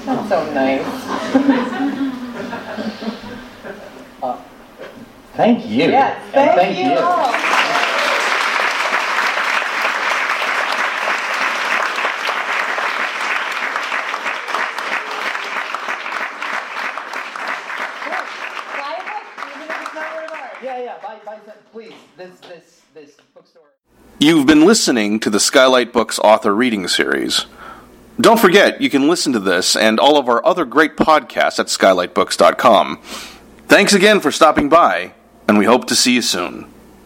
That's 0.06 0.30
so 0.30 0.54
nice. 0.54 0.82
uh, 4.24 4.38
thank 5.42 5.68
you. 5.68 5.90
Yes, 5.90 6.22
thank, 6.32 6.56
thank 6.56 6.78
you. 6.78 6.92
you. 6.92 6.98
please, 21.72 21.94
this, 22.18 22.32
this, 22.42 22.82
this 22.94 23.16
bookstore. 23.34 23.64
You've 24.20 24.46
been 24.46 24.66
listening 24.66 25.22
to 25.22 25.30
the 25.30 25.40
Skylight 25.40 25.94
Books 25.94 26.20
author 26.20 26.54
reading 26.54 26.86
series. 26.90 27.46
Don't 28.20 28.40
forget, 28.40 28.82
you 28.82 28.90
can 28.90 29.08
listen 29.08 29.32
to 29.32 29.40
this 29.40 29.78
and 29.78 29.98
all 30.00 30.18
of 30.18 30.28
our 30.28 30.46
other 30.46 30.66
great 30.66 30.98
podcasts 30.98 31.60
at 31.60 31.68
skylightbooks.com. 31.68 33.02
Thanks 33.68 33.94
again 33.94 34.20
for 34.20 34.32
stopping 34.34 34.68
by, 34.68 35.14
and 35.52 35.60
we 35.60 35.66
hope 35.66 35.86
to 35.86 35.98
see 35.98 36.14
you 36.14 36.22
soon. 36.22 36.71